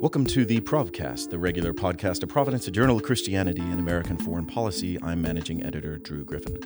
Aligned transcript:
Welcome 0.00 0.26
to 0.26 0.44
the 0.44 0.60
Provcast, 0.60 1.30
the 1.30 1.40
regular 1.40 1.72
podcast 1.74 2.22
of 2.22 2.28
Providence, 2.28 2.68
a 2.68 2.70
journal 2.70 2.98
of 2.98 3.02
Christianity 3.02 3.62
and 3.62 3.80
American 3.80 4.16
foreign 4.16 4.46
policy. 4.46 4.96
I'm 5.02 5.20
managing 5.20 5.64
editor 5.64 5.98
Drew 5.98 6.24
Griffin. 6.24 6.56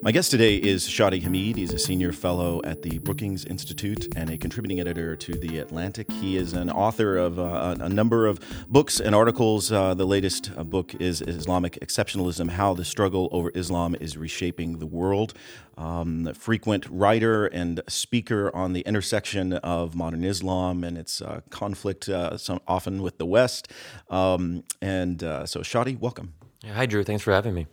My 0.00 0.12
guest 0.12 0.30
today 0.30 0.54
is 0.54 0.86
Shadi 0.86 1.20
Hamid. 1.20 1.56
He's 1.56 1.72
a 1.72 1.78
senior 1.78 2.12
fellow 2.12 2.60
at 2.62 2.82
the 2.82 2.98
Brookings 3.00 3.44
Institute 3.44 4.06
and 4.14 4.30
a 4.30 4.38
contributing 4.38 4.78
editor 4.78 5.16
to 5.16 5.32
The 5.32 5.58
Atlantic. 5.58 6.08
He 6.12 6.36
is 6.36 6.52
an 6.52 6.70
author 6.70 7.16
of 7.16 7.40
uh, 7.40 7.74
a 7.80 7.88
number 7.88 8.28
of 8.28 8.38
books 8.68 9.00
and 9.00 9.12
articles. 9.12 9.72
Uh, 9.72 9.94
the 9.94 10.06
latest 10.06 10.52
uh, 10.56 10.62
book 10.62 10.94
is 11.00 11.20
Islamic 11.20 11.80
Exceptionalism 11.80 12.50
How 12.50 12.74
the 12.74 12.84
Struggle 12.84 13.28
Over 13.32 13.50
Islam 13.56 13.96
is 13.96 14.16
Reshaping 14.16 14.78
the 14.78 14.86
World. 14.86 15.34
Um, 15.76 16.32
frequent 16.32 16.86
writer 16.88 17.46
and 17.46 17.82
speaker 17.88 18.54
on 18.54 18.74
the 18.74 18.82
intersection 18.82 19.54
of 19.54 19.96
modern 19.96 20.22
Islam 20.22 20.84
and 20.84 20.96
its 20.96 21.20
uh, 21.20 21.40
conflict, 21.50 22.08
uh, 22.08 22.38
some, 22.38 22.60
often 22.68 23.02
with 23.02 23.18
the 23.18 23.26
West. 23.26 23.66
Um, 24.10 24.62
and 24.80 25.24
uh, 25.24 25.44
so, 25.44 25.60
Shadi, 25.60 25.98
welcome. 25.98 26.34
Hi, 26.64 26.86
Drew. 26.86 27.02
Thanks 27.02 27.24
for 27.24 27.32
having 27.32 27.54
me. 27.54 27.66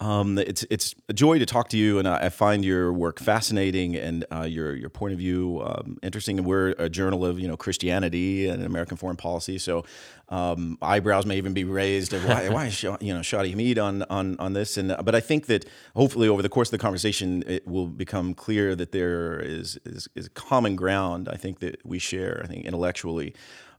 Um, 0.00 0.38
it's 0.38 0.64
it's 0.70 0.94
a 1.08 1.12
joy 1.12 1.40
to 1.40 1.46
talk 1.46 1.68
to 1.70 1.76
you, 1.76 1.98
and 1.98 2.06
I 2.06 2.28
find 2.28 2.64
your 2.64 2.92
work 2.92 3.18
fascinating 3.18 3.96
and 3.96 4.24
uh, 4.32 4.42
your 4.42 4.76
your 4.76 4.90
point 4.90 5.12
of 5.12 5.18
view 5.18 5.60
um, 5.64 5.98
interesting. 6.02 6.38
And 6.38 6.46
we're 6.46 6.70
a 6.78 6.88
journal 6.88 7.24
of 7.24 7.40
you 7.40 7.48
know 7.48 7.56
Christianity 7.56 8.48
and 8.48 8.62
American 8.62 8.96
foreign 8.96 9.16
policy, 9.16 9.58
so 9.58 9.84
um, 10.28 10.78
eyebrows 10.80 11.26
may 11.26 11.36
even 11.36 11.52
be 11.52 11.64
raised 11.64 12.12
of 12.12 12.24
why 12.24 12.48
why 12.48 12.66
is 12.66 12.80
you 12.82 13.12
know 13.12 13.20
Shadi 13.20 13.50
Hamid 13.50 13.78
on 13.78 14.04
on 14.04 14.36
on 14.38 14.52
this. 14.52 14.76
And 14.76 14.94
but 15.02 15.16
I 15.16 15.20
think 15.20 15.46
that 15.46 15.64
hopefully 15.96 16.28
over 16.28 16.42
the 16.42 16.48
course 16.48 16.68
of 16.68 16.72
the 16.72 16.78
conversation, 16.78 17.42
it 17.48 17.66
will 17.66 17.88
become 17.88 18.34
clear 18.34 18.76
that 18.76 18.92
there 18.92 19.40
is 19.40 19.80
is, 19.84 20.08
is 20.14 20.28
common 20.28 20.76
ground. 20.76 21.28
I 21.28 21.36
think 21.36 21.58
that 21.58 21.84
we 21.84 21.98
share. 21.98 22.40
I 22.44 22.46
think 22.46 22.64
intellectually 22.64 23.34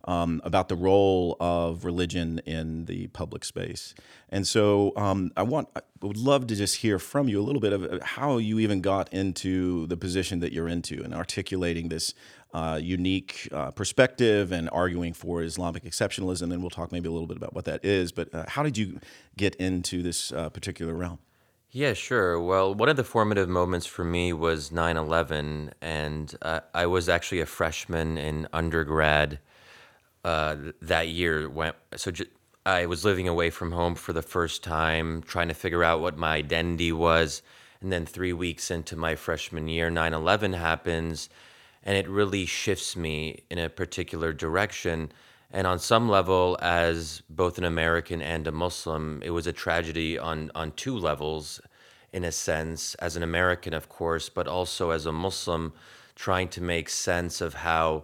um, 0.05 0.41
about 0.43 0.69
the 0.69 0.75
role 0.75 1.35
of 1.39 1.85
religion 1.85 2.39
in 2.45 2.85
the 2.85 3.07
public 3.07 3.43
space. 3.43 3.93
And 4.29 4.47
so 4.47 4.93
um, 4.95 5.31
I 5.35 5.43
want, 5.43 5.69
I 5.75 5.81
would 6.01 6.17
love 6.17 6.47
to 6.47 6.55
just 6.55 6.77
hear 6.77 6.99
from 6.99 7.27
you 7.27 7.39
a 7.39 7.43
little 7.43 7.61
bit 7.61 7.73
of 7.73 8.01
how 8.01 8.37
you 8.37 8.59
even 8.59 8.81
got 8.81 9.11
into 9.13 9.87
the 9.87 9.97
position 9.97 10.39
that 10.39 10.53
you're 10.53 10.67
into 10.67 11.03
and 11.03 11.13
articulating 11.13 11.89
this 11.89 12.13
uh, 12.53 12.79
unique 12.81 13.47
uh, 13.51 13.71
perspective 13.71 14.51
and 14.51 14.69
arguing 14.71 15.13
for 15.13 15.43
Islamic 15.43 15.83
exceptionalism. 15.83 16.51
And 16.53 16.61
we'll 16.61 16.69
talk 16.69 16.91
maybe 16.91 17.07
a 17.07 17.11
little 17.11 17.27
bit 17.27 17.37
about 17.37 17.53
what 17.53 17.65
that 17.65 17.83
is. 17.85 18.11
But 18.11 18.33
uh, 18.33 18.45
how 18.47 18.63
did 18.63 18.77
you 18.77 18.99
get 19.37 19.55
into 19.55 20.01
this 20.01 20.31
uh, 20.31 20.49
particular 20.49 20.93
realm? 20.93 21.19
Yeah, 21.71 21.93
sure. 21.93 22.41
Well, 22.41 22.73
one 22.73 22.89
of 22.89 22.97
the 22.97 23.03
formative 23.03 23.47
moments 23.47 23.85
for 23.85 24.03
me 24.03 24.33
was 24.33 24.71
9 24.71 24.97
11, 24.97 25.71
and 25.81 26.35
uh, 26.41 26.61
I 26.73 26.87
was 26.87 27.07
actually 27.07 27.41
a 27.41 27.45
freshman 27.45 28.17
in 28.17 28.47
undergrad 28.51 29.39
uh, 30.29 30.55
that 30.83 31.07
year. 31.07 31.49
Went 31.49 31.75
so 31.95 32.11
I 32.63 32.85
was 32.85 33.03
living 33.03 33.27
away 33.27 33.49
from 33.49 33.71
home 33.71 33.95
for 33.95 34.13
the 34.13 34.21
first 34.21 34.63
time, 34.63 35.23
trying 35.23 35.47
to 35.47 35.55
figure 35.55 35.83
out 35.83 36.01
what 36.01 36.17
my 36.17 36.35
identity 36.35 36.91
was. 36.91 37.41
And 37.81 37.91
then 37.91 38.05
three 38.05 38.33
weeks 38.33 38.69
into 38.69 38.95
my 38.95 39.15
freshman 39.15 39.67
year, 39.67 39.89
9 39.89 40.13
11 40.13 40.53
happens, 40.53 41.29
and 41.83 41.97
it 41.97 42.07
really 42.07 42.45
shifts 42.45 42.95
me 42.95 43.43
in 43.49 43.57
a 43.57 43.69
particular 43.69 44.31
direction. 44.31 45.11
And 45.51 45.65
on 45.65 45.79
some 45.79 46.07
level, 46.07 46.57
as 46.61 47.23
both 47.27 47.57
an 47.57 47.63
American 47.63 48.21
and 48.21 48.45
a 48.45 48.51
Muslim, 48.51 49.23
it 49.23 49.31
was 49.31 49.47
a 49.47 49.53
tragedy 49.53 50.19
on, 50.19 50.51
on 50.53 50.73
two 50.73 50.95
levels, 50.95 51.59
in 52.13 52.23
a 52.23 52.31
sense. 52.31 52.93
As 52.95 53.15
an 53.15 53.23
American, 53.23 53.73
of 53.73 53.89
course, 53.89 54.29
but 54.29 54.47
also 54.47 54.91
as 54.91 55.07
a 55.07 55.11
Muslim, 55.11 55.73
trying 56.13 56.49
to 56.49 56.61
make 56.61 56.89
sense 56.89 57.41
of 57.41 57.53
how 57.55 58.03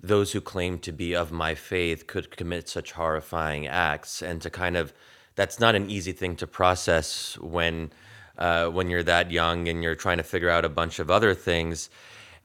those 0.00 0.32
who 0.32 0.40
claim 0.40 0.78
to 0.78 0.92
be 0.92 1.14
of 1.14 1.32
my 1.32 1.54
faith 1.54 2.06
could 2.06 2.36
commit 2.36 2.68
such 2.68 2.92
horrifying 2.92 3.66
acts. 3.66 4.22
And 4.22 4.40
to 4.42 4.50
kind 4.50 4.76
of 4.76 4.92
that's 5.34 5.60
not 5.60 5.74
an 5.74 5.90
easy 5.90 6.12
thing 6.12 6.36
to 6.36 6.46
process 6.46 7.38
when 7.38 7.90
uh, 8.38 8.68
when 8.68 8.88
you're 8.88 9.02
that 9.02 9.30
young 9.30 9.68
and 9.68 9.82
you're 9.82 9.94
trying 9.96 10.18
to 10.18 10.22
figure 10.22 10.50
out 10.50 10.64
a 10.64 10.68
bunch 10.68 10.98
of 10.98 11.10
other 11.10 11.34
things. 11.34 11.90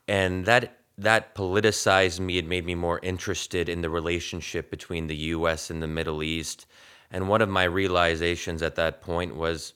And 0.07 0.45
that 0.45 0.77
that 0.97 1.35
politicized 1.35 2.19
me. 2.19 2.37
It 2.37 2.47
made 2.47 2.65
me 2.65 2.75
more 2.75 2.99
interested 3.01 3.67
in 3.67 3.81
the 3.81 3.89
relationship 3.89 4.69
between 4.69 5.07
the 5.07 5.15
US 5.15 5.69
and 5.69 5.81
the 5.81 5.87
Middle 5.87 6.21
East. 6.21 6.65
And 7.11 7.27
one 7.27 7.41
of 7.41 7.49
my 7.49 7.63
realizations 7.63 8.61
at 8.61 8.75
that 8.75 9.01
point 9.01 9.35
was 9.35 9.73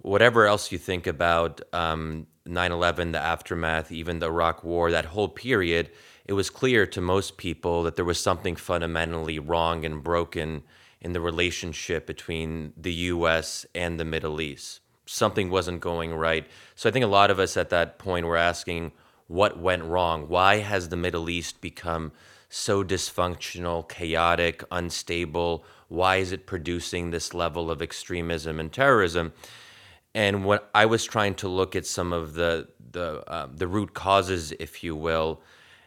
whatever 0.00 0.46
else 0.46 0.72
you 0.72 0.78
think 0.78 1.06
about 1.06 1.60
um, 1.72 2.26
9-11 2.46 3.12
the 3.12 3.18
aftermath 3.18 3.92
even 3.92 4.18
the 4.18 4.26
iraq 4.26 4.64
war 4.64 4.90
that 4.90 5.06
whole 5.06 5.28
period 5.28 5.90
it 6.24 6.34
was 6.34 6.50
clear 6.50 6.86
to 6.86 7.00
most 7.00 7.38
people 7.38 7.82
that 7.82 7.96
there 7.96 8.04
was 8.04 8.20
something 8.20 8.54
fundamentally 8.54 9.38
wrong 9.38 9.84
and 9.84 10.04
broken 10.04 10.62
in 11.00 11.12
the 11.12 11.20
relationship 11.20 12.06
between 12.06 12.72
the 12.76 12.92
US 12.92 13.64
and 13.74 13.98
the 13.98 14.04
Middle 14.04 14.40
East. 14.40 14.80
Something 15.06 15.48
wasn't 15.48 15.80
going 15.80 16.12
right. 16.14 16.46
So 16.74 16.88
I 16.88 16.92
think 16.92 17.04
a 17.04 17.08
lot 17.08 17.30
of 17.30 17.38
us 17.38 17.56
at 17.56 17.70
that 17.70 17.98
point 17.98 18.26
were 18.26 18.36
asking 18.36 18.92
what 19.26 19.58
went 19.58 19.84
wrong? 19.84 20.28
Why 20.28 20.58
has 20.58 20.88
the 20.88 20.96
Middle 20.96 21.28
East 21.28 21.60
become 21.60 22.12
so 22.48 22.82
dysfunctional, 22.82 23.88
chaotic, 23.88 24.64
unstable? 24.70 25.64
Why 25.88 26.16
is 26.16 26.32
it 26.32 26.46
producing 26.46 27.10
this 27.10 27.34
level 27.34 27.70
of 27.70 27.82
extremism 27.82 28.58
and 28.58 28.72
terrorism? 28.72 29.32
And 30.18 30.44
when 30.44 30.58
I 30.74 30.84
was 30.86 31.04
trying 31.04 31.36
to 31.36 31.48
look 31.48 31.76
at 31.76 31.86
some 31.86 32.12
of 32.12 32.34
the 32.34 32.66
the 32.90 33.22
uh, 33.30 33.46
the 33.54 33.68
root 33.68 33.94
causes, 33.94 34.50
if 34.58 34.82
you 34.82 34.96
will, 34.96 35.40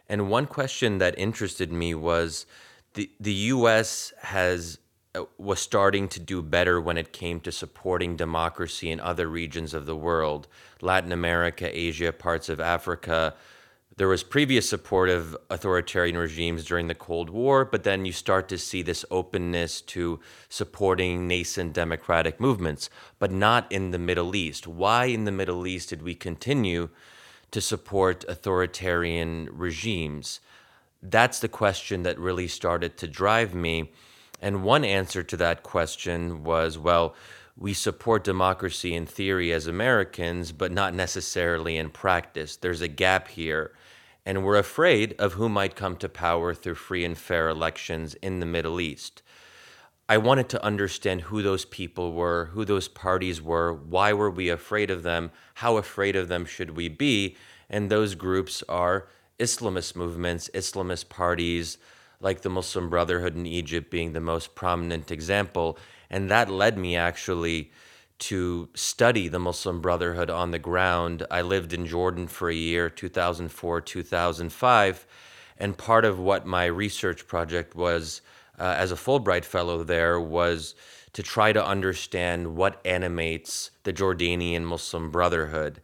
and 0.08 0.30
one 0.30 0.46
question 0.46 0.96
that 0.98 1.18
interested 1.18 1.70
me 1.70 1.94
was 1.94 2.46
the 2.94 3.10
the 3.20 3.34
U.S. 3.56 4.10
has 4.22 4.78
uh, 5.14 5.24
was 5.36 5.60
starting 5.60 6.08
to 6.08 6.18
do 6.18 6.40
better 6.40 6.80
when 6.80 6.96
it 6.96 7.12
came 7.12 7.40
to 7.40 7.52
supporting 7.52 8.16
democracy 8.16 8.90
in 8.90 9.00
other 9.00 9.28
regions 9.28 9.74
of 9.74 9.84
the 9.84 9.96
world, 9.96 10.48
Latin 10.80 11.12
America, 11.12 11.68
Asia, 11.70 12.10
parts 12.10 12.48
of 12.48 12.58
Africa. 12.58 13.34
There 13.98 14.08
was 14.08 14.22
previous 14.22 14.66
support 14.66 15.10
of 15.10 15.36
authoritarian 15.50 16.16
regimes 16.16 16.64
during 16.64 16.86
the 16.86 16.94
Cold 16.94 17.28
War, 17.28 17.66
but 17.66 17.84
then 17.84 18.06
you 18.06 18.12
start 18.12 18.48
to 18.48 18.56
see 18.56 18.80
this 18.80 19.04
openness 19.10 19.82
to 19.82 20.18
supporting 20.48 21.28
nascent 21.28 21.74
democratic 21.74 22.40
movements, 22.40 22.88
but 23.18 23.30
not 23.30 23.70
in 23.70 23.90
the 23.90 23.98
Middle 23.98 24.34
East. 24.34 24.66
Why 24.66 25.06
in 25.06 25.24
the 25.26 25.30
Middle 25.30 25.66
East 25.66 25.90
did 25.90 26.02
we 26.02 26.14
continue 26.14 26.88
to 27.50 27.60
support 27.60 28.24
authoritarian 28.28 29.50
regimes? 29.52 30.40
That's 31.02 31.40
the 31.40 31.48
question 31.48 32.02
that 32.04 32.18
really 32.18 32.48
started 32.48 32.96
to 32.96 33.06
drive 33.06 33.54
me. 33.54 33.92
And 34.40 34.64
one 34.64 34.86
answer 34.86 35.22
to 35.22 35.36
that 35.36 35.62
question 35.62 36.44
was 36.44 36.78
well, 36.78 37.14
we 37.56 37.74
support 37.74 38.24
democracy 38.24 38.94
in 38.94 39.06
theory 39.06 39.52
as 39.52 39.66
Americans, 39.66 40.52
but 40.52 40.72
not 40.72 40.94
necessarily 40.94 41.76
in 41.76 41.90
practice. 41.90 42.56
There's 42.56 42.80
a 42.80 42.88
gap 42.88 43.28
here. 43.28 43.72
And 44.24 44.44
we're 44.44 44.56
afraid 44.56 45.14
of 45.18 45.34
who 45.34 45.48
might 45.48 45.76
come 45.76 45.96
to 45.96 46.08
power 46.08 46.54
through 46.54 46.76
free 46.76 47.04
and 47.04 47.18
fair 47.18 47.48
elections 47.48 48.14
in 48.14 48.40
the 48.40 48.46
Middle 48.46 48.80
East. 48.80 49.22
I 50.08 50.18
wanted 50.18 50.48
to 50.50 50.64
understand 50.64 51.22
who 51.22 51.42
those 51.42 51.64
people 51.64 52.12
were, 52.12 52.46
who 52.52 52.64
those 52.64 52.88
parties 52.88 53.40
were, 53.40 53.72
why 53.72 54.12
were 54.12 54.30
we 54.30 54.48
afraid 54.48 54.90
of 54.90 55.02
them, 55.02 55.30
how 55.54 55.76
afraid 55.76 56.16
of 56.16 56.28
them 56.28 56.44
should 56.44 56.76
we 56.76 56.88
be? 56.88 57.36
And 57.70 57.90
those 57.90 58.14
groups 58.14 58.62
are 58.68 59.08
Islamist 59.38 59.96
movements, 59.96 60.50
Islamist 60.54 61.08
parties, 61.08 61.78
like 62.20 62.42
the 62.42 62.50
Muslim 62.50 62.88
Brotherhood 62.88 63.34
in 63.34 63.46
Egypt 63.46 63.90
being 63.90 64.12
the 64.12 64.20
most 64.20 64.54
prominent 64.54 65.10
example. 65.10 65.78
And 66.12 66.30
that 66.30 66.50
led 66.50 66.78
me 66.78 66.94
actually 66.94 67.72
to 68.18 68.68
study 68.74 69.26
the 69.26 69.40
Muslim 69.40 69.80
Brotherhood 69.80 70.30
on 70.30 70.52
the 70.52 70.58
ground. 70.58 71.26
I 71.30 71.42
lived 71.42 71.72
in 71.72 71.86
Jordan 71.86 72.28
for 72.28 72.48
a 72.48 72.54
year, 72.54 72.88
2004, 72.88 73.80
2005. 73.80 75.06
And 75.58 75.76
part 75.76 76.04
of 76.04 76.20
what 76.20 76.46
my 76.46 76.66
research 76.66 77.26
project 77.26 77.74
was 77.74 78.20
uh, 78.60 78.74
as 78.78 78.92
a 78.92 78.96
Fulbright 78.96 79.44
Fellow 79.44 79.82
there 79.82 80.20
was 80.20 80.76
to 81.14 81.22
try 81.22 81.52
to 81.52 81.66
understand 81.66 82.56
what 82.56 82.80
animates 82.84 83.70
the 83.82 83.92
Jordanian 83.92 84.62
Muslim 84.62 85.10
Brotherhood. 85.10 85.80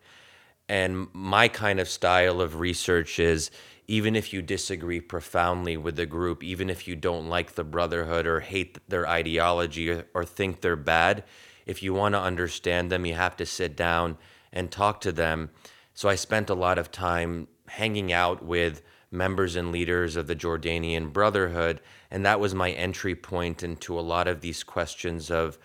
And 0.68 1.08
my 1.12 1.48
kind 1.48 1.80
of 1.80 1.88
style 1.88 2.40
of 2.40 2.60
research 2.60 3.18
is 3.18 3.50
even 3.88 4.14
if 4.14 4.34
you 4.34 4.42
disagree 4.42 5.00
profoundly 5.00 5.76
with 5.76 5.96
the 5.96 6.06
group, 6.06 6.44
even 6.44 6.68
if 6.68 6.86
you 6.86 6.94
don't 6.94 7.28
like 7.28 7.54
the 7.54 7.64
Brotherhood 7.64 8.26
or 8.26 8.40
hate 8.40 8.78
their 8.86 9.08
ideology 9.08 9.90
or, 9.90 10.04
or 10.14 10.24
think 10.26 10.60
they're 10.60 10.76
bad, 10.76 11.24
if 11.64 11.82
you 11.82 11.94
want 11.94 12.14
to 12.14 12.20
understand 12.20 12.92
them, 12.92 13.06
you 13.06 13.14
have 13.14 13.36
to 13.38 13.46
sit 13.46 13.74
down 13.74 14.18
and 14.52 14.70
talk 14.70 15.00
to 15.00 15.10
them. 15.10 15.50
So 15.94 16.08
I 16.08 16.16
spent 16.16 16.50
a 16.50 16.54
lot 16.54 16.78
of 16.78 16.92
time 16.92 17.48
hanging 17.66 18.12
out 18.12 18.44
with 18.44 18.82
members 19.10 19.56
and 19.56 19.72
leaders 19.72 20.16
of 20.16 20.26
the 20.26 20.36
Jordanian 20.36 21.10
Brotherhood. 21.10 21.80
And 22.10 22.26
that 22.26 22.40
was 22.40 22.54
my 22.54 22.72
entry 22.72 23.14
point 23.14 23.62
into 23.62 23.98
a 23.98 24.02
lot 24.02 24.28
of 24.28 24.42
these 24.42 24.62
questions 24.62 25.30
of 25.30 25.58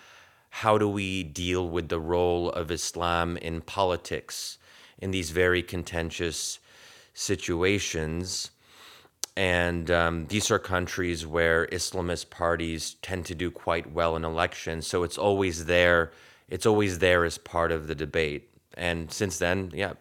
how 0.50 0.78
do 0.78 0.88
we 0.88 1.24
deal 1.24 1.68
with 1.68 1.90
the 1.90 2.00
role 2.00 2.50
of 2.52 2.72
Islam 2.72 3.36
in 3.38 3.60
politics 3.62 4.58
in 5.00 5.12
these 5.12 5.32
very 5.32 5.62
contentious 5.62 6.60
situations. 7.14 8.52
and 9.36 9.90
um, 9.90 10.28
these 10.28 10.52
are 10.52 10.60
countries 10.60 11.26
where 11.26 11.66
Islamist 11.68 12.30
parties 12.30 12.96
tend 13.02 13.26
to 13.26 13.36
do 13.36 13.50
quite 13.50 13.92
well 13.92 14.16
in 14.16 14.24
elections. 14.24 14.86
So 14.86 15.04
it's 15.04 15.18
always 15.18 15.66
there. 15.66 16.12
It's 16.50 16.66
always 16.66 17.00
there 17.00 17.26
as 17.26 17.38
part 17.38 17.72
of 17.72 17.88
the 17.88 17.96
debate. 17.96 18.50
And 18.76 19.12
since 19.12 19.40
then, 19.40 19.72
yeah. 19.74 19.94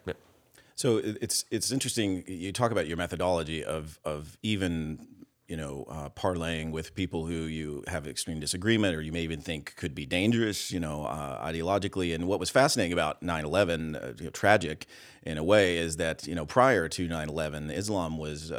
So 0.75 0.97
it's 0.97 1.45
it's 1.51 1.71
interesting. 1.71 2.23
You 2.27 2.51
talk 2.51 2.71
about 2.71 2.87
your 2.87 2.97
methodology 2.97 3.63
of 3.63 3.99
of 4.03 4.37
even 4.43 5.07
you 5.47 5.57
know, 5.57 5.85
uh, 5.89 6.09
parlaying 6.09 6.71
with 6.71 6.95
people 6.95 7.25
who 7.25 7.43
you 7.43 7.83
have 7.87 8.07
extreme 8.07 8.39
disagreement 8.39 8.95
or 8.95 9.01
you 9.01 9.11
may 9.11 9.21
even 9.21 9.41
think 9.41 9.75
could 9.75 9.93
be 9.93 10.05
dangerous, 10.05 10.71
you 10.71 10.79
know, 10.79 11.05
uh, 11.05 11.45
ideologically. 11.45 12.15
And 12.15 12.27
what 12.27 12.39
was 12.39 12.49
fascinating 12.49 12.93
about 12.93 13.21
9 13.21 13.43
11, 13.43 13.95
uh, 13.95 14.13
you 14.17 14.25
know, 14.25 14.31
tragic 14.31 14.87
in 15.23 15.37
a 15.37 15.43
way, 15.43 15.77
is 15.77 15.97
that, 15.97 16.25
you 16.27 16.35
know, 16.35 16.45
prior 16.45 16.87
to 16.89 17.07
9 17.07 17.29
11, 17.29 17.71
Islam 17.71 18.17
was 18.17 18.51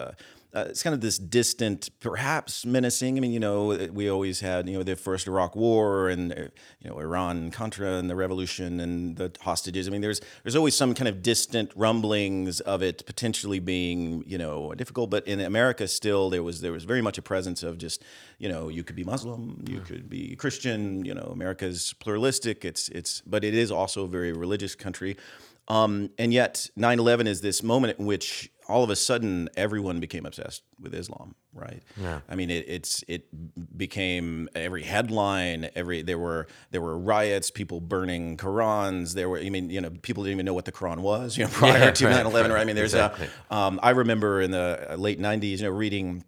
uh, 0.55 0.67
it's 0.69 0.83
kind 0.83 0.95
of 0.95 1.01
this 1.01 1.19
distant, 1.19 1.91
perhaps 1.99 2.65
menacing. 2.65 3.17
I 3.17 3.21
mean, 3.21 3.33
you 3.33 3.41
know, 3.41 3.89
we 3.93 4.09
always 4.09 4.41
had, 4.41 4.69
you 4.69 4.77
know, 4.77 4.85
the 4.85 4.95
first 4.95 5.27
Iraq 5.27 5.57
War 5.57 6.09
and, 6.09 6.33
uh, 6.33 6.37
you 6.81 6.91
know, 6.91 6.99
Iran 7.01 7.51
Contra 7.51 7.95
and 7.95 8.09
the 8.09 8.15
revolution 8.15 8.79
and 8.79 9.17
the 9.17 9.33
hostages. 9.41 9.89
I 9.89 9.91
mean, 9.91 10.01
there's 10.01 10.21
there's 10.45 10.55
always 10.55 10.77
some 10.77 10.95
kind 10.95 11.09
of 11.09 11.23
distant 11.23 11.73
rumblings 11.75 12.61
of 12.61 12.83
it 12.83 13.05
potentially 13.05 13.59
being, 13.59 14.23
you 14.27 14.39
know, 14.39 14.73
difficult. 14.75 15.11
But 15.11 15.27
in 15.27 15.41
America, 15.41 15.89
still 15.89 16.31
there 16.31 16.43
was 16.43 16.61
there 16.61 16.73
was 16.73 16.85
very 16.85 17.03
much 17.03 17.19
a 17.19 17.23
presence 17.23 17.63
of 17.63 17.77
just, 17.77 18.05
you 18.39 18.49
know, 18.49 18.69
you 18.69 18.85
could 18.85 18.97
be 18.97 19.05
Muslim, 19.05 19.65
you 19.69 19.81
could 19.81 20.09
be 20.09 20.37
Christian. 20.37 21.05
You 21.05 21.15
know, 21.15 21.31
America's 21.33 21.95
pluralistic. 21.95 22.65
It's 22.65 22.89
it's, 22.91 23.23
but 23.23 23.43
it 23.43 23.55
is 23.55 23.71
also 23.71 24.05
a 24.05 24.09
very 24.09 24.33
religious 24.33 24.75
country. 24.75 25.17
Um, 25.69 26.11
and 26.19 26.33
yet, 26.33 26.69
9 26.77 26.99
11 26.99 27.27
is 27.27 27.41
this 27.41 27.63
moment 27.63 27.99
in 27.99 28.07
which 28.07 28.51
all 28.69 28.83
of 28.83 28.91
a 28.91 28.97
sudden 28.97 29.49
everyone 29.57 30.01
became 30.01 30.25
obsessed 30.25 30.63
with 30.81 30.95
Islam, 30.95 31.35
right? 31.53 31.83
Yeah. 32.01 32.21
I 32.29 32.35
mean, 32.35 32.51
it, 32.51 32.65
it's 32.69 33.05
it 33.09 33.27
became 33.77 34.49
every 34.55 34.83
headline. 34.83 35.69
Every 35.75 36.03
there 36.03 36.19
were 36.19 36.47
there 36.71 36.81
were 36.81 36.99
riots, 36.99 37.51
people 37.51 37.81
burning 37.81 38.37
Qurans. 38.37 39.15
There 39.15 39.29
were, 39.29 39.39
I 39.39 39.51
mean, 39.51 39.71
you 39.71 39.81
know, 39.81 39.91
people 39.91 40.25
didn't 40.25 40.37
even 40.37 40.47
know 40.47 40.55
what 40.55 40.65
the 40.65 40.73
Quran 40.73 41.01
was, 41.01 41.37
you 41.37 41.45
know, 41.45 41.51
prior 41.53 41.79
yeah, 41.79 41.91
to 41.91 42.07
right, 42.07 42.25
9/11. 42.25 42.33
Right. 42.33 42.51
right? 42.51 42.61
I 42.61 42.65
mean, 42.65 42.77
there's 42.77 42.95
exactly. 42.95 43.29
a. 43.51 43.55
Um, 43.55 43.81
I 43.83 43.91
remember 43.91 44.41
in 44.41 44.51
the 44.51 44.95
late 44.97 45.21
90s, 45.21 45.59
you 45.59 45.65
know, 45.65 45.71
reading 45.71 46.25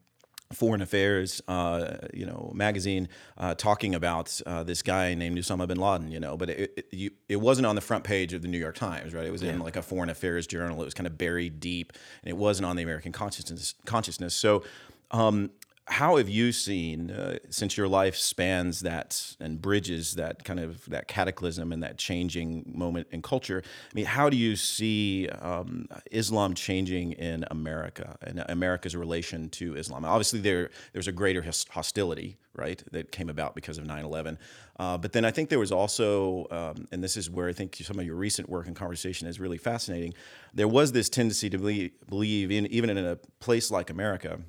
Foreign 0.53 0.81
Affairs, 0.81 1.43
uh, 1.49 1.97
you 2.15 2.25
know, 2.25 2.53
magazine 2.55 3.09
uh, 3.37 3.55
talking 3.55 3.95
about 3.95 4.41
uh, 4.47 4.63
this 4.63 4.83
guy 4.83 5.15
named 5.15 5.39
Osama 5.39 5.67
bin 5.67 5.79
Laden, 5.79 6.11
you 6.11 6.21
know, 6.21 6.37
but 6.37 6.51
it, 6.51 6.73
it, 6.77 6.87
you, 6.93 7.11
it, 7.29 7.37
wasn't 7.37 7.67
on 7.67 7.75
the 7.75 7.81
front 7.81 8.05
page 8.05 8.33
of 8.33 8.43
the 8.43 8.49
New 8.49 8.59
York 8.59 8.77
Times, 8.77 9.13
right? 9.13 9.27
It 9.27 9.33
was 9.33 9.43
yeah. 9.43 9.53
in 9.53 9.59
like 9.59 9.77
a 9.77 9.83
Foreign 9.83 10.09
Affairs 10.09 10.47
journal. 10.47 10.81
It 10.81 10.85
was 10.85 10.95
kind 10.95 11.07
of 11.07 11.19
buried 11.19 11.59
deep, 11.59 11.93
and 12.23 12.31
it 12.31 12.37
wasn't 12.37 12.67
on 12.67 12.77
the 12.77 12.83
American 12.83 13.13
consciousness. 13.13 13.75
Consciousness. 13.87 14.35
So, 14.35 14.63
um, 15.11 15.51
how 15.89 16.17
have 16.17 16.29
you 16.29 16.51
seen 16.51 17.13
uh, 17.13 17.39
since 17.49 17.77
your 17.77 17.87
life 17.87 18.17
spans 18.17 18.81
that 18.81 19.37
and 19.39 19.63
bridges 19.63 20.15
that 20.15 20.43
kind 20.43 20.59
of 20.59 20.85
that 20.87 21.07
cataclysm 21.07 21.73
and 21.73 21.83
that 21.83 21.97
changing 21.97 22.65
moment 22.75 23.07
in 23.13 23.23
culture 23.23 23.63
i 23.65 23.95
mean 23.95 24.05
how 24.05 24.29
do 24.29 24.37
you 24.37 24.57
see 24.57 25.29
um, 25.29 25.87
islam 26.11 26.55
changing 26.55 27.13
in 27.13 27.45
america 27.51 28.17
and 28.23 28.43
america's 28.49 28.97
relation 28.97 29.49
to 29.49 29.77
islam? 29.77 30.05
Obviously 30.05 30.41
there 30.41 30.71
there's 30.93 31.09
a 31.09 31.13
greater 31.13 31.45
hostility 31.71 32.37
right 32.55 32.83
that 32.91 33.13
came 33.13 33.29
about 33.29 33.55
because 33.55 33.79
of 33.79 33.85
9-11 33.85 34.39
uh, 34.79 34.99
but 34.99 35.13
then 35.13 35.25
i 35.25 35.31
think 35.31 35.49
there 35.49 35.59
was 35.59 35.73
also 35.73 36.47
um, 36.51 36.89
and 36.91 37.03
this 37.03 37.17
is 37.17 37.31
where 37.31 37.49
i 37.49 37.53
think 37.53 37.77
some 37.77 37.99
of 37.99 38.05
your 38.05 38.17
recent 38.17 38.49
work 38.49 38.67
and 38.67 38.75
conversation 38.75 39.29
is 39.29 39.39
really 39.39 39.59
fascinating 39.59 40.15
there 40.53 40.69
was 40.69 40.93
this 40.93 41.09
tendency 41.09 41.49
to 41.51 41.59
believe, 41.59 41.93
believe 42.09 42.51
in 42.51 42.67
even 42.67 42.91
in 42.91 42.99
a 42.99 43.17
place 43.39 43.71
like 43.71 43.91
america 43.91 44.41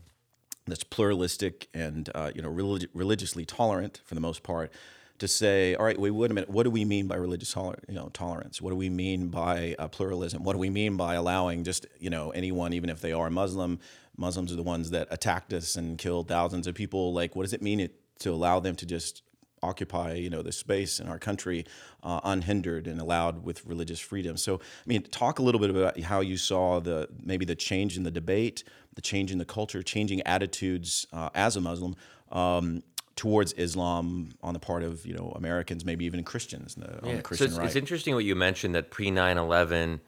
that's 0.67 0.83
pluralistic 0.83 1.67
and 1.73 2.09
uh, 2.15 2.31
you 2.33 2.41
know 2.41 2.49
relig- 2.49 2.89
religiously 2.93 3.45
tolerant 3.45 4.01
for 4.05 4.15
the 4.15 4.21
most 4.21 4.43
part 4.43 4.71
to 5.19 5.27
say, 5.27 5.73
all 5.75 5.85
right, 5.85 5.99
wait, 5.99 6.11
wait 6.11 6.29
a 6.29 6.33
minute, 6.33 6.49
what 6.49 6.63
do 6.63 6.69
we 6.69 6.85
mean 6.85 7.07
by 7.07 7.15
religious 7.15 7.51
toler- 7.51 7.79
you 7.87 7.95
know, 7.95 8.09
tolerance? 8.13 8.61
What 8.61 8.69
do 8.69 8.75
we 8.75 8.89
mean 8.89 9.29
by 9.29 9.75
uh, 9.79 9.87
pluralism? 9.87 10.43
What 10.43 10.53
do 10.53 10.59
we 10.59 10.69
mean 10.69 10.95
by 10.95 11.15
allowing 11.15 11.63
just 11.63 11.85
you 11.99 12.09
know 12.09 12.29
anyone, 12.31 12.73
even 12.73 12.89
if 12.89 13.01
they 13.01 13.13
are 13.13 13.29
Muslim? 13.29 13.79
Muslims 14.15 14.51
are 14.51 14.55
the 14.55 14.63
ones 14.63 14.91
that 14.91 15.07
attacked 15.11 15.53
us 15.53 15.75
and 15.75 15.97
killed 15.97 16.27
thousands 16.27 16.65
of 16.67 16.75
people. 16.75 17.13
Like, 17.13 17.35
what 17.35 17.43
does 17.43 17.53
it 17.53 17.61
mean 17.61 17.79
it, 17.79 17.93
to 18.19 18.31
allow 18.31 18.59
them 18.59 18.75
to 18.75 18.85
just 18.85 19.21
occupy 19.63 20.13
you 20.13 20.29
know 20.29 20.41
the 20.41 20.51
space 20.51 20.99
in 20.99 21.07
our 21.07 21.19
country 21.19 21.65
uh, 22.03 22.19
unhindered 22.23 22.87
and 22.87 23.01
allowed 23.01 23.43
with 23.43 23.65
religious 23.65 23.99
freedom 23.99 24.37
so 24.37 24.55
i 24.55 24.87
mean 24.87 25.01
talk 25.03 25.39
a 25.39 25.41
little 25.41 25.59
bit 25.59 25.69
about 25.69 25.99
how 26.01 26.19
you 26.19 26.37
saw 26.37 26.79
the 26.79 27.07
maybe 27.23 27.45
the 27.45 27.55
change 27.55 27.97
in 27.97 28.03
the 28.03 28.11
debate 28.11 28.63
the 28.97 29.01
change 29.01 29.31
in 29.31 29.37
the 29.37 29.45
culture, 29.45 29.81
changing 29.83 30.21
attitudes 30.23 31.05
uh, 31.13 31.29
as 31.35 31.55
a 31.55 31.61
Muslim 31.61 31.95
um, 32.31 32.81
towards 33.15 33.53
Islam 33.53 34.31
on 34.41 34.53
the 34.53 34.59
part 34.59 34.83
of 34.83 35.05
you 35.05 35.13
know 35.13 35.31
Americans, 35.35 35.85
maybe 35.85 36.03
even 36.03 36.23
Christians 36.23 36.75
the, 36.75 36.99
yeah. 37.03 37.09
on 37.09 37.15
the 37.17 37.21
Christian 37.21 37.47
so 37.47 37.51
it's, 37.51 37.59
right. 37.59 37.67
It's 37.67 37.75
interesting 37.75 38.15
what 38.15 38.25
you 38.25 38.35
mentioned 38.35 38.75
that 38.75 38.91
pre 38.91 39.09
9/11, 39.09 40.01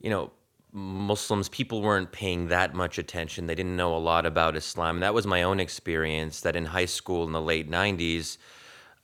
you 0.00 0.10
know. 0.10 0.30
Muslims, 0.76 1.48
people 1.50 1.82
weren't 1.82 2.10
paying 2.10 2.48
that 2.48 2.74
much 2.74 2.98
attention. 2.98 3.46
They 3.46 3.54
didn't 3.54 3.76
know 3.76 3.94
a 3.94 3.98
lot 3.98 4.26
about 4.26 4.56
Islam. 4.56 4.98
that 4.98 5.14
was 5.14 5.24
my 5.24 5.44
own 5.44 5.60
experience. 5.60 6.40
That 6.40 6.56
in 6.56 6.64
high 6.64 6.86
school 6.86 7.22
in 7.22 7.30
the 7.30 7.40
late 7.40 7.70
'90s, 7.70 8.38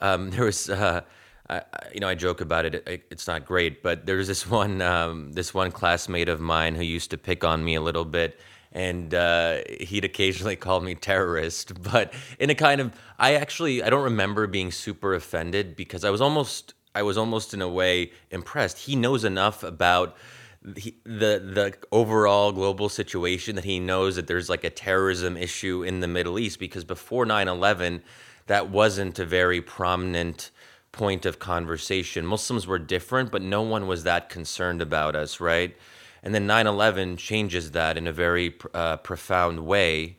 um, 0.00 0.30
there 0.30 0.44
was, 0.44 0.68
uh, 0.70 1.02
I, 1.48 1.62
you 1.92 2.00
know, 2.00 2.08
I 2.08 2.14
joke 2.14 2.40
about 2.40 2.64
it. 2.64 2.74
it. 2.86 3.04
It's 3.10 3.26
not 3.26 3.44
great, 3.44 3.82
but 3.82 4.06
there 4.06 4.16
was 4.16 4.28
this 4.28 4.46
one, 4.50 4.82
um, 4.82 5.32
this 5.32 5.52
one 5.54 5.72
classmate 5.72 6.28
of 6.28 6.40
mine 6.40 6.74
who 6.74 6.82
used 6.82 7.10
to 7.10 7.18
pick 7.18 7.44
on 7.44 7.64
me 7.64 7.74
a 7.74 7.80
little 7.80 8.04
bit 8.04 8.40
and 8.72 9.14
uh, 9.14 9.58
he'd 9.80 10.04
occasionally 10.04 10.56
call 10.66 10.80
me 10.80 10.94
terrorist 10.94 11.82
but 11.82 12.12
in 12.38 12.50
a 12.50 12.54
kind 12.54 12.80
of 12.80 12.92
i 13.18 13.34
actually 13.34 13.82
i 13.82 13.90
don't 13.90 14.04
remember 14.04 14.46
being 14.46 14.70
super 14.70 15.14
offended 15.14 15.76
because 15.76 16.04
i 16.04 16.10
was 16.10 16.20
almost 16.20 16.74
i 16.94 17.02
was 17.02 17.18
almost 17.18 17.54
in 17.54 17.60
a 17.62 17.68
way 17.68 18.10
impressed 18.30 18.78
he 18.78 18.96
knows 18.96 19.24
enough 19.24 19.62
about 19.62 20.16
the 20.62 20.94
the 21.04 21.74
overall 21.90 22.52
global 22.52 22.88
situation 22.88 23.54
that 23.54 23.64
he 23.64 23.80
knows 23.80 24.16
that 24.16 24.26
there's 24.26 24.50
like 24.50 24.62
a 24.62 24.70
terrorism 24.70 25.36
issue 25.36 25.82
in 25.82 26.00
the 26.00 26.08
middle 26.08 26.38
east 26.38 26.58
because 26.58 26.84
before 26.84 27.24
9-11 27.24 28.02
that 28.50 28.70
wasn't 28.70 29.18
a 29.18 29.24
very 29.24 29.60
prominent 29.60 30.50
point 30.92 31.24
of 31.24 31.38
conversation 31.38 32.26
muslims 32.26 32.66
were 32.66 32.78
different 32.78 33.30
but 33.30 33.42
no 33.42 33.62
one 33.62 33.86
was 33.86 34.04
that 34.04 34.28
concerned 34.28 34.82
about 34.82 35.14
us 35.14 35.40
right 35.40 35.76
and 36.22 36.34
then 36.34 36.46
9/11 36.46 37.16
changes 37.16 37.70
that 37.72 37.96
in 37.96 38.06
a 38.06 38.12
very 38.12 38.54
uh, 38.74 38.98
profound 38.98 39.66
way. 39.66 40.16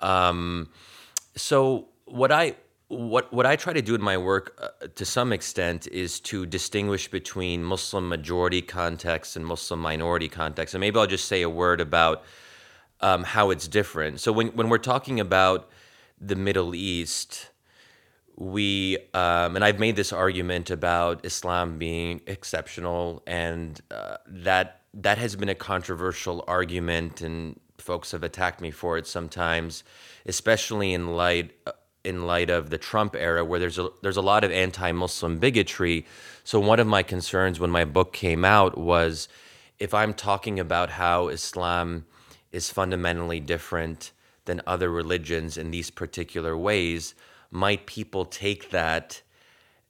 Um, 0.00 0.68
so 1.36 1.88
what 2.04 2.32
I 2.32 2.56
what 2.88 3.32
what 3.32 3.46
I 3.46 3.56
try 3.56 3.72
to 3.72 3.82
do 3.82 3.94
in 3.94 4.02
my 4.02 4.18
work, 4.18 4.58
uh, 4.60 4.86
to 4.94 5.04
some 5.04 5.32
extent, 5.32 5.86
is 5.86 6.20
to 6.20 6.44
distinguish 6.44 7.08
between 7.08 7.64
Muslim 7.64 8.08
majority 8.08 8.60
context 8.60 9.36
and 9.36 9.46
Muslim 9.46 9.80
minority 9.80 10.28
context. 10.28 10.74
And 10.74 10.80
maybe 10.80 10.98
I'll 10.98 11.06
just 11.06 11.26
say 11.26 11.42
a 11.42 11.50
word 11.50 11.80
about 11.80 12.24
um, 13.00 13.24
how 13.24 13.50
it's 13.50 13.66
different. 13.68 14.20
So 14.20 14.32
when 14.32 14.48
when 14.48 14.68
we're 14.68 14.78
talking 14.78 15.20
about 15.20 15.70
the 16.20 16.36
Middle 16.36 16.74
East, 16.74 17.48
we 18.42 18.98
um, 19.14 19.54
and 19.54 19.64
I've 19.64 19.78
made 19.78 19.94
this 19.94 20.12
argument 20.12 20.70
about 20.70 21.24
Islam 21.24 21.78
being 21.78 22.20
exceptional, 22.26 23.22
and 23.24 23.80
uh, 23.90 24.16
that 24.26 24.80
that 24.94 25.18
has 25.18 25.36
been 25.36 25.48
a 25.48 25.54
controversial 25.54 26.44
argument, 26.48 27.20
and 27.20 27.58
folks 27.78 28.10
have 28.10 28.24
attacked 28.24 28.60
me 28.60 28.72
for 28.72 28.98
it 28.98 29.06
sometimes, 29.06 29.84
especially 30.26 30.92
in 30.92 31.14
light 31.14 31.52
in 32.02 32.26
light 32.26 32.50
of 32.50 32.70
the 32.70 32.78
Trump 32.78 33.14
era, 33.14 33.44
where 33.44 33.60
there's 33.60 33.78
a 33.78 33.90
there's 34.02 34.16
a 34.16 34.22
lot 34.22 34.42
of 34.42 34.50
anti-Muslim 34.50 35.38
bigotry. 35.38 36.04
So 36.42 36.58
one 36.58 36.80
of 36.80 36.88
my 36.88 37.04
concerns 37.04 37.60
when 37.60 37.70
my 37.70 37.84
book 37.84 38.12
came 38.12 38.44
out 38.44 38.76
was 38.76 39.28
if 39.78 39.94
I'm 39.94 40.14
talking 40.14 40.58
about 40.58 40.90
how 40.90 41.28
Islam 41.28 42.06
is 42.50 42.70
fundamentally 42.70 43.38
different 43.38 44.10
than 44.46 44.60
other 44.66 44.90
religions 44.90 45.56
in 45.56 45.70
these 45.70 45.90
particular 45.90 46.56
ways, 46.56 47.14
might 47.52 47.86
people 47.86 48.24
take 48.24 48.70
that 48.70 49.22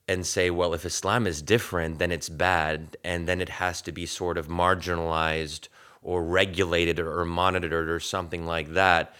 and 0.08 0.26
say, 0.26 0.50
well, 0.50 0.74
if 0.74 0.84
Islam 0.84 1.26
is 1.26 1.40
different, 1.40 1.98
then 1.98 2.10
it's 2.10 2.28
bad, 2.28 2.96
and 3.04 3.28
then 3.28 3.40
it 3.40 3.48
has 3.48 3.80
to 3.82 3.92
be 3.92 4.04
sort 4.04 4.36
of 4.36 4.48
marginalized 4.48 5.68
or 6.02 6.24
regulated 6.24 6.98
or 6.98 7.24
monitored 7.24 7.88
or 7.88 8.00
something 8.00 8.44
like 8.44 8.74
that. 8.74 9.14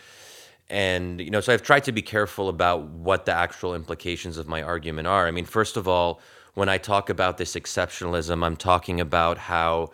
And 0.68 1.20
you 1.20 1.30
know, 1.30 1.40
so 1.40 1.52
I've 1.52 1.62
tried 1.62 1.84
to 1.84 1.92
be 1.92 2.02
careful 2.02 2.48
about 2.48 2.82
what 2.82 3.26
the 3.26 3.32
actual 3.32 3.74
implications 3.74 4.36
of 4.36 4.48
my 4.48 4.62
argument 4.62 5.06
are. 5.06 5.28
I 5.28 5.30
mean, 5.30 5.44
first 5.44 5.76
of 5.76 5.86
all, 5.86 6.20
when 6.54 6.68
I 6.68 6.78
talk 6.78 7.08
about 7.08 7.38
this 7.38 7.54
exceptionalism, 7.54 8.44
I'm 8.44 8.56
talking 8.56 9.00
about 9.00 9.38
how 9.38 9.92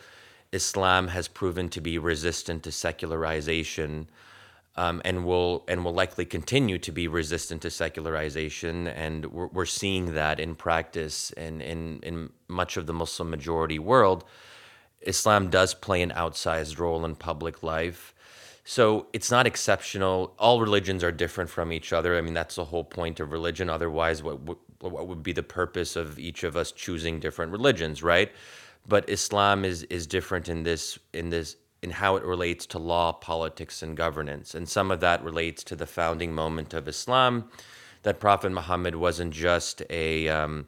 Islam 0.52 1.08
has 1.08 1.28
proven 1.28 1.68
to 1.70 1.80
be 1.80 1.98
resistant 1.98 2.62
to 2.62 2.72
secularization 2.72 4.08
um, 4.78 5.02
and 5.04 5.24
will 5.24 5.64
and 5.66 5.84
will 5.84 5.92
likely 5.92 6.24
continue 6.24 6.78
to 6.78 6.92
be 6.92 7.08
resistant 7.08 7.62
to 7.62 7.70
secularization. 7.70 8.86
And 8.86 9.26
we're, 9.26 9.48
we're 9.48 9.64
seeing 9.66 10.14
that 10.14 10.38
in 10.38 10.54
practice 10.54 11.30
in, 11.32 11.60
in, 11.60 11.98
in 12.04 12.30
much 12.46 12.76
of 12.76 12.86
the 12.86 12.92
Muslim 12.92 13.28
majority 13.28 13.80
world. 13.80 14.24
Islam 15.00 15.50
does 15.50 15.74
play 15.74 16.00
an 16.00 16.10
outsized 16.10 16.78
role 16.78 17.04
in 17.04 17.16
public 17.16 17.62
life. 17.62 18.14
So 18.64 19.06
it's 19.12 19.32
not 19.32 19.46
exceptional. 19.48 20.34
All 20.38 20.60
religions 20.60 21.02
are 21.02 21.10
different 21.10 21.50
from 21.50 21.72
each 21.72 21.92
other. 21.92 22.16
I 22.16 22.20
mean, 22.20 22.34
that's 22.34 22.54
the 22.54 22.66
whole 22.66 22.84
point 22.84 23.18
of 23.18 23.32
religion. 23.32 23.68
Otherwise, 23.68 24.22
what 24.22 24.40
would, 24.42 24.58
what 24.80 25.08
would 25.08 25.22
be 25.24 25.32
the 25.32 25.42
purpose 25.42 25.96
of 25.96 26.20
each 26.20 26.44
of 26.44 26.56
us 26.56 26.70
choosing 26.70 27.18
different 27.18 27.50
religions, 27.50 28.00
right? 28.02 28.30
But 28.86 29.10
Islam 29.10 29.64
is 29.64 29.82
is 29.84 30.06
different 30.06 30.48
in 30.48 30.62
this 30.62 31.00
in 31.12 31.30
this 31.30 31.56
in 31.82 31.90
how 31.90 32.16
it 32.16 32.24
relates 32.24 32.66
to 32.66 32.78
law, 32.78 33.12
politics, 33.12 33.82
and 33.82 33.96
governance. 33.96 34.54
And 34.54 34.68
some 34.68 34.90
of 34.90 35.00
that 35.00 35.22
relates 35.22 35.62
to 35.64 35.76
the 35.76 35.86
founding 35.86 36.34
moment 36.34 36.74
of 36.74 36.88
Islam, 36.88 37.50
that 38.02 38.20
Prophet 38.20 38.50
Muhammad 38.50 38.96
wasn't 38.96 39.32
just 39.32 39.82
a 39.90 40.28
um, 40.28 40.66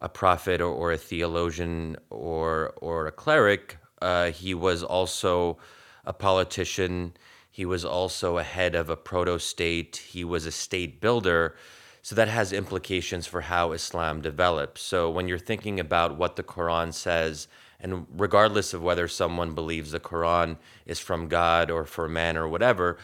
a 0.00 0.08
prophet 0.08 0.60
or, 0.60 0.72
or, 0.72 0.92
a 0.92 0.98
theologian 0.98 1.96
or 2.10 2.74
or 2.76 3.06
a 3.06 3.12
cleric. 3.12 3.78
Uh, 4.00 4.30
he 4.30 4.54
was 4.54 4.82
also 4.82 5.58
a 6.04 6.12
politician. 6.12 7.14
He 7.50 7.64
was 7.64 7.84
also 7.84 8.36
a 8.36 8.42
head 8.42 8.74
of 8.74 8.90
a 8.90 8.96
proto 8.96 9.38
state. 9.38 9.96
He 9.96 10.24
was 10.24 10.44
a 10.44 10.52
state 10.52 11.00
builder. 11.00 11.56
So 12.02 12.14
that 12.14 12.28
has 12.28 12.52
implications 12.52 13.26
for 13.26 13.40
how 13.40 13.72
Islam 13.72 14.20
develops. 14.20 14.80
So 14.82 15.10
when 15.10 15.26
you're 15.26 15.38
thinking 15.38 15.80
about 15.80 16.16
what 16.16 16.36
the 16.36 16.44
Quran 16.44 16.92
says, 16.94 17.48
and 17.80 18.06
regardless 18.16 18.74
of 18.74 18.82
whether 18.82 19.08
someone 19.08 19.54
believes 19.54 19.92
the 19.92 20.00
Quran 20.00 20.56
is 20.86 20.98
from 20.98 21.28
God 21.28 21.70
or 21.70 21.84
for 21.84 22.08
man 22.08 22.36
or 22.36 22.48
whatever, 22.48 22.98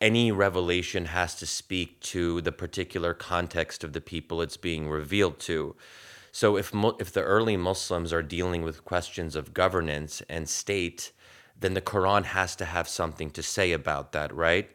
any 0.00 0.32
revelation 0.32 1.06
has 1.06 1.34
to 1.36 1.46
speak 1.46 2.00
to 2.00 2.40
the 2.40 2.52
particular 2.52 3.14
context 3.14 3.84
of 3.84 3.92
the 3.92 4.00
people 4.00 4.42
it's 4.42 4.56
being 4.56 4.88
revealed 4.88 5.38
to. 5.40 5.76
So 6.32 6.56
if 6.56 6.72
if 6.98 7.12
the 7.12 7.22
early 7.22 7.56
Muslims 7.56 8.12
are 8.12 8.22
dealing 8.22 8.62
with 8.62 8.84
questions 8.84 9.36
of 9.36 9.54
governance 9.54 10.22
and 10.28 10.48
state, 10.48 11.12
then 11.60 11.74
the 11.74 11.80
Quran 11.80 12.24
has 12.24 12.56
to 12.56 12.64
have 12.64 12.88
something 12.88 13.30
to 13.30 13.42
say 13.42 13.72
about 13.72 14.12
that, 14.12 14.34
right? 14.34 14.70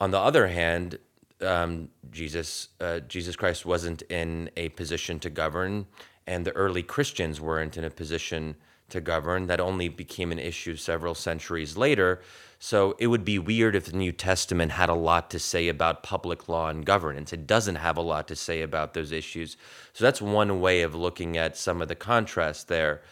On 0.00 0.10
the 0.10 0.18
other 0.18 0.48
hand, 0.48 0.98
um, 1.40 1.88
Jesus 2.10 2.68
uh, 2.80 3.00
Jesus 3.00 3.34
Christ 3.34 3.66
wasn't 3.66 4.02
in 4.02 4.50
a 4.56 4.68
position 4.70 5.18
to 5.20 5.30
govern, 5.30 5.86
and 6.26 6.44
the 6.44 6.52
early 6.52 6.82
Christians 6.82 7.40
weren't 7.40 7.76
in 7.76 7.84
a 7.84 7.90
position 7.90 8.56
to 8.90 9.00
govern. 9.00 9.46
That 9.46 9.60
only 9.60 9.88
became 9.88 10.32
an 10.32 10.38
issue 10.38 10.76
several 10.76 11.14
centuries 11.14 11.76
later. 11.76 12.20
So 12.58 12.94
it 12.98 13.08
would 13.08 13.24
be 13.24 13.38
weird 13.38 13.76
if 13.76 13.86
the 13.86 13.96
New 13.96 14.12
Testament 14.12 14.72
had 14.72 14.88
a 14.88 14.94
lot 14.94 15.30
to 15.30 15.38
say 15.38 15.68
about 15.68 16.02
public 16.02 16.48
law 16.48 16.68
and 16.68 16.84
governance. 16.84 17.32
It 17.32 17.46
doesn't 17.46 17.76
have 17.76 17.96
a 17.96 18.02
lot 18.02 18.28
to 18.28 18.36
say 18.36 18.62
about 18.62 18.94
those 18.94 19.12
issues. 19.12 19.56
So 19.92 20.04
that's 20.04 20.22
one 20.22 20.60
way 20.60 20.82
of 20.82 20.94
looking 20.94 21.36
at 21.36 21.56
some 21.56 21.82
of 21.82 21.88
the 21.88 21.94
contrast 21.94 22.68
there. 22.68 23.02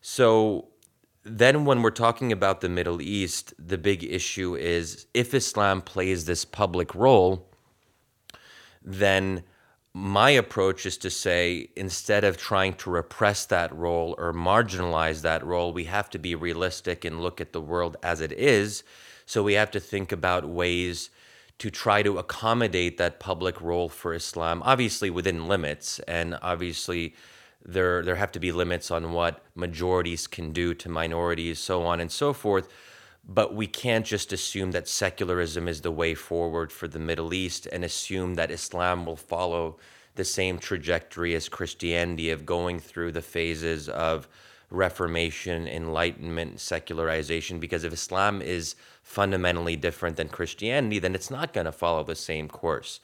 So 0.00 0.68
then 1.22 1.64
when 1.64 1.82
we're 1.82 1.90
talking 1.90 2.32
about 2.32 2.60
the 2.60 2.68
Middle 2.68 3.02
East, 3.02 3.54
the 3.58 3.78
big 3.78 4.02
issue 4.02 4.56
is 4.56 5.06
if 5.14 5.34
Islam 5.34 5.82
plays 5.82 6.24
this 6.24 6.44
public 6.44 6.94
role, 6.94 7.48
then 8.82 9.42
my 9.98 10.30
approach 10.30 10.86
is 10.86 10.96
to 10.96 11.10
say 11.10 11.70
instead 11.74 12.22
of 12.22 12.36
trying 12.36 12.72
to 12.72 12.88
repress 12.88 13.44
that 13.46 13.74
role 13.74 14.14
or 14.16 14.32
marginalize 14.32 15.22
that 15.22 15.44
role, 15.44 15.72
we 15.72 15.84
have 15.84 16.08
to 16.10 16.20
be 16.20 16.36
realistic 16.36 17.04
and 17.04 17.20
look 17.20 17.40
at 17.40 17.52
the 17.52 17.60
world 17.60 17.96
as 18.00 18.20
it 18.20 18.30
is. 18.30 18.84
So 19.26 19.42
we 19.42 19.54
have 19.54 19.72
to 19.72 19.80
think 19.80 20.12
about 20.12 20.48
ways 20.48 21.10
to 21.58 21.68
try 21.68 22.04
to 22.04 22.16
accommodate 22.18 22.96
that 22.98 23.18
public 23.18 23.60
role 23.60 23.88
for 23.88 24.14
Islam, 24.14 24.62
obviously 24.64 25.10
within 25.10 25.48
limits, 25.48 25.98
and 26.06 26.38
obviously 26.42 27.16
there 27.64 28.04
there 28.04 28.14
have 28.14 28.30
to 28.32 28.38
be 28.38 28.52
limits 28.52 28.92
on 28.92 29.12
what 29.12 29.44
majorities 29.56 30.28
can 30.28 30.52
do 30.52 30.74
to 30.74 30.88
minorities, 30.88 31.58
so 31.58 31.84
on 31.84 31.98
and 31.98 32.12
so 32.12 32.32
forth. 32.32 32.68
But 33.28 33.54
we 33.54 33.66
can't 33.66 34.06
just 34.06 34.32
assume 34.32 34.70
that 34.70 34.88
secularism 34.88 35.68
is 35.68 35.82
the 35.82 35.90
way 35.90 36.14
forward 36.14 36.72
for 36.72 36.88
the 36.88 36.98
Middle 36.98 37.34
East 37.34 37.66
and 37.70 37.84
assume 37.84 38.34
that 38.36 38.50
Islam 38.50 39.04
will 39.04 39.16
follow 39.16 39.76
the 40.14 40.24
same 40.24 40.58
trajectory 40.58 41.34
as 41.34 41.48
Christianity 41.48 42.30
of 42.30 42.46
going 42.46 42.80
through 42.80 43.12
the 43.12 43.22
phases 43.22 43.88
of 43.88 44.26
Reformation, 44.70 45.68
Enlightenment, 45.68 46.58
secularization. 46.58 47.60
Because 47.60 47.84
if 47.84 47.92
Islam 47.92 48.40
is 48.40 48.74
fundamentally 49.02 49.76
different 49.76 50.16
than 50.16 50.28
Christianity, 50.28 50.98
then 50.98 51.14
it's 51.14 51.30
not 51.30 51.52
going 51.52 51.66
to 51.66 51.72
follow 51.72 52.04
the 52.04 52.14
same 52.14 52.48
course. 52.48 53.00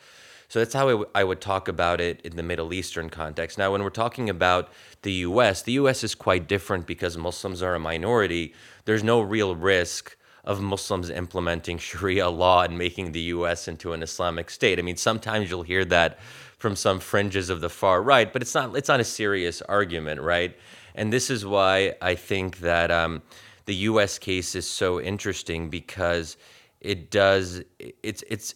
So 0.55 0.61
that's 0.61 0.75
how 0.75 0.87
I, 0.87 0.93
w- 0.93 1.11
I 1.17 1.25
would 1.25 1.41
talk 1.41 1.67
about 1.67 2.01
it 2.01 2.21
in 2.21 2.37
the 2.37 2.43
Middle 2.45 2.73
Eastern 2.73 3.11
context. 3.11 3.59
Now, 3.59 3.73
when 3.73 3.83
we're 3.83 3.91
talking 3.91 4.31
about 4.31 4.71
the 5.03 5.11
US, 5.27 5.63
the 5.63 5.73
US 5.73 6.05
is 6.05 6.15
quite 6.15 6.47
different 6.47 6.87
because 6.87 7.17
Muslims 7.17 7.61
are 7.61 7.75
a 7.75 7.81
minority. 7.81 8.55
There's 8.85 9.03
no 9.03 9.21
real 9.21 9.57
risk 9.57 10.17
of 10.45 10.61
Muslims 10.61 11.11
implementing 11.11 11.77
Sharia 11.89 12.29
law 12.29 12.63
and 12.63 12.79
making 12.79 13.11
the 13.11 13.23
US 13.23 13.67
into 13.67 13.95
an 13.95 14.03
Islamic 14.05 14.49
state. 14.49 14.79
I 14.79 14.83
mean, 14.83 14.97
sometimes 14.97 15.51
you'll 15.51 15.65
hear 15.65 15.85
that 15.87 16.21
from 16.57 16.77
some 16.77 17.01
fringes 17.01 17.51
of 17.51 17.61
the 17.61 17.69
far 17.69 18.01
right, 18.01 18.33
but 18.33 18.41
it's 18.41 18.55
not 18.55 18.77
it's 18.77 18.89
not 18.89 19.01
a 19.01 19.05
serious 19.05 19.61
argument, 19.63 20.21
right? 20.21 20.57
And 20.95 21.13
this 21.13 21.31
is 21.31 21.45
why 21.45 21.97
I 22.01 22.15
think 22.15 22.59
that 22.59 22.93
um, 22.93 23.23
the 23.65 23.75
U.S. 23.91 24.21
case 24.21 24.55
is 24.55 24.71
so 24.71 25.01
interesting 25.01 25.69
because 25.69 26.37
it 26.81 27.11
does 27.11 27.65
it's 27.81 28.23
it's 28.29 28.55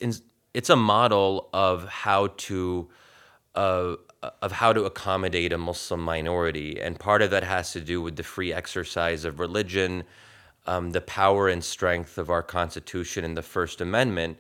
it's 0.59 0.71
a 0.71 0.75
model 0.75 1.49
of 1.53 1.87
how 1.87 2.27
to 2.37 2.88
uh, 3.55 3.95
of 4.43 4.50
how 4.50 4.73
to 4.73 4.83
accommodate 4.83 5.53
a 5.53 5.59
Muslim 5.59 6.00
minority, 6.00 6.81
and 6.81 6.99
part 6.99 7.23
of 7.23 7.31
that 7.31 7.45
has 7.45 7.73
to 7.75 7.81
do 7.81 8.03
with 8.03 8.17
the 8.17 8.25
free 8.25 8.53
exercise 8.53 9.25
of 9.25 9.38
religion, 9.38 10.03
um, 10.67 10.91
the 10.91 11.00
power 11.00 11.49
and 11.49 11.62
strength 11.62 12.19
of 12.19 12.29
our 12.29 12.43
Constitution 12.43 13.25
and 13.25 13.37
the 13.37 13.43
First 13.43 13.81
Amendment. 13.81 14.37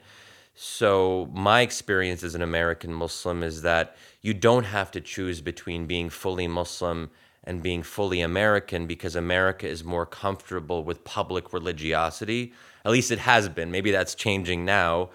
So, 0.56 1.30
my 1.32 1.60
experience 1.60 2.24
as 2.24 2.34
an 2.34 2.42
American 2.42 2.92
Muslim 2.92 3.44
is 3.44 3.62
that 3.62 3.96
you 4.20 4.34
don't 4.34 4.64
have 4.64 4.90
to 4.90 5.00
choose 5.00 5.40
between 5.40 5.86
being 5.86 6.10
fully 6.10 6.48
Muslim 6.48 7.10
and 7.44 7.62
being 7.62 7.84
fully 7.84 8.22
American 8.22 8.88
because 8.88 9.14
America 9.14 9.68
is 9.68 9.84
more 9.84 10.04
comfortable 10.04 10.82
with 10.82 11.04
public 11.04 11.52
religiosity. 11.52 12.52
At 12.84 12.90
least 12.90 13.12
it 13.12 13.20
has 13.20 13.48
been. 13.48 13.70
Maybe 13.70 13.92
that's 13.92 14.16
changing 14.16 14.64
now 14.64 15.10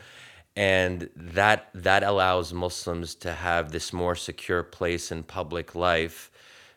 and 0.55 1.09
that 1.15 1.69
that 1.73 2.03
allows 2.03 2.53
Muslims 2.53 3.15
to 3.15 3.33
have 3.33 3.71
this 3.71 3.91
more 3.91 4.15
secure 4.15 4.61
place 4.63 5.11
in 5.11 5.23
public 5.23 5.73
life 5.73 6.29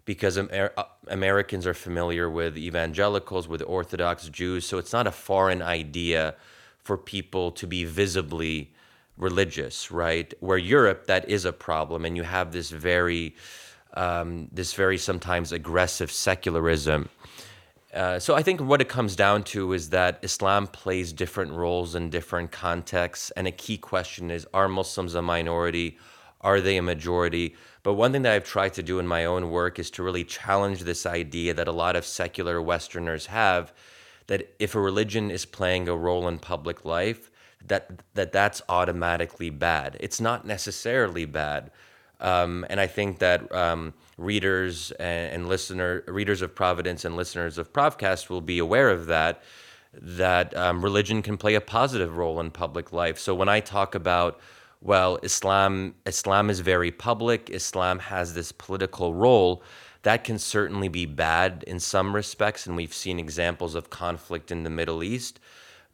because 0.07 0.39
Amer- 0.39 0.73
uh, 0.77 0.85
Americans 1.09 1.67
are 1.67 1.75
familiar 1.75 2.31
with 2.31 2.57
evangelicals, 2.57 3.49
with 3.49 3.63
Orthodox 3.67 4.29
Jews, 4.29 4.65
so 4.65 4.79
it's 4.79 4.93
not 4.93 5.07
a 5.07 5.13
foreign 5.13 5.61
idea 5.61 6.37
for 6.79 6.97
people 6.97 7.51
to 7.51 7.67
be 7.67 7.85
visibly 7.85 8.73
religious, 9.19 9.91
right? 9.91 10.33
Where 10.41 10.59
Europe, 10.59 11.07
that 11.07 11.29
is 11.29 11.45
a 11.45 11.53
problem, 11.53 12.05
and 12.05 12.17
you 12.17 12.23
have 12.23 12.53
this 12.53 12.71
very, 12.71 13.35
um, 13.95 14.49
this 14.53 14.75
very 14.75 14.97
sometimes 14.97 15.53
aggressive 15.53 16.13
secularism 16.13 17.09
uh, 17.97 18.19
so 18.21 18.35
I 18.35 18.43
think 18.43 18.61
what 18.61 18.81
it 18.81 18.89
comes 18.89 19.17
down 19.17 19.43
to 19.45 19.73
is 19.73 19.91
that 19.91 20.19
Islam 20.23 20.67
plays 20.67 21.13
different 21.13 21.53
roles 21.53 21.95
in 21.95 22.11
different 22.11 22.53
contexts, 22.53 23.31
and 23.33 23.47
a 23.47 23.53
key 23.53 23.79
question 23.79 24.31
is: 24.31 24.47
Are 24.53 24.69
Muslims 24.69 25.15
a 25.15 25.23
minority? 25.23 25.99
Are 26.43 26.61
they 26.61 26.77
a 26.77 26.83
majority? 26.83 27.57
But 27.83 27.95
one 27.95 28.13
thing 28.13 28.23
that 28.23 28.33
I've 28.33 28.45
tried 28.45 28.75
to 28.75 28.83
do 28.83 28.99
in 28.99 29.07
my 29.07 29.25
own 29.25 29.51
work 29.51 29.79
is 29.79 29.91
to 29.93 30.03
really 30.03 30.25
challenge 30.25 30.81
this 30.81 31.07
idea 31.07 31.55
that 31.55 31.69
a 31.69 31.73
lot 31.73 31.97
of 31.97 32.05
secular 32.05 32.61
Westerners 32.61 33.27
have 33.27 33.73
that 34.27 34.55
if 34.59 34.75
a 34.75 34.81
religion 34.81 35.31
is 35.31 35.47
playing 35.47 35.89
a 35.89 35.97
role 35.97 36.29
in 36.29 36.39
public 36.39 36.85
life, 36.85 37.31
that 37.65 38.03
that 38.15 38.33
that's 38.33 38.63
automatically 38.69 39.51
bad. 39.51 39.97
It's 40.01 40.21
not 40.21 40.47
necessarily 40.47 41.25
bad. 41.25 41.71
Um, 42.21 42.65
and 42.71 42.81
I 42.81 42.87
think 42.87 43.19
that 43.19 43.53
um, 43.55 43.95
readers 44.17 44.91
and, 44.93 45.35
and 45.35 45.49
listener 45.49 46.03
readers 46.07 46.43
of 46.43 46.55
Providence 46.55 47.05
and 47.05 47.17
listeners 47.17 47.59
of 47.59 47.73
Provcast 47.73 48.31
will 48.31 48.41
be 48.41 48.59
aware 48.59 48.91
of 48.91 49.07
that. 49.07 49.43
That 49.93 50.55
um, 50.57 50.83
religion 50.83 51.23
can 51.23 51.39
play 51.39 51.55
a 51.55 51.61
positive 51.61 52.17
role 52.17 52.39
in 52.41 52.51
public 52.51 52.93
life. 52.93 53.19
So 53.19 53.35
when 53.35 53.49
I 53.49 53.61
talk 53.61 53.95
about 53.95 54.39
well, 54.83 55.19
Islam 55.23 55.95
Islam 56.05 56.51
is 56.51 56.61
very 56.61 56.91
public. 56.91 57.51
Islam 57.51 57.99
has 57.99 58.35
this 58.35 58.53
political 58.53 59.15
role 59.15 59.63
that 60.03 60.23
can 60.23 60.39
certainly 60.39 60.89
be 60.89 61.05
bad 61.07 61.65
in 61.67 61.81
some 61.81 62.15
respects, 62.15 62.67
and 62.67 62.77
we've 62.77 62.95
seen 62.95 63.19
examples 63.19 63.75
of 63.75 63.91
conflict 63.91 64.53
in 64.53 64.63
the 64.63 64.71
Middle 64.71 65.03
East. 65.03 65.41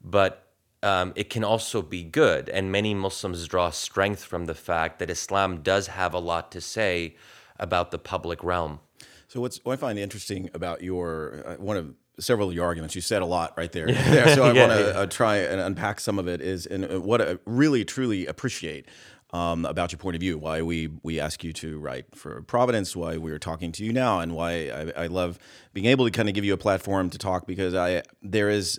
But 0.05 0.47
um, 0.83 1.13
it 1.15 1.31
can 1.31 1.45
also 1.45 1.83
be 1.83 2.03
good. 2.03 2.49
And 2.49 2.73
many 2.73 2.95
Muslims 2.95 3.47
draw 3.47 3.71
strength 3.71 4.25
from 4.25 4.47
the 4.47 4.55
fact 4.55 4.99
that 4.99 5.11
Islam 5.11 5.63
does 5.63 5.89
have 5.89 6.15
a 6.15 6.19
lot 6.19 6.51
to 6.53 6.61
say 6.61 7.17
about 7.59 7.91
the 7.91 7.99
public 7.99 8.43
realm. 8.43 8.81
So, 9.29 9.41
what's, 9.41 9.65
what 9.65 9.75
I 9.75 9.77
find 9.77 9.99
interesting 9.99 10.51
about 10.53 10.83
your 10.83 11.43
uh, 11.47 11.55
one 11.55 11.77
of 11.77 11.95
several 12.19 12.49
of 12.49 12.55
your 12.55 12.67
arguments, 12.67 12.95
you 12.95 13.01
said 13.01 13.23
a 13.23 13.27
lot 13.27 13.55
right 13.57 13.73
there. 13.73 13.89
So, 14.35 14.45
I 14.45 14.53
yeah, 14.53 14.67
want 14.67 14.73
to 14.73 14.85
yeah. 14.87 14.99
uh, 14.99 15.07
try 15.07 15.37
and 15.39 15.61
unpack 15.61 16.01
some 16.01 16.19
of 16.19 16.29
it. 16.29 16.41
Is 16.41 16.67
and 16.67 16.85
uh, 16.85 17.01
what 17.01 17.23
I 17.23 17.39
really 17.47 17.85
truly 17.85 18.27
appreciate 18.27 18.87
um, 19.33 19.65
about 19.65 19.93
your 19.93 19.99
point 19.99 20.15
of 20.15 20.21
view, 20.21 20.37
why 20.37 20.61
we 20.61 20.91
we 21.03 21.19
ask 21.19 21.43
you 21.43 21.53
to 21.55 21.79
write 21.79 22.15
for 22.15 22.43
Providence, 22.43 22.95
why 22.95 23.17
we're 23.17 23.39
talking 23.39 23.73
to 23.73 23.85
you 23.85 23.93
now, 23.93 24.21
and 24.21 24.35
why 24.35 24.69
I, 24.97 25.05
I 25.05 25.07
love 25.07 25.39
being 25.73 25.87
able 25.87 26.05
to 26.05 26.11
kind 26.11 26.29
of 26.29 26.35
give 26.35 26.45
you 26.45 26.53
a 26.53 26.59
platform 26.59 27.09
to 27.11 27.19
talk 27.19 27.47
because 27.47 27.75
I 27.75 28.03
there 28.23 28.51
is 28.51 28.79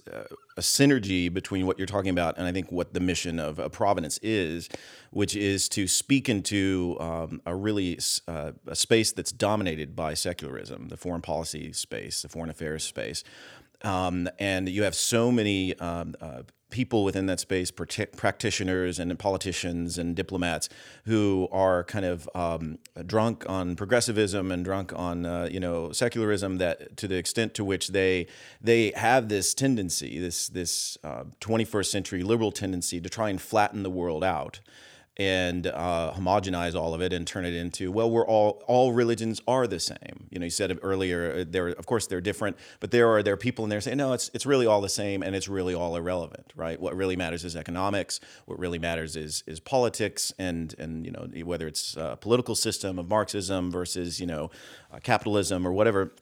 a 0.55 0.61
synergy 0.61 1.33
between 1.33 1.65
what 1.65 1.77
you're 1.77 1.87
talking 1.87 2.11
about 2.11 2.37
and 2.37 2.45
I 2.45 2.51
think 2.51 2.71
what 2.71 2.93
the 2.93 2.99
mission 2.99 3.39
of 3.39 3.59
Providence 3.71 4.19
is, 4.21 4.69
which 5.09 5.35
is 5.35 5.67
to 5.69 5.87
speak 5.87 6.29
into 6.29 6.97
um, 6.99 7.41
a 7.45 7.55
really 7.55 7.99
uh, 8.27 8.51
a 8.67 8.75
space 8.75 9.11
that's 9.11 9.31
dominated 9.31 9.95
by 9.95 10.13
secularism, 10.13 10.89
the 10.89 10.97
foreign 10.97 11.21
policy 11.21 11.73
space, 11.73 12.21
the 12.21 12.29
foreign 12.29 12.49
affairs 12.49 12.83
space. 12.83 13.23
Um, 13.81 14.29
and 14.39 14.69
you 14.69 14.83
have 14.83 14.95
so 14.95 15.31
many 15.31 15.77
um, 15.79 16.15
uh, 16.21 16.43
people 16.73 17.03
within 17.03 17.27
that 17.27 17.39
space, 17.39 17.71
practitioners 17.71 18.97
and 18.99 19.17
politicians 19.17 19.97
and 19.99 20.15
diplomats, 20.15 20.67
who 21.05 21.47
are 21.51 21.83
kind 21.83 22.03
of 22.03 22.27
um, 22.33 22.79
drunk 23.05 23.47
on 23.47 23.75
progressivism 23.75 24.51
and 24.51 24.65
drunk 24.65 24.91
on 24.93 25.25
uh, 25.25 25.47
you 25.49 25.59
know 25.59 25.91
secularism. 25.91 26.57
That 26.57 26.97
to 26.97 27.07
the 27.07 27.15
extent 27.15 27.53
to 27.53 27.63
which 27.63 27.89
they 27.89 28.27
they 28.59 28.91
have 28.95 29.29
this 29.29 29.53
tendency, 29.53 30.19
this 30.19 30.47
this 30.47 30.97
uh, 31.03 31.25
21st 31.39 31.85
century 31.85 32.23
liberal 32.23 32.51
tendency 32.51 32.99
to 32.99 33.07
try 33.07 33.29
and 33.29 33.39
flatten 33.39 33.83
the 33.83 33.91
world 33.91 34.23
out 34.23 34.59
and 35.17 35.67
uh, 35.67 36.11
homogenize 36.15 36.73
all 36.73 36.93
of 36.93 37.01
it 37.01 37.13
and 37.13 37.27
turn 37.27 37.45
it 37.45 37.53
into 37.53 37.91
well 37.91 38.09
we're 38.09 38.25
all 38.25 38.63
all 38.67 38.91
religions 38.91 39.41
are 39.47 39.67
the 39.67 39.79
same. 39.79 40.27
You 40.31 40.39
know 40.39 40.45
you 40.45 40.49
said 40.49 40.77
earlier 40.81 41.41
uh, 41.41 41.45
there 41.47 41.67
of 41.67 41.85
course 41.85 42.07
they're 42.07 42.21
different 42.21 42.57
but 42.79 42.91
there 42.91 43.07
are 43.09 43.21
there 43.21 43.33
are 43.33 43.37
people 43.37 43.63
in 43.63 43.69
there 43.69 43.81
saying 43.81 43.97
no 43.97 44.13
it's 44.13 44.31
it's 44.33 44.45
really 44.45 44.65
all 44.65 44.81
the 44.81 44.89
same 44.89 45.21
and 45.21 45.35
it's 45.35 45.47
really 45.47 45.75
all 45.75 45.95
irrelevant 45.95 46.51
right? 46.55 46.79
What 46.79 46.95
really 46.95 47.15
matters 47.15 47.45
is 47.45 47.55
economics. 47.55 48.19
What 48.45 48.57
really 48.57 48.79
matters 48.79 49.15
is 49.15 49.43
is 49.45 49.59
politics 49.59 50.33
and 50.39 50.73
and 50.79 51.05
you 51.05 51.11
know 51.11 51.27
whether 51.45 51.67
it's 51.67 51.95
a 51.95 52.17
political 52.19 52.55
system 52.55 52.97
of 52.97 53.07
marxism 53.07 53.71
versus 53.71 54.19
you 54.19 54.27
know 54.27 54.49
uh, 54.91 54.99
capitalism 54.99 55.67
or 55.67 55.73
whatever 55.73 56.13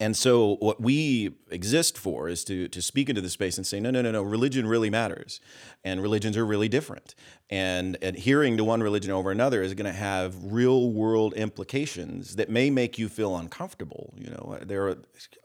and 0.00 0.16
so, 0.16 0.56
what 0.60 0.80
we 0.80 1.34
exist 1.50 1.98
for 1.98 2.30
is 2.30 2.42
to, 2.44 2.68
to 2.68 2.80
speak 2.80 3.10
into 3.10 3.20
the 3.20 3.28
space 3.28 3.58
and 3.58 3.66
say, 3.66 3.78
no, 3.80 3.90
no, 3.90 4.00
no, 4.00 4.10
no, 4.10 4.22
religion 4.22 4.66
really 4.66 4.88
matters. 4.88 5.42
And 5.84 6.00
religions 6.00 6.38
are 6.38 6.46
really 6.46 6.70
different. 6.70 7.14
And 7.50 7.98
adhering 8.00 8.56
to 8.56 8.64
one 8.64 8.82
religion 8.82 9.10
over 9.10 9.30
another 9.30 9.62
is 9.62 9.74
going 9.74 9.92
to 9.92 9.98
have 9.98 10.34
real 10.42 10.90
world 10.90 11.34
implications 11.34 12.36
that 12.36 12.48
may 12.48 12.70
make 12.70 12.98
you 12.98 13.10
feel 13.10 13.36
uncomfortable. 13.36 14.14
You 14.16 14.30
know, 14.30 14.58
there 14.62 14.88
are 14.88 14.96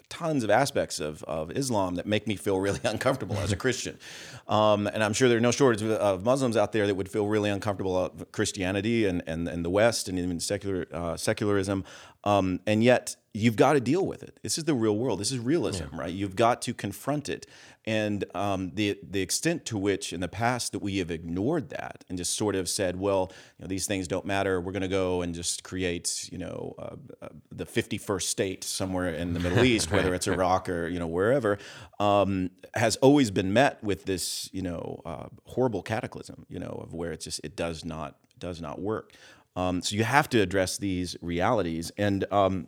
tons 0.07 0.45
of 0.45 0.49
aspects 0.49 1.01
of, 1.01 1.21
of 1.23 1.51
Islam 1.51 1.95
that 1.95 2.05
make 2.05 2.25
me 2.25 2.37
feel 2.37 2.57
really 2.57 2.79
uncomfortable 2.85 3.35
as 3.37 3.51
a 3.51 3.57
Christian. 3.57 3.99
Um, 4.47 4.87
and 4.87 5.03
I'm 5.03 5.11
sure 5.11 5.27
there 5.27 5.37
are 5.37 5.41
no 5.41 5.51
shortage 5.51 5.83
of 5.83 6.23
Muslims 6.23 6.55
out 6.55 6.71
there 6.71 6.87
that 6.87 6.95
would 6.95 7.09
feel 7.09 7.27
really 7.27 7.49
uncomfortable 7.49 8.05
about 8.05 8.31
Christianity 8.31 9.05
and, 9.05 9.21
and, 9.27 9.49
and 9.49 9.65
the 9.65 9.69
West 9.69 10.07
and 10.07 10.17
even 10.17 10.39
secular 10.39 10.87
uh, 10.93 11.17
secularism. 11.17 11.83
Um, 12.23 12.61
and 12.65 12.81
yet, 12.81 13.17
you've 13.35 13.57
got 13.57 13.73
to 13.73 13.81
deal 13.81 14.05
with 14.05 14.23
it. 14.23 14.39
This 14.41 14.57
is 14.57 14.63
the 14.63 14.73
real 14.73 14.95
world. 14.95 15.19
This 15.19 15.31
is 15.31 15.39
realism, 15.39 15.83
yeah. 15.91 15.99
right? 15.99 16.13
You've 16.13 16.35
got 16.35 16.61
to 16.63 16.73
confront 16.73 17.27
it. 17.27 17.45
And 17.87 18.23
um, 18.33 18.71
the 18.73 18.97
the 19.07 19.21
extent 19.21 19.65
to 19.65 19.77
which 19.77 20.13
in 20.13 20.21
the 20.21 20.27
past 20.27 20.71
that 20.71 20.79
we 20.79 20.97
have 20.97 21.11
ignored 21.11 21.69
that 21.69 22.03
and 22.09 22.17
just 22.17 22.33
sort 22.33 22.55
of 22.55 22.67
said, 22.67 22.99
well, 22.99 23.31
you 23.59 23.63
know, 23.63 23.67
these 23.67 23.85
things 23.85 24.07
don't 24.07 24.25
matter. 24.25 24.59
We're 24.59 24.71
going 24.71 24.81
to 24.81 24.87
go 24.87 25.21
and 25.21 25.35
just 25.35 25.63
create, 25.63 26.29
you 26.31 26.37
know, 26.37 26.73
uh, 26.79 26.95
uh, 27.21 27.29
the 27.51 27.65
51st 27.65 28.23
state 28.23 28.63
somewhere 28.63 29.09
in 29.09 29.33
the 29.33 29.39
Middle 29.39 29.63
East, 29.63 29.91
whether 29.91 30.15
it's 30.15 30.27
Iraq 30.27 30.67
or 30.69 30.87
you 30.87 30.97
know 30.97 31.07
wherever, 31.07 31.59
um, 31.99 32.49
has 32.73 32.95
always 32.97 33.29
been 33.29 33.53
met 33.53 33.83
with 33.83 34.05
this, 34.05 34.49
you 34.51 34.61
know, 34.61 35.01
uh, 35.05 35.27
horrible 35.45 35.83
cataclysm, 35.83 36.45
you 36.49 36.59
know, 36.59 36.79
of 36.81 36.93
where 36.93 37.11
it's 37.11 37.25
just 37.25 37.41
it 37.43 37.55
does 37.55 37.85
not 37.85 38.15
does 38.39 38.61
not 38.61 38.81
work. 38.81 39.11
Um, 39.55 39.81
so 39.81 39.95
you 39.95 40.03
have 40.03 40.29
to 40.29 40.41
address 40.41 40.77
these 40.77 41.15
realities. 41.21 41.91
And 41.97 42.25
um, 42.31 42.67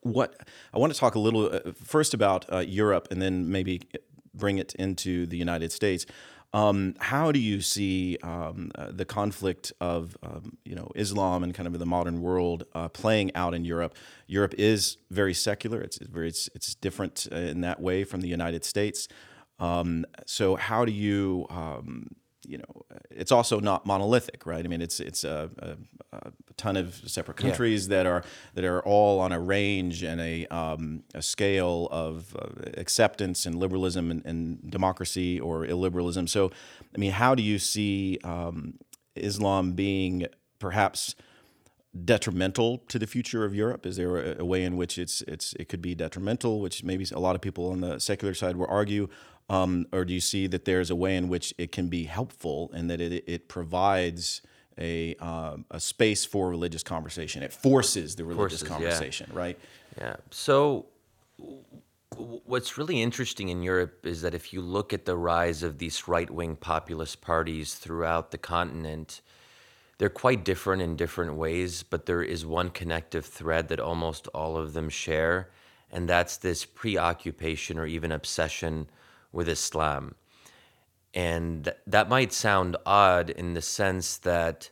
what 0.00 0.34
I 0.72 0.78
want 0.78 0.92
to 0.92 0.98
talk 0.98 1.14
a 1.14 1.18
little 1.18 1.46
uh, 1.52 1.72
first 1.84 2.14
about 2.14 2.50
uh, 2.52 2.58
Europe, 2.58 3.08
and 3.10 3.20
then 3.20 3.50
maybe 3.50 3.82
bring 4.34 4.58
it 4.58 4.74
into 4.76 5.26
the 5.26 5.36
United 5.36 5.72
States. 5.72 6.06
Um, 6.54 6.94
how 6.98 7.30
do 7.30 7.38
you 7.38 7.60
see 7.60 8.16
um, 8.22 8.70
uh, 8.74 8.90
the 8.90 9.04
conflict 9.04 9.72
of 9.80 10.16
um, 10.22 10.56
you 10.64 10.74
know 10.74 10.90
Islam 10.94 11.42
and 11.42 11.52
kind 11.52 11.66
of 11.66 11.78
the 11.78 11.86
modern 11.86 12.22
world 12.22 12.64
uh, 12.74 12.88
playing 12.88 13.34
out 13.34 13.54
in 13.54 13.64
Europe? 13.64 13.94
Europe 14.26 14.54
is 14.56 14.96
very 15.10 15.34
secular. 15.34 15.80
It's 15.80 15.98
very 15.98 16.28
it's, 16.28 16.48
it's 16.54 16.74
different 16.74 17.26
uh, 17.30 17.36
in 17.36 17.60
that 17.60 17.80
way 17.80 18.04
from 18.04 18.22
the 18.22 18.28
United 18.28 18.64
States. 18.64 19.08
Um, 19.58 20.06
so 20.24 20.56
how 20.56 20.84
do 20.84 20.92
you 20.92 21.46
um, 21.50 22.08
you 22.48 22.56
know, 22.56 22.82
it's 23.10 23.30
also 23.30 23.60
not 23.60 23.84
monolithic, 23.84 24.46
right? 24.46 24.64
I 24.64 24.68
mean, 24.68 24.80
it's 24.80 25.00
it's 25.00 25.22
a, 25.22 25.50
a, 25.58 26.16
a 26.16 26.32
ton 26.56 26.78
of 26.78 26.94
separate 27.06 27.36
countries 27.36 27.86
yeah. 27.86 27.96
that 27.96 28.06
are 28.06 28.24
that 28.54 28.64
are 28.64 28.80
all 28.82 29.20
on 29.20 29.32
a 29.32 29.38
range 29.38 30.02
and 30.02 30.18
a 30.20 30.46
um, 30.46 31.04
a 31.14 31.20
scale 31.20 31.88
of 31.92 32.34
uh, 32.36 32.70
acceptance 32.78 33.44
and 33.44 33.56
liberalism 33.56 34.10
and, 34.10 34.24
and, 34.24 34.70
democracy 34.70 35.38
or 35.38 35.66
illiberalism. 35.66 36.28
So, 36.28 36.50
I 36.94 36.98
mean, 36.98 37.12
how 37.12 37.34
do 37.34 37.42
you 37.42 37.58
see 37.58 38.18
um, 38.24 38.78
Islam 39.14 39.72
being 39.72 40.26
perhaps 40.58 41.14
detrimental 42.04 42.78
to 42.88 42.98
the 42.98 43.06
future 43.06 43.44
of 43.44 43.54
Europe? 43.54 43.86
Is 43.86 43.96
there 43.96 44.16
a, 44.16 44.40
a, 44.40 44.44
way 44.44 44.64
in 44.64 44.76
which 44.76 44.98
it's 44.98 45.22
it's 45.22 45.54
it 45.54 45.68
could 45.68 45.82
be 45.82 45.94
detrimental, 45.94 46.60
which 46.60 46.84
maybe 46.84 47.06
a 47.12 47.18
lot 47.18 47.34
of 47.34 47.40
people 47.40 47.70
on 47.70 47.80
the 47.80 47.98
secular 47.98 48.34
side 48.34 48.56
will 48.56 48.66
argue, 48.68 49.08
um, 49.50 49.86
or 49.92 50.04
do 50.04 50.12
you 50.12 50.20
see 50.20 50.46
that 50.48 50.64
there's 50.64 50.90
a 50.90 50.96
way 50.96 51.16
in 51.16 51.28
which 51.28 51.54
it 51.56 51.72
can 51.72 51.88
be 51.88 52.04
helpful 52.04 52.70
and 52.74 52.90
that 52.90 53.00
it, 53.00 53.24
it 53.26 53.48
provides 53.48 54.42
a, 54.78 55.16
uh, 55.20 55.56
a 55.70 55.80
space 55.80 56.24
for 56.24 56.50
religious 56.50 56.82
conversation? 56.82 57.42
It 57.42 57.52
forces 57.52 58.16
the 58.16 58.24
religious 58.24 58.60
forces, 58.60 58.68
conversation, 58.68 59.30
yeah. 59.32 59.38
right? 59.38 59.58
Yeah. 59.98 60.16
So, 60.30 60.86
what's 62.16 62.76
really 62.76 63.00
interesting 63.00 63.48
in 63.48 63.62
Europe 63.62 64.04
is 64.04 64.22
that 64.22 64.34
if 64.34 64.52
you 64.52 64.60
look 64.60 64.92
at 64.92 65.06
the 65.06 65.16
rise 65.16 65.62
of 65.62 65.78
these 65.78 66.06
right 66.06 66.30
wing 66.30 66.56
populist 66.56 67.20
parties 67.22 67.74
throughout 67.74 68.30
the 68.30 68.38
continent, 68.38 69.22
they're 69.98 70.08
quite 70.08 70.44
different 70.44 70.80
in 70.80 70.96
different 70.96 71.34
ways, 71.34 71.82
but 71.82 72.06
there 72.06 72.22
is 72.22 72.46
one 72.46 72.70
connective 72.70 73.26
thread 73.26 73.68
that 73.68 73.80
almost 73.80 74.28
all 74.28 74.56
of 74.56 74.72
them 74.72 74.88
share, 74.88 75.50
and 75.90 76.08
that's 76.08 76.36
this 76.36 76.64
preoccupation 76.64 77.78
or 77.78 77.86
even 77.86 78.12
obsession 78.12 78.88
with 79.32 79.48
Islam. 79.48 80.14
And 81.14 81.72
that 81.86 82.08
might 82.08 82.32
sound 82.32 82.76
odd 82.86 83.30
in 83.30 83.54
the 83.54 83.62
sense 83.62 84.18
that 84.18 84.70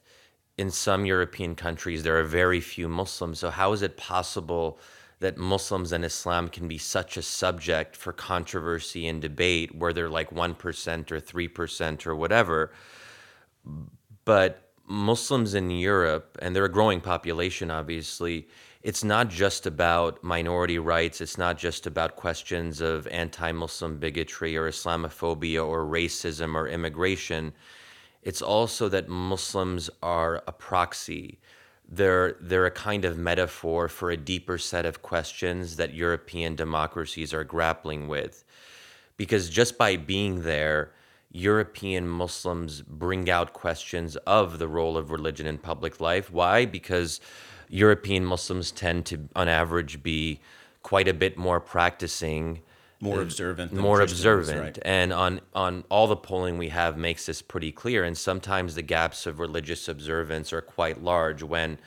in 0.57 0.71
some 0.71 1.05
European 1.05 1.57
countries 1.57 2.05
there 2.05 2.19
are 2.19 2.25
very 2.25 2.61
few 2.61 2.89
Muslims. 2.89 3.41
So, 3.41 3.51
how 3.51 3.73
is 3.73 3.83
it 3.83 3.97
possible 3.97 4.79
that 5.19 5.39
Muslims 5.39 5.93
and 5.93 6.05
Islam 6.05 6.49
can 6.49 6.69
be 6.69 6.79
such 6.79 7.17
a 7.17 7.23
subject 7.23 7.97
for 7.97 8.13
controversy 8.13 9.09
and 9.09 9.21
debate 9.21 9.75
where 9.75 9.93
they're 9.93 10.11
like 10.11 10.31
1% 10.31 11.11
or 11.11 11.21
3% 11.21 12.07
or 12.07 12.15
whatever? 12.15 12.73
But 14.25 14.66
Muslims 14.87 15.55
in 15.55 15.71
Europe, 15.71 16.39
and 16.41 16.55
they're 16.55 16.65
a 16.65 16.73
growing 16.73 17.01
population, 17.01 17.71
obviously, 17.71 18.47
it's 18.87 19.03
not 19.03 19.29
just 19.29 19.67
about 19.67 20.23
minority 20.23 20.79
rights. 20.79 21.21
It's 21.21 21.37
not 21.37 21.59
just 21.59 21.89
about 21.89 22.15
questions 22.15 22.81
of 22.81 23.09
anti 23.09 23.51
Muslim 23.51 23.99
bigotry 23.99 24.57
or 24.57 24.71
Islamophobia 24.71 25.67
or 25.67 25.85
racism 25.85 26.55
or 26.55 26.69
immigration. 26.69 27.53
It's 28.23 28.43
also 28.43 28.89
that 28.91 29.09
Muslims 29.09 29.91
are 30.05 30.41
a 30.47 30.53
proxy. 30.53 31.41
They're, 31.89 32.37
they're 32.41 32.67
a 32.67 32.71
kind 32.71 33.05
of 33.05 33.19
metaphor 33.19 33.89
for 33.89 34.13
a 34.13 34.17
deeper 34.17 34.57
set 34.57 34.87
of 34.87 35.03
questions 35.03 35.75
that 35.77 35.93
European 35.93 36.55
democracies 36.55 37.35
are 37.35 37.43
grappling 37.43 38.07
with. 38.07 38.45
Because 39.17 39.51
just 39.51 39.77
by 39.77 39.97
being 39.97 40.43
there, 40.43 40.93
European 41.31 42.09
Muslims 42.09 42.83
bring 42.83 43.29
out 43.29 43.53
questions 43.53 44.17
of 44.27 44.59
the 44.59 44.69
role 44.69 44.97
of 44.97 45.11
religion 45.11 45.47
in 45.47 45.59
public 45.59 46.01
life. 46.01 46.31
Why? 46.31 46.65
Because 46.65 47.21
European 47.69 48.25
Muslims 48.25 48.71
tend 48.71 49.07
to, 49.07 49.29
on 49.35 49.49
average, 49.49 50.03
be 50.03 50.41
quite 50.83 51.09
a 51.09 51.15
bit 51.15 51.37
more 51.37 51.61
practicing, 51.61 52.63
more 53.01 53.19
uh, 53.19 53.23
observant, 53.23 53.73
more 53.73 54.01
observant, 54.01 54.61
right. 54.61 54.79
and 54.83 55.13
on 55.13 55.41
on 55.53 55.85
all 55.91 56.07
the 56.07 56.17
polling 56.17 56.59
we 56.59 56.69
have 56.69 56.97
makes 56.97 57.27
this 57.27 57.43
pretty 57.43 57.73
clear. 57.73 58.05
And 58.05 58.17
sometimes 58.17 58.75
the 58.75 58.83
gaps 58.83 59.27
of 59.27 59.41
religious 59.41 59.89
observance 59.89 60.53
are 60.53 60.63
quite 60.63 61.03
large. 61.03 61.43
When, 61.43 61.79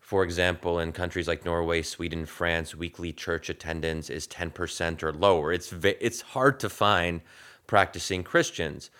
for 0.00 0.24
example, 0.24 0.80
in 0.80 0.92
countries 0.92 1.28
like 1.28 1.44
Norway, 1.44 1.82
Sweden, 1.82 2.26
France, 2.26 2.74
weekly 2.74 3.12
church 3.12 3.48
attendance 3.48 4.10
is 4.10 4.26
ten 4.26 4.50
percent 4.50 5.02
or 5.02 5.12
lower. 5.12 5.52
It's 5.52 5.72
it's 5.82 6.20
hard 6.20 6.58
to 6.60 6.68
find 6.68 7.20
practicing 7.70 8.22
Christians 8.22 8.90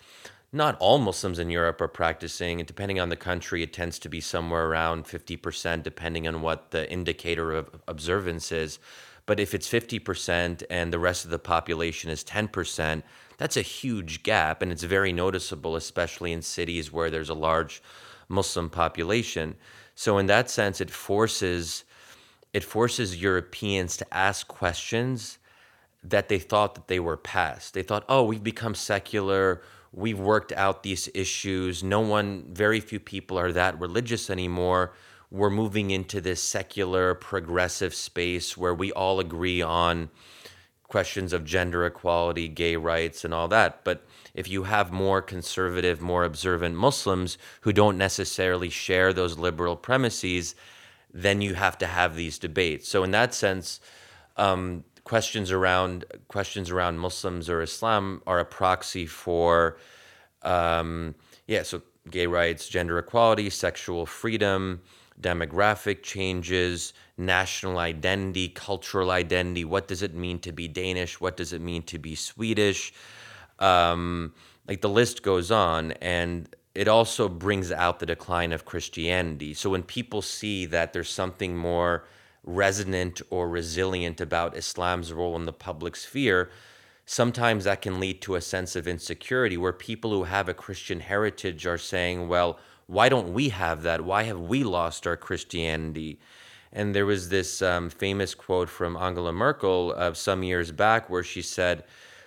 not 0.53 0.77
all 0.81 0.99
Muslims 0.99 1.39
in 1.39 1.51
Europe 1.51 1.81
are 1.81 1.89
practicing. 1.89 2.61
And 2.61 2.67
depending 2.67 2.99
on 2.99 3.09
the 3.09 3.17
country, 3.17 3.63
it 3.63 3.73
tends 3.73 3.99
to 4.01 4.09
be 4.09 4.21
somewhere 4.21 4.67
around 4.67 5.05
50%, 5.05 5.83
depending 5.83 6.27
on 6.27 6.43
what 6.43 6.71
the 6.71 6.91
indicator 6.91 7.53
of 7.53 7.71
observance 7.87 8.51
is. 8.51 8.79
But 9.27 9.39
if 9.39 9.55
it's 9.55 9.69
50% 9.69 10.65
and 10.69 10.93
the 10.93 10.99
rest 10.99 11.25
of 11.25 11.31
the 11.31 11.39
population 11.39 12.11
is 12.11 12.25
10%, 12.25 13.03
that's 13.39 13.57
a 13.57 13.63
huge 13.63 14.25
gap. 14.25 14.61
And 14.61 14.73
it's 14.73 14.83
very 14.83 15.13
noticeable, 15.13 15.77
especially 15.77 16.33
in 16.33 16.43
cities 16.43 16.91
where 16.91 17.11
there's 17.11 17.29
a 17.29 17.35
large 17.35 17.81
Muslim 18.29 18.69
population. 18.71 19.55
So, 19.95 20.19
in 20.19 20.27
that 20.27 20.51
sense, 20.51 20.81
it 20.81 20.91
forces, 20.91 21.85
it 22.53 22.65
forces 22.65 23.23
Europeans 23.23 23.97
to 23.99 24.15
ask 24.15 24.49
questions 24.49 25.39
that 26.03 26.29
they 26.29 26.39
thought 26.39 26.75
that 26.75 26.89
they 26.89 27.01
were 27.01 27.17
past. 27.17 27.75
They 27.75 27.83
thought, 27.83 28.05
oh, 28.09 28.25
we've 28.25 28.43
become 28.43 28.75
secular. 28.75 29.63
We've 29.93 30.19
worked 30.19 30.53
out 30.53 30.83
these 30.83 31.09
issues. 31.15 31.83
No 31.83 32.01
one, 32.01 32.45
very 32.51 32.81
few 32.81 33.01
people 33.01 33.39
are 33.39 33.53
that 33.53 33.79
religious 33.81 34.31
anymore. 34.31 34.95
We're 35.31 35.51
moving 35.51 35.91
into 35.91 36.21
this 36.21 36.43
secular, 36.43 37.15
progressive 37.15 37.95
space 37.95 38.57
where 38.57 38.75
we 38.75 38.93
all 38.93 39.21
agree 39.21 39.63
on 39.63 40.11
questions 40.89 41.33
of 41.33 41.45
gender 41.45 41.87
equality, 41.87 42.49
gay 42.49 42.77
rights, 42.77 43.25
and 43.25 43.33
all 43.33 43.47
that. 43.49 43.85
But 43.85 44.05
if 44.35 44.49
you 44.49 44.65
have 44.65 44.91
more 44.91 45.23
conservative, 45.23 46.01
more 46.01 46.25
observant 46.25 46.75
Muslims 46.75 47.39
who 47.61 47.73
don't 47.73 47.97
necessarily 47.97 48.71
share 48.71 49.13
those 49.13 49.39
liberal 49.39 49.77
premises, 49.77 50.57
then 51.13 51.41
you 51.41 51.55
have 51.55 51.79
to 51.79 51.87
have 51.87 52.17
these 52.17 52.39
debates. 52.39 52.89
So, 52.89 53.05
in 53.05 53.13
that 53.13 53.35
sense, 53.35 53.81
um, 54.37 54.85
questions 55.11 55.51
around 55.51 56.05
questions 56.29 56.71
around 56.71 56.97
Muslims 56.97 57.51
or 57.51 57.63
Islam 57.63 58.23
are 58.29 58.39
a 58.39 58.45
proxy 58.45 59.07
for, 59.07 59.77
um, 60.43 61.17
yeah, 61.49 61.65
so 61.65 61.83
gay 62.09 62.29
rights, 62.29 62.69
gender 62.69 62.97
equality, 62.97 63.51
sexual 63.51 64.07
freedom, 64.07 64.81
demographic 65.21 66.05
changes, 66.05 66.93
national 67.19 67.79
identity, 67.79 68.49
cultural 68.51 69.11
identity. 69.11 69.65
What 69.65 69.89
does 69.89 70.01
it 70.01 70.15
mean 70.15 70.39
to 70.47 70.53
be 70.53 70.69
Danish? 70.69 71.21
What 71.21 71.37
does 71.37 71.53
it 71.53 71.61
mean 71.61 71.83
to 71.93 71.99
be 71.99 72.15
Swedish? 72.15 72.93
Um, 73.59 74.33
like 74.69 74.81
the 74.81 74.89
list 75.01 75.25
goes 75.25 75.51
on, 75.51 75.91
and 76.01 76.49
it 76.77 76.87
also 76.87 77.29
brings 77.29 77.73
out 77.73 77.99
the 77.99 78.07
decline 78.07 78.53
of 78.53 78.65
Christianity. 78.65 79.55
So 79.55 79.71
when 79.71 79.83
people 79.83 80.23
see 80.23 80.67
that 80.67 80.93
there's 80.93 81.11
something 81.11 81.57
more 81.57 82.05
resonant 82.45 83.21
or 83.31 83.49
resilient 83.49 84.21
about 84.21 84.57
Islam's 84.57 85.13
role 85.13 85.37
in 85.37 85.45
the 85.45 85.53
public 85.53 85.97
sphere, 85.97 86.51
sometimes 87.07 87.65
that 87.65 87.83
can 87.83 88.01
lead 88.01 88.23
to 88.23 88.35
a 88.35 88.41
sense 88.41 88.77
of 88.77 88.87
insecurity 88.87 89.57
where 89.57 89.73
people 89.73 90.11
who 90.11 90.25
have 90.25 90.49
a 90.49 90.55
Christian 90.55 91.01
heritage 91.01 91.67
are 91.67 91.79
saying, 91.79 92.29
well, 92.29 92.59
why 92.87 93.09
don't 93.09 93.33
we 93.33 93.51
have 93.51 93.83
that? 93.83 94.05
Why 94.05 94.25
have 94.25 94.41
we 94.41 94.65
lost 94.65 95.07
our 95.07 95.17
Christianity? 95.17 96.19
And 96.73 96.95
there 96.95 97.07
was 97.07 97.29
this 97.29 97.63
um, 97.63 97.91
famous 97.91 98.35
quote 98.35 98.69
from 98.69 98.97
Angela 98.97 99.33
Merkel 99.33 99.93
of 99.93 100.17
some 100.17 100.43
years 100.43 100.73
back 100.73 101.11
where 101.11 101.23
she 101.23 101.43
said, 101.43 101.85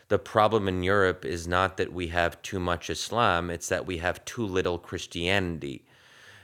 The 0.09 0.19
problem 0.19 0.67
in 0.67 0.83
Europe 0.83 1.25
is 1.25 1.47
not 1.47 1.77
that 1.77 1.93
we 1.93 2.07
have 2.07 2.41
too 2.41 2.59
much 2.59 2.89
Islam, 2.89 3.49
it's 3.49 3.69
that 3.69 3.85
we 3.85 3.97
have 3.97 4.23
too 4.25 4.45
little 4.45 4.77
Christianity. 4.77 5.85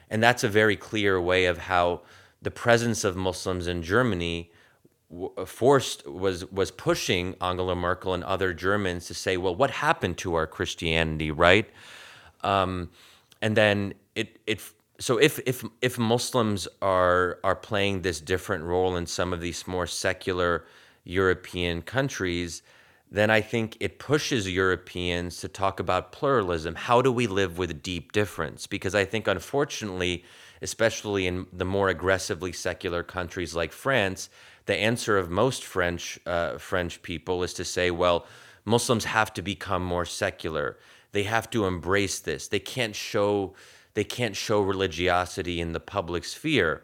And 0.09 0.23
that's 0.23 0.43
a 0.43 0.49
very 0.49 0.75
clear 0.75 1.19
way 1.21 1.45
of 1.45 1.57
how 1.57 2.01
the 2.41 2.51
presence 2.51 3.03
of 3.03 3.15
Muslims 3.15 3.67
in 3.67 3.83
Germany 3.83 4.51
forced 5.45 6.05
was 6.07 6.45
was 6.51 6.71
pushing 6.71 7.35
Angela 7.41 7.75
Merkel 7.75 8.13
and 8.13 8.23
other 8.23 8.53
Germans 8.53 9.07
to 9.07 9.13
say, 9.13 9.37
well, 9.37 9.55
what 9.55 9.71
happened 9.71 10.17
to 10.19 10.35
our 10.35 10.45
Christianity, 10.45 11.31
right? 11.31 11.67
Um, 12.41 12.91
and 13.41 13.57
then 13.57 13.93
it 14.15 14.39
it 14.45 14.61
so 14.99 15.17
if 15.17 15.39
if 15.45 15.65
if 15.81 15.97
Muslims 15.97 16.67
are 16.81 17.39
are 17.43 17.55
playing 17.55 18.01
this 18.01 18.21
different 18.21 18.63
role 18.63 18.95
in 18.95 19.07
some 19.07 19.33
of 19.33 19.41
these 19.41 19.67
more 19.67 19.87
secular 19.87 20.65
European 21.03 21.81
countries, 21.81 22.61
then 23.11 23.31
I 23.31 23.41
think 23.41 23.77
it 23.79 23.97
pushes 23.97 24.51
Europeans 24.51 25.39
to 25.41 25.47
talk 25.47 25.79
about 25.79 26.11
pluralism. 26.11 26.75
How 26.75 27.01
do 27.01 27.11
we 27.11 27.25
live 27.25 27.57
with 27.57 27.81
deep 27.81 28.11
difference? 28.11 28.67
Because 28.67 28.93
I 28.93 29.05
think 29.05 29.27
unfortunately 29.27 30.23
especially 30.61 31.27
in 31.27 31.45
the 31.53 31.65
more 31.65 31.89
aggressively 31.89 32.51
secular 32.51 33.03
countries 33.03 33.55
like 33.55 33.71
France, 33.71 34.29
the 34.65 34.75
answer 34.75 35.17
of 35.17 35.29
most 35.29 35.63
French 35.63 36.19
uh, 36.25 36.57
French 36.57 37.01
people 37.01 37.43
is 37.43 37.53
to 37.55 37.65
say, 37.65 37.91
well, 37.91 38.25
Muslims 38.65 39.05
have 39.05 39.33
to 39.33 39.41
become 39.41 39.83
more 39.83 40.05
secular. 40.05 40.77
They 41.11 41.23
have 41.23 41.49
to 41.51 41.65
embrace 41.65 42.19
this. 42.19 42.47
They 42.47 42.59
can't 42.59 42.95
show 42.95 43.53
they 43.95 44.03
can't 44.03 44.35
show 44.35 44.61
religiosity 44.61 45.59
in 45.59 45.73
the 45.73 45.79
public 45.79 46.23
sphere. 46.23 46.83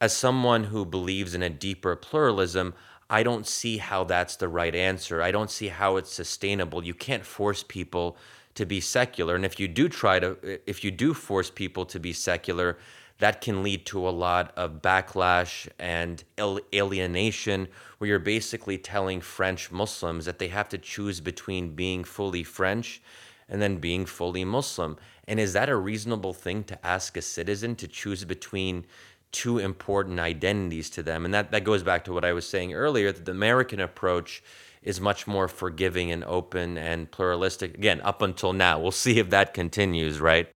As 0.00 0.16
someone 0.16 0.64
who 0.64 0.84
believes 0.86 1.34
in 1.34 1.42
a 1.42 1.50
deeper 1.50 1.94
pluralism, 1.96 2.74
I 3.10 3.22
don't 3.22 3.46
see 3.46 3.78
how 3.78 4.04
that's 4.04 4.36
the 4.36 4.48
right 4.48 4.74
answer. 4.74 5.22
I 5.22 5.30
don't 5.30 5.50
see 5.50 5.68
how 5.68 5.96
it's 5.96 6.12
sustainable. 6.12 6.84
You 6.84 6.94
can't 6.94 7.24
force 7.24 7.64
people 7.66 8.16
to 8.54 8.66
be 8.66 8.80
secular. 8.80 9.34
And 9.34 9.44
if 9.44 9.60
you 9.60 9.68
do 9.68 9.88
try 9.88 10.18
to 10.18 10.60
if 10.66 10.82
you 10.82 10.90
do 10.90 11.14
force 11.14 11.50
people 11.50 11.84
to 11.86 11.98
be 12.00 12.12
secular, 12.12 12.78
that 13.18 13.40
can 13.40 13.62
lead 13.62 13.84
to 13.86 14.08
a 14.08 14.10
lot 14.10 14.52
of 14.56 14.80
backlash 14.80 15.68
and 15.78 16.22
alienation, 16.38 17.68
where 17.98 18.08
you're 18.08 18.18
basically 18.18 18.78
telling 18.78 19.20
French 19.20 19.72
Muslims 19.72 20.24
that 20.24 20.38
they 20.38 20.48
have 20.48 20.68
to 20.68 20.78
choose 20.78 21.20
between 21.20 21.74
being 21.74 22.04
fully 22.04 22.44
French 22.44 23.02
and 23.48 23.60
then 23.60 23.76
being 23.76 24.06
fully 24.06 24.44
Muslim. 24.44 24.96
And 25.26 25.40
is 25.40 25.52
that 25.54 25.68
a 25.68 25.76
reasonable 25.76 26.32
thing 26.32 26.64
to 26.64 26.86
ask 26.86 27.16
a 27.16 27.22
citizen 27.22 27.74
to 27.76 27.88
choose 27.88 28.24
between 28.24 28.86
two 29.32 29.58
important 29.58 30.20
identities 30.20 30.88
to 30.90 31.02
them? 31.02 31.24
And 31.24 31.34
that, 31.34 31.50
that 31.50 31.64
goes 31.64 31.82
back 31.82 32.04
to 32.04 32.12
what 32.12 32.24
I 32.24 32.32
was 32.32 32.48
saying 32.48 32.72
earlier 32.72 33.10
that 33.10 33.24
the 33.24 33.32
American 33.32 33.80
approach 33.80 34.42
is 34.82 35.00
much 35.00 35.26
more 35.26 35.48
forgiving 35.48 36.12
and 36.12 36.22
open 36.24 36.78
and 36.78 37.10
pluralistic. 37.10 37.74
Again, 37.74 38.00
up 38.02 38.22
until 38.22 38.52
now. 38.52 38.78
We'll 38.78 38.92
see 38.92 39.18
if 39.18 39.30
that 39.30 39.52
continues, 39.52 40.20
right? 40.20 40.48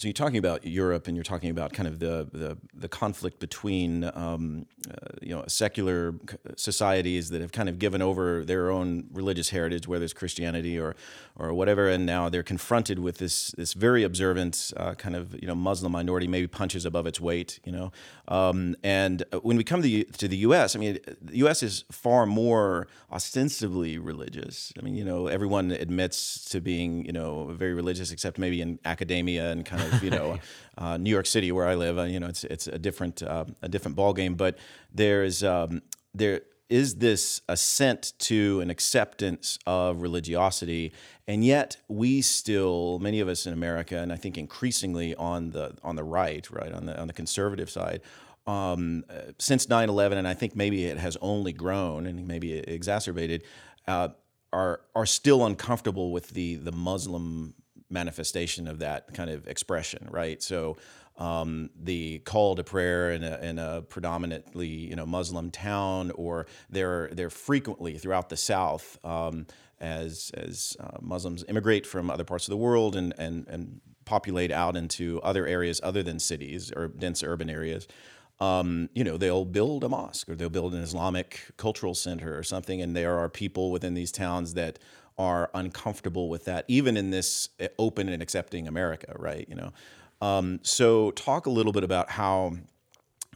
So 0.00 0.08
you're 0.08 0.14
talking 0.14 0.38
about 0.38 0.66
Europe, 0.66 1.08
and 1.08 1.14
you're 1.14 1.24
talking 1.24 1.50
about 1.50 1.74
kind 1.74 1.86
of 1.86 1.98
the 1.98 2.26
the, 2.32 2.56
the 2.72 2.88
conflict 2.88 3.38
between 3.38 4.04
um, 4.14 4.64
uh, 4.88 4.94
you 5.20 5.36
know 5.36 5.44
secular 5.46 6.14
societies 6.56 7.28
that 7.28 7.42
have 7.42 7.52
kind 7.52 7.68
of 7.68 7.78
given 7.78 8.00
over 8.00 8.42
their 8.42 8.70
own 8.70 9.10
religious 9.12 9.50
heritage, 9.50 9.86
whether 9.86 10.02
it's 10.02 10.14
Christianity 10.14 10.78
or 10.78 10.96
or 11.36 11.52
whatever, 11.52 11.86
and 11.86 12.06
now 12.06 12.30
they're 12.30 12.42
confronted 12.42 12.98
with 12.98 13.18
this 13.18 13.50
this 13.58 13.74
very 13.74 14.02
observant 14.02 14.72
uh, 14.78 14.94
kind 14.94 15.14
of 15.14 15.34
you 15.34 15.46
know 15.46 15.54
Muslim 15.54 15.92
minority, 15.92 16.26
maybe 16.26 16.46
punches 16.46 16.86
above 16.86 17.06
its 17.06 17.20
weight, 17.20 17.60
you 17.66 17.72
know. 17.72 17.92
Um, 18.26 18.76
and 18.82 19.22
when 19.42 19.58
we 19.58 19.64
come 19.64 19.82
to 19.82 19.88
the, 19.88 20.04
to 20.04 20.28
the 20.28 20.38
U.S., 20.48 20.74
I 20.74 20.78
mean, 20.78 20.98
the 21.20 21.38
U.S. 21.38 21.62
is 21.62 21.84
far 21.90 22.24
more 22.24 22.86
ostensibly 23.12 23.98
religious. 23.98 24.72
I 24.78 24.82
mean, 24.82 24.94
you 24.94 25.04
know, 25.04 25.26
everyone 25.26 25.72
admits 25.72 26.46
to 26.46 26.62
being 26.62 27.04
you 27.04 27.12
know 27.12 27.48
very 27.52 27.74
religious, 27.74 28.10
except 28.10 28.38
maybe 28.38 28.62
in 28.62 28.78
academia 28.86 29.50
and 29.50 29.66
kind 29.66 29.82
of 29.82 29.89
you 30.02 30.10
know, 30.10 30.38
uh, 30.78 30.96
New 30.96 31.10
York 31.10 31.26
City 31.26 31.52
where 31.52 31.66
I 31.66 31.74
live. 31.74 31.98
Uh, 31.98 32.04
you 32.04 32.20
know, 32.20 32.28
it's 32.28 32.44
it's 32.44 32.66
a 32.66 32.78
different 32.78 33.22
uh, 33.22 33.44
a 33.62 33.68
different 33.68 33.96
ball 33.96 34.12
game. 34.12 34.34
But 34.34 34.58
there's 34.92 35.42
um, 35.44 35.82
there 36.14 36.42
is 36.68 36.96
this 36.96 37.42
assent 37.48 38.12
to 38.20 38.60
an 38.60 38.70
acceptance 38.70 39.58
of 39.66 40.02
religiosity, 40.02 40.92
and 41.26 41.44
yet 41.44 41.76
we 41.88 42.22
still, 42.22 43.00
many 43.00 43.18
of 43.18 43.28
us 43.28 43.44
in 43.44 43.52
America, 43.52 43.98
and 43.98 44.12
I 44.12 44.16
think 44.16 44.38
increasingly 44.38 45.14
on 45.16 45.50
the 45.50 45.76
on 45.82 45.96
the 45.96 46.04
right, 46.04 46.48
right 46.50 46.72
on 46.72 46.86
the 46.86 46.98
on 46.98 47.08
the 47.08 47.12
conservative 47.12 47.68
side, 47.68 48.00
um, 48.46 49.04
since 49.38 49.66
9/11, 49.66 50.12
and 50.12 50.28
I 50.28 50.34
think 50.34 50.54
maybe 50.56 50.86
it 50.86 50.98
has 50.98 51.16
only 51.20 51.52
grown 51.52 52.06
and 52.06 52.26
maybe 52.26 52.54
exacerbated, 52.54 53.42
uh, 53.86 54.08
are 54.52 54.80
are 54.94 55.06
still 55.06 55.44
uncomfortable 55.44 56.12
with 56.12 56.30
the 56.30 56.56
the 56.56 56.72
Muslim 56.72 57.54
manifestation 57.90 58.68
of 58.68 58.78
that 58.78 59.12
kind 59.14 59.30
of 59.30 59.46
expression, 59.46 60.08
right? 60.10 60.42
So 60.42 60.76
um, 61.20 61.70
the 61.78 62.20
call 62.20 62.56
to 62.56 62.64
prayer 62.64 63.12
in 63.12 63.22
a, 63.22 63.38
in 63.38 63.58
a, 63.58 63.82
predominantly 63.82 64.68
you 64.68 64.96
know 64.96 65.04
Muslim 65.04 65.50
town, 65.50 66.10
or 66.12 66.46
they're 66.70 67.10
they're 67.12 67.30
frequently 67.30 67.98
throughout 67.98 68.30
the 68.30 68.36
South 68.36 68.98
um, 69.04 69.46
as 69.80 70.30
as 70.34 70.76
uh, 70.80 70.96
Muslims 71.00 71.44
immigrate 71.48 71.86
from 71.86 72.10
other 72.10 72.24
parts 72.24 72.46
of 72.48 72.52
the 72.52 72.56
world 72.56 72.96
and 72.96 73.12
and 73.18 73.46
and 73.48 73.80
populate 74.06 74.50
out 74.50 74.76
into 74.76 75.20
other 75.22 75.46
areas 75.46 75.80
other 75.84 76.02
than 76.02 76.18
cities 76.18 76.72
or 76.74 76.88
dense 76.88 77.22
urban 77.22 77.50
areas. 77.50 77.86
Um, 78.40 78.88
you 78.94 79.04
know, 79.04 79.18
they'll 79.18 79.44
build 79.44 79.84
a 79.84 79.88
mosque 79.90 80.26
or 80.30 80.34
they'll 80.34 80.48
build 80.48 80.72
an 80.72 80.80
Islamic 80.80 81.50
cultural 81.58 81.94
center 81.94 82.36
or 82.36 82.42
something, 82.42 82.80
and 82.80 82.96
there 82.96 83.18
are 83.18 83.28
people 83.28 83.70
within 83.70 83.92
these 83.92 84.10
towns 84.10 84.54
that 84.54 84.78
are 85.20 85.50
uncomfortable 85.52 86.30
with 86.30 86.46
that, 86.46 86.64
even 86.66 86.96
in 86.96 87.10
this 87.10 87.50
eh, 87.60 87.68
open 87.78 88.08
and 88.08 88.22
accepting 88.22 88.66
America, 88.66 89.14
right? 89.18 89.46
You 89.50 89.54
know, 89.54 89.72
um, 90.22 90.60
so 90.62 91.10
talk 91.10 91.44
a 91.44 91.50
little 91.50 91.72
bit 91.72 91.84
about 91.84 92.10
how 92.10 92.56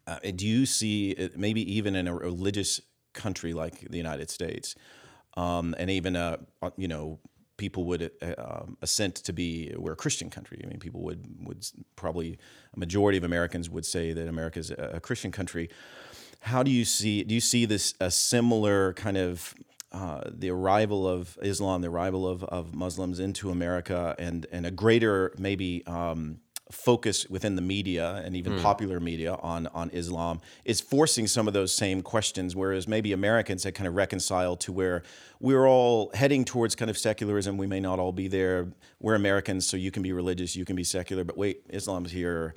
uh, 0.06 0.16
do 0.34 0.46
you 0.46 0.64
see 0.64 1.10
it, 1.10 1.36
maybe 1.36 1.60
even 1.76 1.94
in 1.94 2.08
a 2.08 2.14
religious 2.14 2.80
country 3.12 3.52
like 3.52 3.80
the 3.80 3.98
United 3.98 4.30
States, 4.30 4.74
um, 5.36 5.74
and 5.78 5.90
even 5.90 6.16
uh, 6.16 6.38
uh 6.62 6.70
you 6.78 6.88
know 6.88 7.18
people 7.58 7.84
would 7.84 8.10
uh, 8.22 8.62
assent 8.80 9.16
to 9.16 9.34
be 9.34 9.70
we're 9.76 9.92
a 9.92 9.96
Christian 9.96 10.30
country. 10.30 10.62
I 10.64 10.66
mean, 10.66 10.78
people 10.78 11.02
would 11.02 11.26
would 11.46 11.66
probably 11.96 12.38
a 12.74 12.78
majority 12.78 13.18
of 13.18 13.24
Americans 13.24 13.68
would 13.68 13.84
say 13.84 14.14
that 14.14 14.26
America 14.26 14.58
is 14.58 14.70
a 14.70 15.00
Christian 15.00 15.32
country. 15.32 15.68
How 16.40 16.62
do 16.62 16.70
you 16.70 16.86
see 16.86 17.24
do 17.24 17.34
you 17.34 17.42
see 17.42 17.66
this 17.66 17.92
a 18.00 18.10
similar 18.10 18.94
kind 18.94 19.18
of 19.18 19.54
uh, 19.94 20.28
the 20.28 20.50
arrival 20.50 21.06
of 21.06 21.38
Islam, 21.40 21.80
the 21.80 21.88
arrival 21.88 22.26
of, 22.26 22.42
of 22.44 22.74
Muslims 22.74 23.20
into 23.20 23.50
America, 23.50 24.16
and 24.18 24.44
and 24.50 24.66
a 24.66 24.72
greater 24.72 25.32
maybe 25.38 25.86
um, 25.86 26.40
focus 26.72 27.28
within 27.30 27.54
the 27.54 27.62
media 27.62 28.20
and 28.24 28.34
even 28.34 28.58
popular 28.60 28.98
media 28.98 29.34
on 29.34 29.68
on 29.68 29.90
Islam 29.90 30.40
is 30.64 30.80
forcing 30.80 31.28
some 31.28 31.46
of 31.46 31.54
those 31.54 31.72
same 31.72 32.02
questions 32.02 32.56
whereas 32.56 32.88
maybe 32.88 33.12
Americans 33.12 33.62
had 33.62 33.74
kind 33.74 33.86
of 33.86 33.94
reconciled 33.94 34.58
to 34.60 34.72
where 34.72 35.02
we're 35.38 35.68
all 35.68 36.10
heading 36.14 36.44
towards 36.44 36.74
kind 36.74 36.90
of 36.90 36.98
secularism. 36.98 37.56
We 37.56 37.68
may 37.68 37.80
not 37.80 38.00
all 38.00 38.12
be 38.12 38.26
there. 38.26 38.72
We're 38.98 39.14
Americans 39.14 39.64
so 39.66 39.76
you 39.76 39.92
can 39.92 40.02
be 40.02 40.12
religious 40.12 40.56
you 40.56 40.64
can 40.64 40.74
be 40.74 40.84
secular 40.84 41.22
but 41.22 41.38
wait 41.38 41.62
Islam's 41.68 42.10
here 42.10 42.54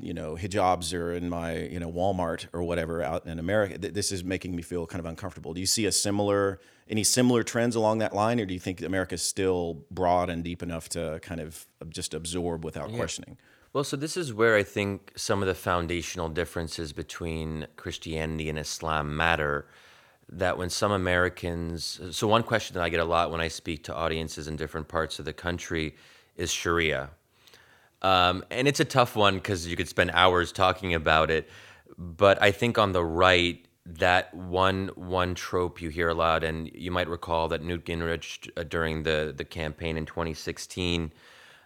you 0.00 0.12
know 0.12 0.34
hijabs 0.34 0.92
or 0.92 1.12
in 1.12 1.28
my 1.28 1.56
you 1.56 1.78
know 1.78 1.90
Walmart 1.90 2.46
or 2.52 2.62
whatever 2.62 3.02
out 3.02 3.26
in 3.26 3.38
America 3.38 3.78
Th- 3.78 3.94
this 3.94 4.10
is 4.10 4.24
making 4.24 4.54
me 4.56 4.62
feel 4.62 4.86
kind 4.86 5.00
of 5.00 5.06
uncomfortable 5.06 5.54
do 5.54 5.60
you 5.60 5.66
see 5.66 5.86
a 5.86 5.92
similar 5.92 6.60
any 6.88 7.04
similar 7.04 7.42
trends 7.42 7.76
along 7.76 7.98
that 7.98 8.14
line 8.14 8.40
or 8.40 8.46
do 8.46 8.54
you 8.54 8.60
think 8.60 8.82
America's 8.82 9.22
still 9.22 9.84
broad 9.90 10.30
and 10.30 10.42
deep 10.42 10.62
enough 10.62 10.88
to 10.90 11.20
kind 11.22 11.40
of 11.40 11.66
just 11.88 12.12
absorb 12.14 12.64
without 12.64 12.92
questioning 12.92 13.36
Well, 13.74 13.82
so 13.82 13.96
this 13.96 14.16
is 14.16 14.32
where 14.32 14.54
I 14.54 14.62
think 14.62 15.12
some 15.16 15.42
of 15.42 15.48
the 15.48 15.54
foundational 15.54 16.28
differences 16.28 16.92
between 16.92 17.66
Christianity 17.74 18.48
and 18.48 18.56
Islam 18.56 19.16
matter. 19.16 19.66
That 20.28 20.56
when 20.56 20.70
some 20.70 20.92
Americans, 20.92 22.00
so 22.12 22.28
one 22.28 22.44
question 22.44 22.74
that 22.74 22.84
I 22.84 22.88
get 22.88 23.00
a 23.00 23.04
lot 23.04 23.32
when 23.32 23.40
I 23.40 23.48
speak 23.48 23.82
to 23.84 23.94
audiences 23.94 24.46
in 24.46 24.54
different 24.54 24.86
parts 24.86 25.18
of 25.18 25.24
the 25.24 25.32
country 25.32 25.96
is 26.36 26.52
Sharia. 26.52 27.10
Um, 28.04 28.44
and 28.50 28.68
it's 28.68 28.80
a 28.80 28.84
tough 28.84 29.16
one 29.16 29.36
because 29.36 29.66
you 29.66 29.76
could 29.76 29.88
spend 29.88 30.10
hours 30.12 30.52
talking 30.52 30.92
about 30.92 31.30
it. 31.30 31.48
But 31.96 32.40
I 32.42 32.50
think 32.50 32.76
on 32.76 32.92
the 32.92 33.02
right, 33.02 33.64
that 33.86 34.34
one 34.34 34.88
one 34.94 35.34
trope 35.34 35.80
you 35.80 35.88
hear 35.88 36.10
a 36.10 36.14
lot, 36.14 36.44
and 36.44 36.70
you 36.74 36.90
might 36.90 37.08
recall 37.08 37.48
that 37.48 37.62
Newt 37.62 37.86
Gingrich 37.86 38.50
uh, 38.56 38.62
during 38.64 39.04
the 39.04 39.32
the 39.34 39.44
campaign 39.44 39.96
in 39.96 40.04
2016, 40.04 41.12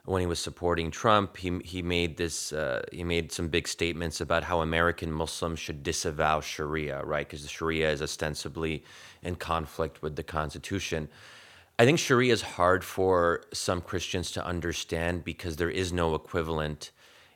when 0.04 0.20
he 0.20 0.26
was 0.26 0.38
supporting 0.38 0.92
Trump, 0.92 1.36
he 1.36 1.58
he 1.64 1.82
made 1.82 2.16
this 2.16 2.52
uh, 2.52 2.82
he 2.92 3.02
made 3.02 3.32
some 3.32 3.48
big 3.48 3.66
statements 3.66 4.20
about 4.20 4.44
how 4.44 4.60
American 4.60 5.10
Muslims 5.10 5.58
should 5.58 5.82
disavow 5.82 6.40
Sharia, 6.40 7.02
right? 7.04 7.26
Because 7.26 7.42
the 7.42 7.48
Sharia 7.48 7.90
is 7.90 8.00
ostensibly 8.00 8.84
in 9.22 9.34
conflict 9.34 10.02
with 10.02 10.14
the 10.14 10.22
Constitution. 10.22 11.08
I 11.78 11.84
think 11.84 12.00
Sharia 12.00 12.32
is 12.32 12.42
hard 12.42 12.82
for 12.82 13.42
some 13.52 13.80
Christians 13.80 14.32
to 14.32 14.44
understand 14.44 15.22
because 15.22 15.56
there 15.56 15.70
is 15.70 15.92
no 15.92 16.16
equivalent 16.16 16.90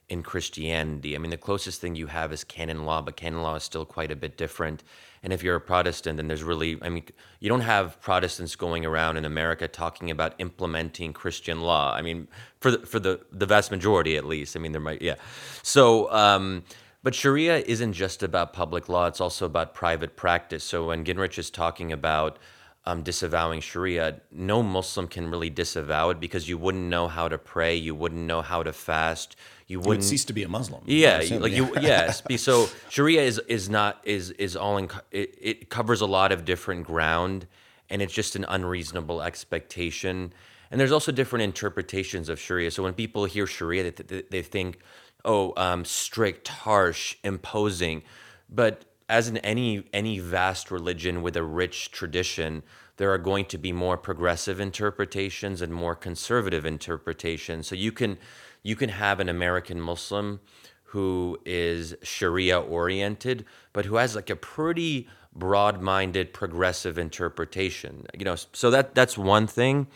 in 0.09 0.25
Christianity. 0.25 1.15
I 1.15 1.19
mean, 1.19 1.31
the 1.31 1.37
closest 1.37 1.81
thing 1.81 1.95
you 1.95 2.09
have 2.09 2.33
is 2.33 2.43
canon 2.43 2.85
law, 2.85 3.03
but 3.03 3.17
canon 3.17 3.41
law 3.41 3.55
is 3.55 3.63
still 3.63 3.85
quite 3.85 4.11
a 4.11 4.17
bit 4.17 4.37
different. 4.37 4.83
And 5.23 5.33
if 5.33 5.45
you're 5.45 5.55
a 5.55 5.61
Protestant, 5.61 6.17
then 6.17 6.27
there's 6.27 6.43
really, 6.43 6.77
I 6.83 6.89
mean, 6.89 7.05
you 7.39 7.49
don't 7.49 7.61
have 7.61 8.01
Protestants 8.01 8.57
going 8.57 8.85
around 8.85 9.17
in 9.17 9.25
America 9.25 9.69
talking 9.69 10.11
about 10.11 10.35
implementing 10.39 11.13
Christian 11.13 11.61
law. 11.61 11.95
I 11.95 12.03
mean, 12.03 12.27
for 12.59 12.73
the, 12.73 12.85
for 12.85 12.99
the, 12.99 13.21
the 13.31 13.47
vast 13.47 13.71
majority 13.71 14.17
at 14.17 14.25
least. 14.25 14.57
I 14.57 14.59
mean, 14.59 14.73
there 14.73 14.81
might, 14.81 15.01
yeah. 15.01 15.15
So, 15.63 16.13
um, 16.13 16.65
but 17.05 17.15
Sharia 17.15 17.59
isn't 17.59 17.93
just 17.93 18.25
about 18.25 18.53
public 18.53 18.89
law, 18.89 19.07
it's 19.07 19.21
also 19.21 19.47
about 19.47 19.73
private 19.73 20.17
practice. 20.17 20.65
So 20.65 20.89
when 20.89 21.05
Gingrich 21.05 21.39
is 21.39 21.49
talking 21.49 21.93
about 21.93 22.39
um, 22.85 23.03
disavowing 23.03 23.61
Sharia, 23.61 24.21
no 24.31 24.62
Muslim 24.62 25.07
can 25.07 25.31
really 25.31 25.51
disavow 25.51 26.11
it 26.11 26.18
because 26.18 26.49
you 26.49 26.59
wouldn't 26.59 26.85
know 26.85 27.07
how 27.07 27.29
to 27.29 27.38
pray, 27.38 27.77
you 27.77 27.95
wouldn't 27.95 28.23
know 28.23 28.42
how 28.42 28.62
to 28.62 28.73
fast, 28.73 29.37
you 29.68 29.75
you 29.75 29.79
would 29.81 29.87
wouldn't 29.87 30.05
cease 30.05 30.25
to 30.25 30.33
be 30.33 30.42
a 30.42 30.49
Muslim 30.49 30.83
yeah, 30.87 31.18
assume, 31.18 31.42
like 31.42 31.53
yeah. 31.53 31.59
you, 31.59 31.73
yes. 31.81 32.23
So 32.37 32.68
Sharia 32.88 33.23
is 33.23 33.38
is 33.49 33.71
not 33.71 34.01
is 34.05 34.31
is 34.33 34.57
all 34.57 34.79
in. 34.79 34.88
It, 35.12 35.38
it 35.40 35.68
covers 35.71 36.01
a 36.01 36.07
lot 36.07 36.33
of 36.33 36.45
different 36.45 36.85
ground, 36.85 37.47
and 37.88 38.03
it's 38.03 38.12
just 38.12 38.35
an 38.35 38.45
unreasonable 38.49 39.23
expectation. 39.23 40.33
And 40.71 40.81
there's 40.81 40.92
also 40.92 41.12
different 41.12 41.45
interpretations 41.45 42.29
of 42.29 42.40
Sharia. 42.40 42.71
So 42.71 42.83
when 42.83 42.95
people 42.95 43.27
hear 43.27 43.47
Sharia, 43.47 43.90
they, 43.90 43.90
they, 43.90 44.23
they 44.23 44.42
think, 44.42 44.79
oh, 45.23 45.53
um, 45.59 45.85
strict, 45.85 46.49
harsh, 46.49 47.16
imposing. 47.23 48.03
But 48.49 48.87
as 49.12 49.29
in 49.29 49.37
any 49.38 49.85
any 49.92 50.18
vast 50.18 50.70
religion 50.70 51.20
with 51.20 51.37
a 51.37 51.42
rich 51.42 51.90
tradition, 51.90 52.62
there 52.96 53.11
are 53.12 53.18
going 53.18 53.44
to 53.44 53.59
be 53.59 53.70
more 53.70 53.98
progressive 53.98 54.59
interpretations 54.59 55.61
and 55.61 55.72
more 55.72 55.94
conservative 55.94 56.64
interpretations. 56.64 57.66
So 57.66 57.75
you 57.75 57.92
can 57.92 58.18
you 58.62 58.75
can 58.75 58.88
have 58.88 59.20
an 59.20 59.29
American 59.29 59.81
Muslim 59.81 60.40
who 60.85 61.38
is 61.44 61.94
Sharia 62.03 62.59
oriented, 62.59 63.44
but 63.75 63.85
who 63.85 63.96
has 63.96 64.16
like 64.16 64.31
a 64.31 64.37
pretty 64.37 65.09
broad-minded 65.35 66.33
progressive 66.33 66.96
interpretation. 66.98 68.07
You 68.18 68.25
know, 68.25 68.37
so 68.53 68.70
that 68.70 68.94
that's 68.94 69.18
one 69.18 69.46
thing. 69.46 69.88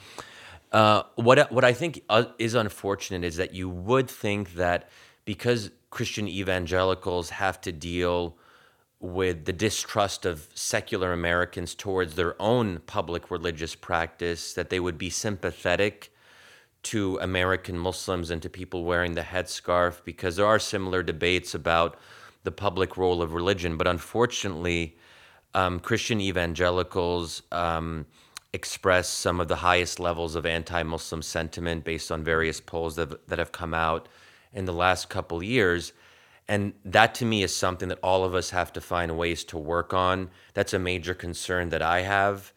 Uh, 0.73 1.05
what 1.15 1.51
what 1.51 1.65
I 1.65 1.73
think 1.73 2.03
uh, 2.11 2.25
is 2.39 2.55
unfortunate 2.55 3.25
is 3.25 3.37
that 3.37 3.55
you 3.55 3.71
would 3.71 4.11
think 4.11 4.55
that 4.55 4.91
because 5.25 5.71
Christian 5.89 6.29
evangelicals 6.29 7.31
have 7.31 7.63
to 7.63 7.73
deal 7.73 8.37
with 9.07 9.45
the 9.45 9.53
distrust 9.53 10.27
of 10.27 10.49
secular 10.55 11.13
Americans 11.13 11.75
towards 11.75 12.15
their 12.15 12.41
own 12.41 12.81
public 12.87 13.31
religious 13.31 13.75
practice, 13.75 14.53
that 14.55 14.71
they 14.71 14.81
would 14.81 14.99
be 14.99 15.11
sympathetic 15.11 16.13
to 16.83 17.19
American 17.21 17.79
Muslims 17.79 18.31
and 18.31 18.41
to 18.43 18.49
people 18.49 18.85
wearing 18.85 19.15
the 19.15 19.23
headscarf 19.23 20.05
because 20.05 20.37
there 20.37 20.47
are 20.47 20.59
similar 20.59 21.03
debates 21.03 21.55
about 21.55 21.99
the 22.45 22.53
public 22.53 22.97
role 22.97 23.23
of 23.23 23.33
religion. 23.33 23.77
But 23.77 23.89
unfortunately, 23.89 24.97
um, 25.55 25.81
Christian 25.81 26.21
evangelicals 26.21 27.43
um, 27.51 28.07
express 28.53 29.09
some 29.09 29.41
of 29.41 29.49
the 29.49 29.57
highest 29.57 29.99
levels 29.99 30.35
of 30.35 30.47
anti 30.47 30.83
Muslim 30.83 31.23
sentiment 31.23 31.85
based 31.85 32.13
on 32.13 32.23
various 32.23 32.61
polls 32.61 32.97
that, 32.97 33.27
that 33.29 33.39
have 33.39 33.53
come 33.53 33.75
out 33.75 34.09
in 34.53 34.65
the 34.65 34.73
last 34.73 35.09
couple 35.09 35.43
years. 35.43 35.93
And 36.49 36.75
that 36.85 37.15
to 37.17 37.25
me 37.25 37.43
is 37.43 37.55
something 37.55 37.89
that 37.89 37.99
all 38.03 38.25
of 38.25 38.35
us 38.35 38.51
have 38.51 38.73
to 38.75 38.81
find 38.81 39.19
ways 39.19 39.43
to 39.45 39.59
work 39.59 39.93
on. 39.93 40.31
That's 40.55 40.73
a 40.73 40.79
major 40.79 41.15
concern 41.15 41.71
that 41.71 41.83
I 41.83 42.03
have. 42.03 42.53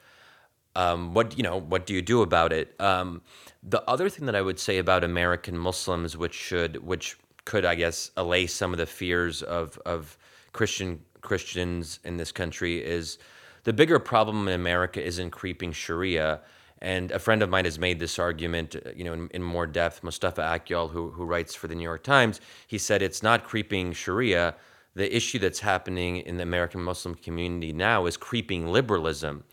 Um, 0.75 1.13
what 1.13 1.35
you 1.37 1.43
know, 1.43 1.59
what 1.59 1.85
do 1.87 1.93
you 1.93 2.01
do 2.01 2.21
about 2.21 2.53
it? 2.53 2.79
Um, 2.79 3.21
the 3.63 3.83
other 3.89 4.07
thing 4.07 4.27
that 4.27 4.35
I 4.35 4.41
would 4.41 4.59
say 4.59 4.77
about 4.77 5.03
American 5.03 5.57
Muslims, 5.57 6.15
which 6.15 6.35
should, 6.35 6.77
which 6.85 7.17
could, 7.45 7.65
I 7.65 7.73
guess, 7.75 8.11
allay 8.15 8.45
some 8.45 8.71
of 8.71 8.77
the 8.77 8.85
fears 8.85 9.41
of 9.41 9.79
of 9.85 10.17
Christian 10.53 11.01
Christians 11.21 11.99
in 12.03 12.17
this 12.17 12.31
country, 12.31 12.83
is 12.83 13.17
the 13.63 13.73
bigger 13.73 13.97
problem 13.97 14.47
in 14.47 14.53
America 14.53 15.03
isn't 15.03 15.31
creeping 15.31 15.71
Sharia. 15.71 16.41
And 16.81 17.11
a 17.11 17.19
friend 17.19 17.43
of 17.43 17.49
mine 17.49 17.65
has 17.65 17.77
made 17.77 17.99
this 17.99 18.17
argument, 18.17 18.75
uh, 18.75 18.91
you 18.95 19.03
know, 19.03 19.13
in, 19.13 19.27
in 19.33 19.43
more 19.43 19.67
depth. 19.67 20.03
Mustafa 20.03 20.41
Akyol, 20.41 20.91
who 20.91 21.11
who 21.11 21.25
writes 21.25 21.53
for 21.53 21.67
the 21.67 21.75
New 21.75 21.83
York 21.83 22.03
Times, 22.03 22.39
he 22.67 22.77
said 22.77 23.01
it's 23.01 23.23
not 23.23 23.43
creeping 23.43 23.93
Sharia. 23.93 24.55
The 24.95 25.15
issue 25.15 25.39
that's 25.39 25.59
happening 25.59 26.17
in 26.17 26.37
the 26.37 26.43
American 26.43 26.81
Muslim 26.81 27.15
community 27.15 27.71
now 27.73 28.05
is 28.05 28.17
creeping 28.17 28.67
liberalism 28.67 29.43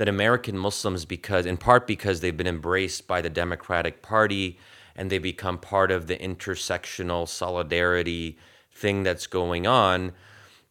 that 0.00 0.08
American 0.08 0.56
Muslims, 0.56 1.04
because 1.04 1.44
in 1.44 1.58
part 1.58 1.86
because 1.86 2.20
they've 2.20 2.36
been 2.36 2.46
embraced 2.46 3.06
by 3.06 3.20
the 3.20 3.28
Democratic 3.28 4.00
Party 4.00 4.58
and 4.96 5.10
they 5.10 5.18
become 5.18 5.58
part 5.58 5.90
of 5.90 6.06
the 6.06 6.16
intersectional 6.16 7.28
solidarity 7.28 8.38
thing 8.72 9.02
that's 9.02 9.26
going 9.26 9.66
on, 9.66 10.12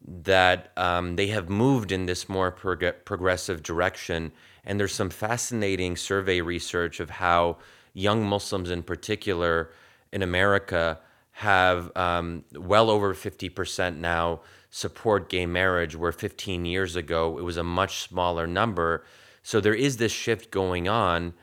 that 0.04 0.72
um, 0.78 1.16
they 1.16 1.28
have 1.28 1.48
moved 1.48 1.92
in 1.92 2.08
this 2.08 2.28
more 2.28 2.50
prog- 2.50 3.06
progressive 3.06 3.62
direction. 3.62 4.32
And 4.66 4.80
there's 4.80 4.94
some 4.94 5.10
fascinating 5.10 5.96
survey 5.96 6.42
research 6.42 7.00
of 7.00 7.10
how 7.10 7.58
young 7.94 8.26
Muslims, 8.26 8.70
in 8.70 8.84
particular 8.84 9.72
in 10.12 10.22
America, 10.22 11.00
have 11.32 11.96
um, 11.96 12.44
well 12.54 12.90
over 12.90 13.14
50% 13.14 13.98
now 13.98 14.42
support 14.70 15.30
gay 15.30 15.46
marriage, 15.46 15.96
where 15.96 16.12
15 16.12 16.66
years 16.66 16.96
ago 16.96 17.38
it 17.38 17.44
was 17.44 17.58
a 17.58 17.64
much 17.64 18.00
smaller 18.02 18.46
number. 18.46 19.06
So 19.42 19.60
there 19.60 19.74
is 19.74 19.98
this 19.98 20.12
shift 20.12 20.52
going 20.52 20.88
on 20.88 21.34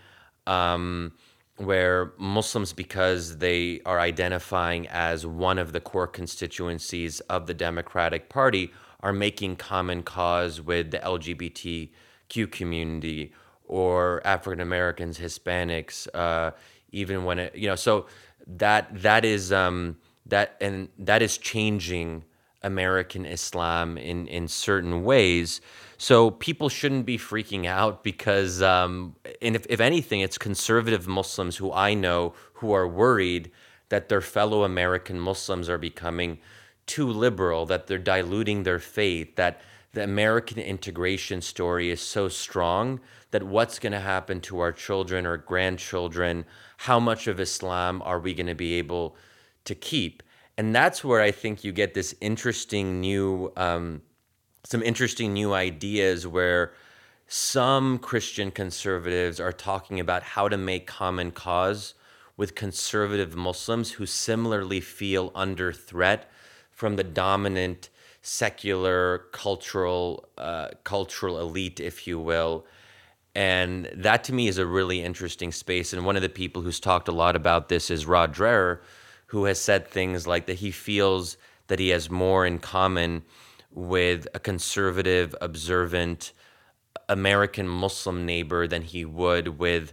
um, 0.46 1.12
where 1.57 2.12
Muslims, 2.18 2.72
because 2.72 3.38
they 3.38 3.81
are 3.87 3.98
identifying 3.98 4.87
as 4.88 5.26
one 5.26 5.59
of 5.59 5.72
the 5.72 5.81
core 5.81 6.07
constituencies 6.07 7.20
of 7.20 7.46
the 7.46 7.55
Democratic 7.55 8.29
Party, 8.29 8.70
are 9.00 9.12
making 9.12 9.57
common 9.57 10.02
cause 10.02 10.61
with 10.61 10.90
the 10.90 11.02
LGBTQ 12.29 12.51
community 12.51 13.33
or 13.65 14.23
African 14.25 14.61
Americans, 14.61 15.19
Hispanics, 15.19 16.07
uh, 16.15 16.53
even 16.93 17.25
when 17.25 17.39
it, 17.39 17.55
you 17.55 17.69
know, 17.69 17.77
so 17.77 18.07
that 18.47 19.03
that 19.03 19.25
is 19.25 19.53
um, 19.53 19.97
that 20.27 20.57
and 20.61 20.89
that 20.99 21.23
is 21.23 21.37
changing 21.37 22.25
American 22.62 23.27
Islam 23.27 23.99
in 23.99 24.29
in 24.29 24.49
certain 24.49 25.05
ways. 25.05 25.61
So 25.99 26.31
people 26.31 26.69
shouldn't 26.69 27.07
be 27.07 27.17
freaking 27.17 27.65
out 27.65 28.05
because, 28.05 28.61
um, 28.61 29.17
and 29.41 29.57
if, 29.57 29.65
if 29.71 29.81
anything, 29.81 30.21
it's 30.21 30.37
conservative 30.37 31.09
Muslims 31.09 31.57
who 31.57 31.73
I 31.73 31.95
know 31.95 32.35
who 32.55 32.73
are 32.73 32.87
worried 32.87 33.51
that 33.89 34.11
their 34.11 34.21
fellow 34.21 34.65
American 34.65 35.19
Muslims 35.19 35.71
are 35.71 35.79
becoming 35.79 36.39
too 36.85 37.09
liberal, 37.09 37.65
that 37.67 37.87
they're 37.87 37.99
diluting 37.99 38.65
their 38.65 38.79
faith, 38.79 39.37
that 39.37 39.62
the 39.96 40.04
American 40.04 40.59
integration 40.59 41.40
story 41.40 41.90
is 41.90 42.00
so 42.00 42.28
strong 42.28 43.00
that 43.32 43.42
what's 43.42 43.80
going 43.80 43.92
to 43.92 44.00
happen 44.00 44.40
to 44.42 44.61
our 44.61 44.70
children 44.70 45.26
or 45.26 45.37
grandchildren? 45.37 46.44
How 46.76 47.00
much 47.00 47.26
of 47.26 47.40
Islam 47.40 48.00
are 48.02 48.20
we 48.20 48.35
going 48.35 48.46
to 48.46 48.54
be 48.54 48.74
able 48.74 49.16
to 49.66 49.74
keep. 49.74 50.22
And 50.56 50.74
that's 50.74 51.04
where 51.04 51.20
I 51.20 51.30
think 51.30 51.62
you 51.62 51.72
get 51.72 51.92
this 51.92 52.14
interesting 52.20 53.00
new, 53.00 53.52
um, 53.56 54.00
some 54.64 54.82
interesting 54.82 55.35
new 55.35 55.52
ideas 55.52 56.26
where 56.26 56.72
some 57.28 57.98
Christian 57.98 58.50
conservatives 58.50 59.38
are 59.38 59.52
talking 59.52 60.00
about 60.00 60.22
how 60.22 60.48
to 60.48 60.56
make 60.56 60.87
common 60.87 61.30
cause 61.32 61.94
with 62.37 62.54
conservative 62.54 63.37
Muslims 63.37 63.92
who 63.92 64.06
similarly 64.06 64.80
feel 64.80 65.32
under 65.35 65.72
threat 65.72 66.30
from 66.70 66.96
the 66.96 67.04
dominant 67.04 67.90
secular 68.27 69.19
cultural 69.31 70.29
uh, 70.37 70.69
cultural 70.83 71.39
elite, 71.39 71.79
if 71.79 72.09
you 72.09 72.19
will. 72.19 72.67
And 73.37 73.89
that 73.95 74.25
to 74.25 74.33
me 74.33 74.49
is 74.49 74.59
a 74.59 74.67
really 74.67 75.01
interesting 75.01 75.53
space. 75.53 75.93
And 75.93 76.05
one 76.05 76.17
of 76.17 76.23
the 76.23 76.29
people 76.29 76.62
who's 76.62 76.81
talked 76.81 77.07
a 77.07 77.12
lot 77.12 77.37
about 77.37 77.69
this 77.69 77.89
is 77.89 78.05
Rod 78.05 78.35
Dreher, 78.35 78.81
who 79.27 79.45
has 79.45 79.61
said 79.61 79.87
things 79.87 80.27
like 80.27 80.47
that 80.47 80.57
he 80.57 80.73
feels 80.73 81.37
that 81.69 81.79
he 81.79 81.91
has 81.91 82.11
more 82.11 82.45
in 82.45 82.59
common 82.59 83.23
with 83.71 84.27
a 84.35 84.41
conservative, 84.41 85.37
observant 85.41 86.33
American 87.09 87.69
Muslim 87.69 88.27
neighbor 88.27 88.67
than 88.67 88.83
he 88.83 89.05
would 89.05 89.61
with 89.61 89.93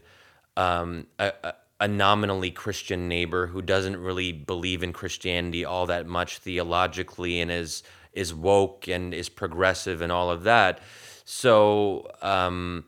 um, 0.58 1.06
a, 1.20 1.54
a 1.80 1.88
nominally 1.88 2.50
Christian 2.50 3.08
neighbor 3.08 3.46
who 3.46 3.62
doesn't 3.62 3.98
really 3.98 4.32
believe 4.32 4.82
in 4.82 4.92
Christianity 4.92 5.66
all 5.66 5.86
that 5.86 6.08
much 6.08 6.40
theologically 6.40 7.42
and 7.42 7.52
is 7.52 7.84
is 8.14 8.34
woke 8.34 8.88
and 8.88 9.14
is 9.14 9.30
progressive 9.30 10.02
and 10.02 10.12
all 10.12 10.30
of 10.30 10.44
that. 10.44 10.80
So 11.26 12.08
um, 12.22 12.86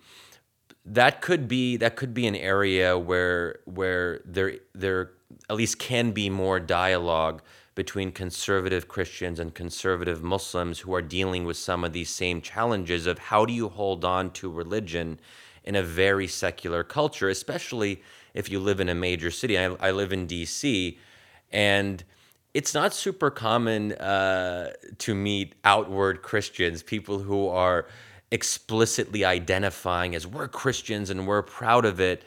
that 0.85 1.21
could 1.21 1.47
be 1.47 1.77
that 1.77 1.95
could 1.95 2.13
be 2.13 2.27
an 2.27 2.35
area 2.35 2.97
where 2.97 3.59
where 3.65 4.21
there 4.25 4.55
there 4.73 5.11
at 5.49 5.55
least 5.55 5.79
can 5.79 6.11
be 6.11 6.29
more 6.29 6.59
dialogue 6.59 7.41
between 7.73 8.11
conservative 8.11 8.87
Christians 8.87 9.39
and 9.39 9.53
conservative 9.53 10.23
Muslims 10.23 10.79
who 10.79 10.95
are 10.95 11.01
dealing 11.01 11.43
with 11.43 11.57
some 11.57 11.83
of 11.83 11.91
these 11.91 12.09
same 12.09 12.41
challenges 12.41 13.05
of 13.05 13.19
how 13.19 13.45
do 13.45 13.51
you 13.51 13.67
hold 13.67 14.05
on 14.05 14.31
to 14.31 14.49
religion 14.49 15.19
in 15.65 15.75
a 15.75 15.83
very 15.83 16.27
secular 16.27 16.83
culture, 16.83 17.27
especially 17.27 18.01
if 18.33 18.49
you 18.49 18.59
live 18.59 18.79
in 18.79 18.87
a 18.87 18.95
major 18.95 19.29
city. 19.29 19.57
I, 19.57 19.65
I 19.81 19.91
live 19.91 20.13
in 20.13 20.25
DC, 20.25 20.97
and 21.51 22.03
it's 22.55 22.73
not 22.73 22.93
super 22.93 23.29
common 23.29 23.91
uh, 23.91 24.71
to 24.99 25.13
meet 25.13 25.55
outward 25.65 26.21
Christians, 26.21 26.81
people 26.81 27.19
who 27.19 27.49
are 27.49 27.85
explicitly 28.31 29.25
identifying 29.25 30.15
as 30.15 30.25
we're 30.25 30.47
Christians 30.47 31.09
and 31.09 31.27
we're 31.27 31.41
proud 31.41 31.83
of 31.83 31.99
it. 31.99 32.23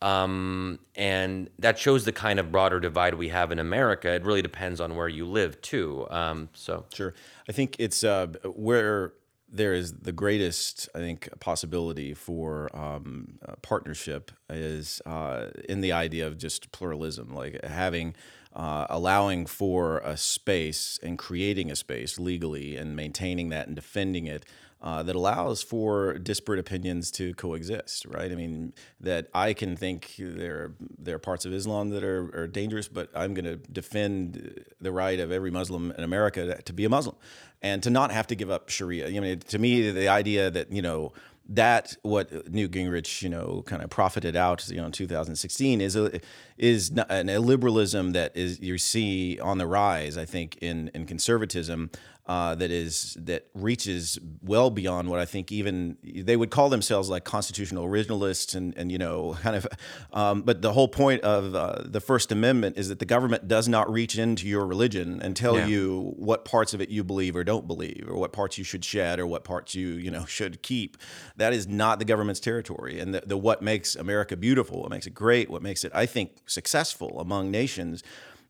Um, 0.00 0.78
and 0.94 1.50
that 1.58 1.80
shows 1.80 2.04
the 2.04 2.12
kind 2.12 2.38
of 2.38 2.52
broader 2.52 2.78
divide 2.78 3.14
we 3.14 3.28
have 3.30 3.50
in 3.50 3.58
America. 3.58 4.08
It 4.14 4.22
really 4.22 4.40
depends 4.40 4.80
on 4.80 4.94
where 4.94 5.08
you 5.08 5.24
live, 5.24 5.60
too. 5.62 6.06
Um, 6.10 6.48
so 6.52 6.84
sure, 6.94 7.14
I 7.48 7.52
think 7.52 7.74
it's 7.80 8.04
uh, 8.04 8.28
where 8.44 9.14
there 9.48 9.74
is 9.74 9.94
the 9.94 10.12
greatest, 10.12 10.88
I 10.94 10.98
think, 10.98 11.28
possibility 11.40 12.14
for 12.14 12.70
um, 12.72 13.40
partnership 13.62 14.30
is 14.48 15.02
uh, 15.06 15.48
in 15.68 15.80
the 15.80 15.90
idea 15.90 16.28
of 16.28 16.38
just 16.38 16.70
pluralism, 16.70 17.34
like 17.34 17.64
having. 17.64 18.14
Uh, 18.56 18.86
allowing 18.88 19.44
for 19.44 19.98
a 19.98 20.16
space 20.16 20.98
and 21.02 21.18
creating 21.18 21.70
a 21.70 21.76
space 21.76 22.18
legally 22.18 22.74
and 22.74 22.96
maintaining 22.96 23.50
that 23.50 23.66
and 23.66 23.76
defending 23.76 24.24
it 24.24 24.46
uh, 24.80 25.02
that 25.02 25.16
allows 25.16 25.62
for 25.62 26.14
disparate 26.18 26.60
opinions 26.60 27.10
to 27.10 27.34
coexist, 27.34 28.06
right? 28.06 28.30
I 28.30 28.34
mean, 28.34 28.72
that 29.00 29.28
I 29.34 29.52
can 29.52 29.76
think 29.76 30.14
there 30.18 30.72
there 30.98 31.16
are 31.16 31.18
parts 31.18 31.44
of 31.44 31.52
Islam 31.52 31.90
that 31.90 32.04
are, 32.04 32.30
are 32.34 32.46
dangerous, 32.46 32.86
but 32.86 33.10
I'm 33.14 33.34
going 33.34 33.46
to 33.46 33.56
defend 33.56 34.64
the 34.80 34.92
right 34.92 35.18
of 35.18 35.32
every 35.32 35.50
Muslim 35.50 35.92
in 35.92 36.04
America 36.04 36.62
to 36.62 36.72
be 36.72 36.84
a 36.84 36.88
Muslim 36.88 37.16
and 37.62 37.82
to 37.82 37.90
not 37.90 38.10
have 38.10 38.26
to 38.28 38.34
give 38.34 38.50
up 38.50 38.68
Sharia. 38.68 39.08
I 39.08 39.20
mean, 39.20 39.38
to 39.40 39.58
me, 39.58 39.90
the 39.90 40.08
idea 40.08 40.50
that 40.50 40.70
you 40.70 40.82
know 40.82 41.12
that 41.48 41.96
what 42.02 42.50
Newt 42.50 42.72
Gingrich, 42.72 43.22
you 43.22 43.28
know, 43.28 43.62
kind 43.66 43.82
of 43.82 43.90
profited 43.90 44.34
out, 44.36 44.68
you 44.68 44.76
know, 44.76 44.86
in 44.86 44.92
2016 44.92 45.80
is 45.80 45.96
a 45.96 46.20
is 46.58 46.90
an 46.90 47.28
illiberalism 47.28 48.12
that 48.14 48.36
is 48.36 48.60
you 48.60 48.78
see 48.78 49.38
on 49.40 49.58
the 49.58 49.66
rise. 49.66 50.18
I 50.18 50.24
think 50.24 50.58
in 50.60 50.90
in 50.94 51.06
conservatism, 51.06 51.90
uh, 52.26 52.56
that 52.56 52.70
is 52.70 53.16
that 53.20 53.46
reaches 53.54 54.18
well 54.42 54.68
beyond 54.68 55.08
what 55.08 55.20
I 55.20 55.24
think 55.24 55.52
even 55.52 55.96
they 56.02 56.36
would 56.36 56.50
call 56.50 56.68
themselves 56.68 57.08
like 57.08 57.24
constitutional 57.24 57.86
originalists 57.86 58.54
and 58.54 58.76
and 58.76 58.90
you 58.90 58.98
know 58.98 59.36
kind 59.42 59.54
of 59.56 59.66
um, 60.12 60.42
but 60.42 60.60
the 60.60 60.72
whole 60.72 60.88
point 60.88 61.22
of 61.22 61.54
uh, 61.54 61.82
the 61.84 62.00
First 62.00 62.32
Amendment 62.32 62.76
is 62.76 62.88
that 62.88 62.98
the 62.98 63.04
government 63.04 63.46
does 63.46 63.68
not 63.68 63.90
reach 63.90 64.18
into 64.18 64.48
your 64.48 64.66
religion 64.66 65.20
and 65.22 65.36
tell 65.36 65.56
yeah. 65.56 65.66
you 65.66 66.14
what 66.16 66.44
parts 66.44 66.74
of 66.74 66.80
it 66.80 66.88
you 66.88 67.04
believe 67.04 67.36
or 67.36 67.44
don't 67.44 67.68
believe 67.68 68.06
or 68.08 68.16
what 68.16 68.32
parts 68.32 68.58
you 68.58 68.64
should 68.64 68.84
shed 68.84 69.20
or 69.20 69.26
what 69.26 69.44
parts 69.44 69.74
you 69.74 69.88
you 69.88 70.10
know 70.10 70.24
should 70.24 70.62
keep 70.62 70.96
that 71.36 71.52
is 71.52 71.68
not 71.68 72.00
the 72.00 72.04
government's 72.04 72.40
territory 72.40 72.98
and 72.98 73.14
the, 73.14 73.22
the 73.24 73.36
what 73.36 73.62
makes 73.62 73.94
America 73.94 74.36
beautiful 74.36 74.80
what 74.80 74.90
makes 74.90 75.06
it 75.06 75.14
great 75.14 75.48
what 75.48 75.62
makes 75.62 75.84
it 75.84 75.92
I 75.94 76.06
think 76.06 76.32
successful 76.46 77.20
among 77.20 77.52
nations 77.52 78.02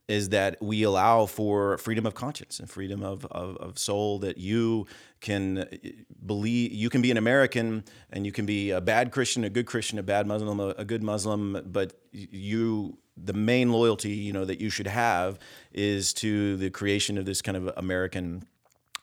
is 0.09 0.29
that 0.29 0.57
we 0.63 0.83
allow 0.85 1.27
for 1.27 1.79
freedom 1.79 2.07
of 2.07 2.15
conscience 2.15 2.61
and 2.61 2.71
freedom 2.71 3.03
of, 3.03 3.27
of, 3.27 3.57
of, 3.57 3.77
soul 3.79 4.21
that 4.21 4.39
you 4.39 4.87
can 5.21 5.59
uh, 5.59 5.65
believe 6.25 6.73
you 6.73 6.89
can 6.89 7.03
be 7.03 7.11
an 7.11 7.17
american 7.17 7.85
and 8.11 8.25
you 8.25 8.31
can 8.31 8.47
be 8.47 8.71
a 8.71 8.81
bad 8.81 9.11
christian 9.11 9.43
a 9.43 9.51
good 9.51 9.67
christian 9.67 9.99
a 9.99 10.03
bad 10.03 10.27
muslim 10.27 10.61
a, 10.61 10.69
a 10.79 10.85
good 10.85 11.03
muslim 11.03 11.61
but 11.67 11.93
you 12.13 12.97
the 13.17 13.33
main 13.33 13.73
loyalty 13.73 14.11
you 14.11 14.33
know 14.33 14.45
that 14.45 14.61
you 14.61 14.71
should 14.71 14.87
have 14.87 15.39
is 15.73 16.13
to 16.13 16.57
the 16.59 16.71
creation 16.71 17.19
of 17.19 17.25
this 17.25 17.43
kind 17.43 17.57
of 17.57 17.73
american 17.77 18.47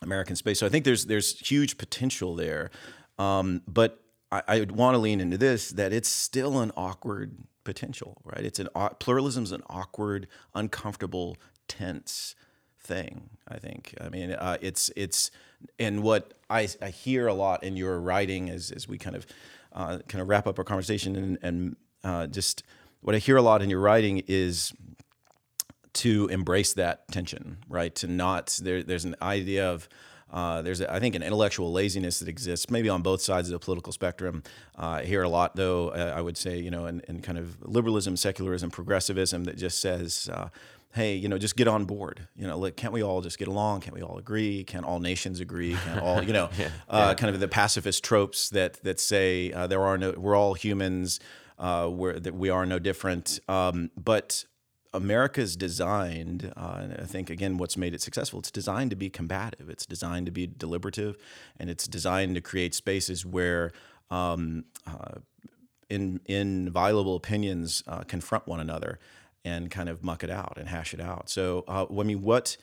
american 0.03 0.35
space. 0.35 0.59
So 0.59 0.65
i 0.65 0.69
think 0.69 0.85
there's 0.85 1.05
there's 1.05 1.39
huge 1.39 1.77
potential 1.77 2.35
there. 2.35 2.69
Um, 3.17 3.61
but 3.67 4.01
I, 4.31 4.41
I 4.47 4.61
want 4.61 4.95
to 4.95 4.99
lean 4.99 5.21
into 5.21 5.37
this 5.37 5.69
that 5.71 5.93
it's 5.93 6.09
still 6.09 6.59
an 6.59 6.71
awkward 6.75 7.37
potential, 7.63 8.21
right? 8.23 8.43
It's 8.43 8.59
an 8.59 8.69
pluralism 8.99 9.43
is 9.43 9.51
an 9.51 9.63
awkward, 9.69 10.27
uncomfortable, 10.53 11.37
tense 11.67 12.35
thing. 12.79 13.29
I 13.47 13.57
think. 13.57 13.95
I 13.99 14.09
mean, 14.09 14.31
uh, 14.31 14.57
it's 14.61 14.91
it's 14.95 15.31
and 15.79 16.03
what 16.03 16.33
I, 16.49 16.67
I 16.81 16.89
hear 16.89 17.27
a 17.27 17.33
lot 17.33 17.63
in 17.63 17.77
your 17.77 17.99
writing 17.99 18.49
as 18.49 18.71
as 18.71 18.87
we 18.87 18.97
kind 18.97 19.15
of 19.15 19.25
uh, 19.73 19.99
kind 20.07 20.21
of 20.21 20.27
wrap 20.27 20.47
up 20.47 20.57
our 20.59 20.65
conversation 20.65 21.15
and 21.15 21.37
and 21.41 21.75
uh, 22.03 22.27
just 22.27 22.63
what 23.01 23.15
I 23.15 23.19
hear 23.19 23.37
a 23.37 23.41
lot 23.41 23.61
in 23.61 23.69
your 23.69 23.79
writing 23.79 24.23
is 24.27 24.73
to 25.93 26.27
embrace 26.27 26.73
that 26.73 27.07
tension, 27.11 27.57
right? 27.69 27.93
To 27.95 28.07
not 28.07 28.59
there. 28.61 28.81
There's 28.83 29.05
an 29.05 29.15
idea 29.21 29.69
of 29.69 29.87
uh, 30.33 30.63
there's, 30.63 30.81
I 30.81 30.99
think, 30.99 31.13
an 31.13 31.21
intellectual 31.21 31.71
laziness 31.71 32.19
that 32.19 32.27
exists 32.27 32.71
maybe 32.71 32.89
on 32.89 33.03
both 33.03 33.21
sides 33.21 33.47
of 33.49 33.53
the 33.53 33.63
political 33.63 33.93
spectrum. 33.93 34.41
Uh, 34.77 34.87
I 34.87 35.05
hear 35.05 35.21
a 35.21 35.29
lot, 35.29 35.55
though, 35.55 35.89
uh, 35.89 36.13
I 36.15 36.21
would 36.21 36.37
say, 36.37 36.57
you 36.57 36.71
know, 36.71 36.87
in, 36.87 37.01
in, 37.07 37.21
kind 37.21 37.37
of 37.37 37.61
liberalism, 37.61 38.17
secularism, 38.17 38.71
progressivism 38.71 39.43
that 39.43 39.57
just 39.57 39.79
says, 39.79 40.29
uh, 40.33 40.49
hey, 40.93 41.15
you 41.15 41.29
know, 41.29 41.37
just 41.37 41.55
get 41.55 41.67
on 41.67 41.85
board. 41.85 42.27
You 42.35 42.47
know, 42.47 42.57
like, 42.57 42.75
can't 42.75 42.93
we 42.93 43.03
all 43.03 43.21
just 43.21 43.37
get 43.37 43.47
along? 43.47 43.81
Can't 43.81 43.95
we 43.95 44.01
all 44.01 44.17
agree? 44.17 44.63
Can't 44.63 44.85
all 44.85 44.99
nations 44.99 45.39
agree? 45.39 45.75
Can't 45.85 46.01
all, 46.01 46.23
you 46.23 46.33
know, 46.33 46.49
yeah, 46.57 46.69
uh, 46.89 47.07
yeah. 47.09 47.13
kind 47.13 47.33
of 47.33 47.39
the 47.39 47.47
pacifist 47.47 48.03
tropes 48.03 48.49
that 48.49 48.81
that 48.83 48.99
say 48.99 49.51
uh, 49.51 49.67
there 49.67 49.83
are 49.83 49.99
no, 49.99 50.11
we're 50.17 50.35
all 50.35 50.55
humans. 50.55 51.19
Uh, 51.59 51.87
where 51.87 52.19
that 52.19 52.33
we 52.33 52.49
are 52.49 52.65
no 52.65 52.79
different, 52.79 53.39
um, 53.47 53.91
but 53.95 54.43
America's 54.93 55.55
designed, 55.55 56.53
uh, 56.55 56.87
I 56.99 57.05
think 57.05 57.29
again, 57.29 57.57
what's 57.57 57.77
made 57.77 57.93
it 57.93 58.01
successful, 58.01 58.39
it's 58.39 58.51
designed 58.51 58.91
to 58.91 58.95
be 58.95 59.09
combative. 59.09 59.69
It's 59.69 59.85
designed 59.85 60.27
to 60.27 60.31
be 60.31 60.45
deliberative, 60.47 61.17
and 61.59 61.69
it's 61.69 61.87
designed 61.87 62.35
to 62.35 62.41
create 62.41 62.75
spaces 62.75 63.25
where 63.25 63.71
um, 64.11 64.65
uh, 64.85 65.19
in 65.89 66.19
inviolable 66.25 67.15
opinions 67.15 67.83
uh, 67.87 68.01
confront 68.01 68.47
one 68.47 68.59
another 68.59 68.99
and 69.45 69.69
kind 69.69 69.89
of 69.89 70.03
muck 70.03 70.23
it 70.23 70.29
out 70.29 70.57
and 70.57 70.69
hash 70.69 70.93
it 70.93 71.01
out. 71.01 71.29
So, 71.29 71.63
uh, 71.67 71.85
I 71.89 72.03
mean, 72.03 72.21
what 72.21 72.57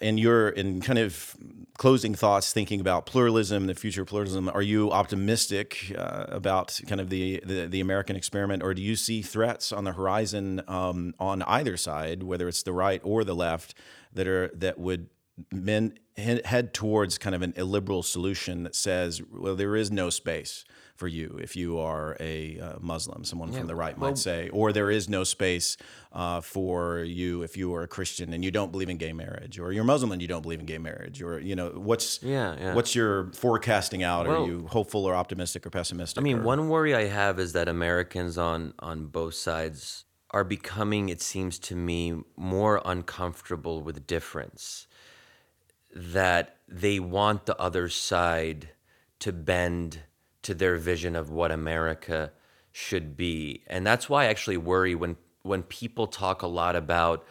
and 0.00 0.18
you're 0.18 0.48
in 0.48 0.80
kind 0.80 0.98
of 0.98 1.36
closing 1.78 2.14
thoughts 2.14 2.52
thinking 2.52 2.80
about 2.80 3.06
pluralism 3.06 3.66
the 3.66 3.74
future 3.74 4.02
of 4.02 4.08
pluralism 4.08 4.48
are 4.48 4.62
you 4.62 4.90
optimistic 4.90 5.92
uh, 5.96 6.24
about 6.28 6.80
kind 6.86 7.00
of 7.00 7.10
the, 7.10 7.42
the, 7.44 7.66
the 7.66 7.80
american 7.80 8.16
experiment? 8.16 8.62
Or 8.62 8.74
do 8.74 8.82
you 8.82 8.96
see 8.96 9.22
threats 9.22 9.72
on 9.72 9.84
the 9.84 9.92
horizon 9.92 10.62
um, 10.68 11.14
on 11.18 11.42
either 11.42 11.76
side 11.76 12.22
whether 12.22 12.48
it's 12.48 12.62
the 12.62 12.72
right 12.72 13.00
or 13.04 13.24
the 13.24 13.34
left 13.34 13.74
that 14.12 14.26
are 14.26 14.48
that 14.54 14.78
would 14.78 15.08
men, 15.52 15.98
head 16.16 16.72
towards 16.72 17.18
kind 17.18 17.34
of 17.34 17.42
an 17.42 17.52
illiberal 17.56 18.02
solution 18.02 18.62
that 18.62 18.74
says 18.74 19.20
well 19.30 19.54
there 19.54 19.76
is 19.76 19.90
no 19.90 20.08
space 20.10 20.64
for 20.96 21.08
you 21.08 21.38
if 21.42 21.56
you 21.56 21.78
are 21.78 22.16
a 22.20 22.58
uh, 22.58 22.74
Muslim, 22.80 23.24
someone 23.24 23.52
yeah. 23.52 23.58
from 23.58 23.66
the 23.66 23.74
right 23.74 23.96
well, 23.98 24.10
might 24.10 24.18
say, 24.18 24.48
or 24.50 24.72
there 24.72 24.90
is 24.90 25.08
no 25.08 25.24
space 25.24 25.76
uh, 26.12 26.40
for 26.40 27.00
you 27.00 27.42
if 27.42 27.56
you 27.56 27.74
are 27.74 27.82
a 27.82 27.88
Christian 27.88 28.32
and 28.32 28.44
you 28.44 28.50
don't 28.50 28.72
believe 28.72 28.88
in 28.88 28.96
gay 28.96 29.12
marriage, 29.12 29.58
or 29.58 29.72
you're 29.72 29.84
Muslim 29.84 30.12
and 30.12 30.22
you 30.22 30.28
don't 30.28 30.42
believe 30.42 30.60
in 30.60 30.66
gay 30.66 30.78
marriage, 30.78 31.22
or 31.22 31.38
you 31.38 31.54
know 31.54 31.68
what's 31.70 32.22
yeah, 32.22 32.56
yeah. 32.58 32.74
what's 32.74 32.94
your 32.94 33.32
forecasting 33.32 34.02
out? 34.02 34.26
Well, 34.26 34.44
are 34.44 34.46
you 34.46 34.66
hopeful 34.68 35.04
or 35.04 35.14
optimistic 35.14 35.66
or 35.66 35.70
pessimistic? 35.70 36.20
I 36.20 36.22
mean, 36.22 36.38
or? 36.38 36.42
one 36.42 36.68
worry 36.68 36.94
I 36.94 37.06
have 37.06 37.38
is 37.38 37.52
that 37.52 37.68
Americans 37.68 38.38
on 38.38 38.74
on 38.78 39.06
both 39.06 39.34
sides 39.34 40.04
are 40.30 40.44
becoming, 40.44 41.08
it 41.08 41.22
seems 41.22 41.58
to 41.58 41.76
me, 41.76 42.14
more 42.36 42.82
uncomfortable 42.84 43.82
with 43.82 44.06
difference. 44.06 44.86
That 45.94 46.56
they 46.68 46.98
want 47.00 47.46
the 47.46 47.58
other 47.58 47.88
side 47.88 48.70
to 49.20 49.32
bend 49.32 50.00
to 50.46 50.54
their 50.54 50.76
vision 50.76 51.16
of 51.16 51.28
what 51.28 51.50
America 51.50 52.32
should 52.70 53.16
be. 53.16 53.62
And 53.66 53.84
that's 53.84 54.08
why 54.08 54.24
I 54.24 54.26
actually 54.26 54.56
worry 54.56 54.94
when, 54.94 55.16
when 55.42 55.64
people 55.64 56.06
talk 56.06 56.42
a 56.42 56.46
lot 56.46 56.76
about 56.76 57.26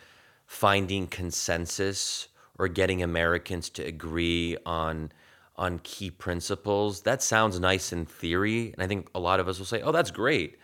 finding 0.45 1.07
consensus 1.07 2.27
or 2.59 2.67
getting 2.67 3.01
Americans 3.01 3.69
to 3.69 3.83
agree 3.83 4.57
on 4.65 5.11
on 5.57 5.79
key 5.79 6.11
principles. 6.11 7.03
That 7.03 7.23
sounds 7.23 7.61
nice 7.61 7.93
in 7.93 8.05
theory, 8.05 8.73
and 8.73 8.83
I 8.83 8.87
think 8.87 9.09
a 9.15 9.21
lot 9.21 9.39
of 9.39 9.47
us 9.47 9.57
will 9.57 9.65
say, 9.65 9.81
"Oh, 9.81 9.93
that's 9.93 10.11
great." 10.11 10.59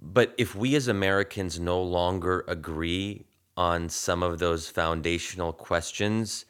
But 0.00 0.34
if 0.38 0.54
we 0.54 0.74
as 0.76 0.88
Americans 0.88 1.60
no 1.60 1.82
longer 1.82 2.42
agree 2.48 3.26
on 3.54 3.90
some 3.90 4.22
of 4.22 4.38
those 4.38 4.70
foundational 4.70 5.52
questions, 5.52 6.46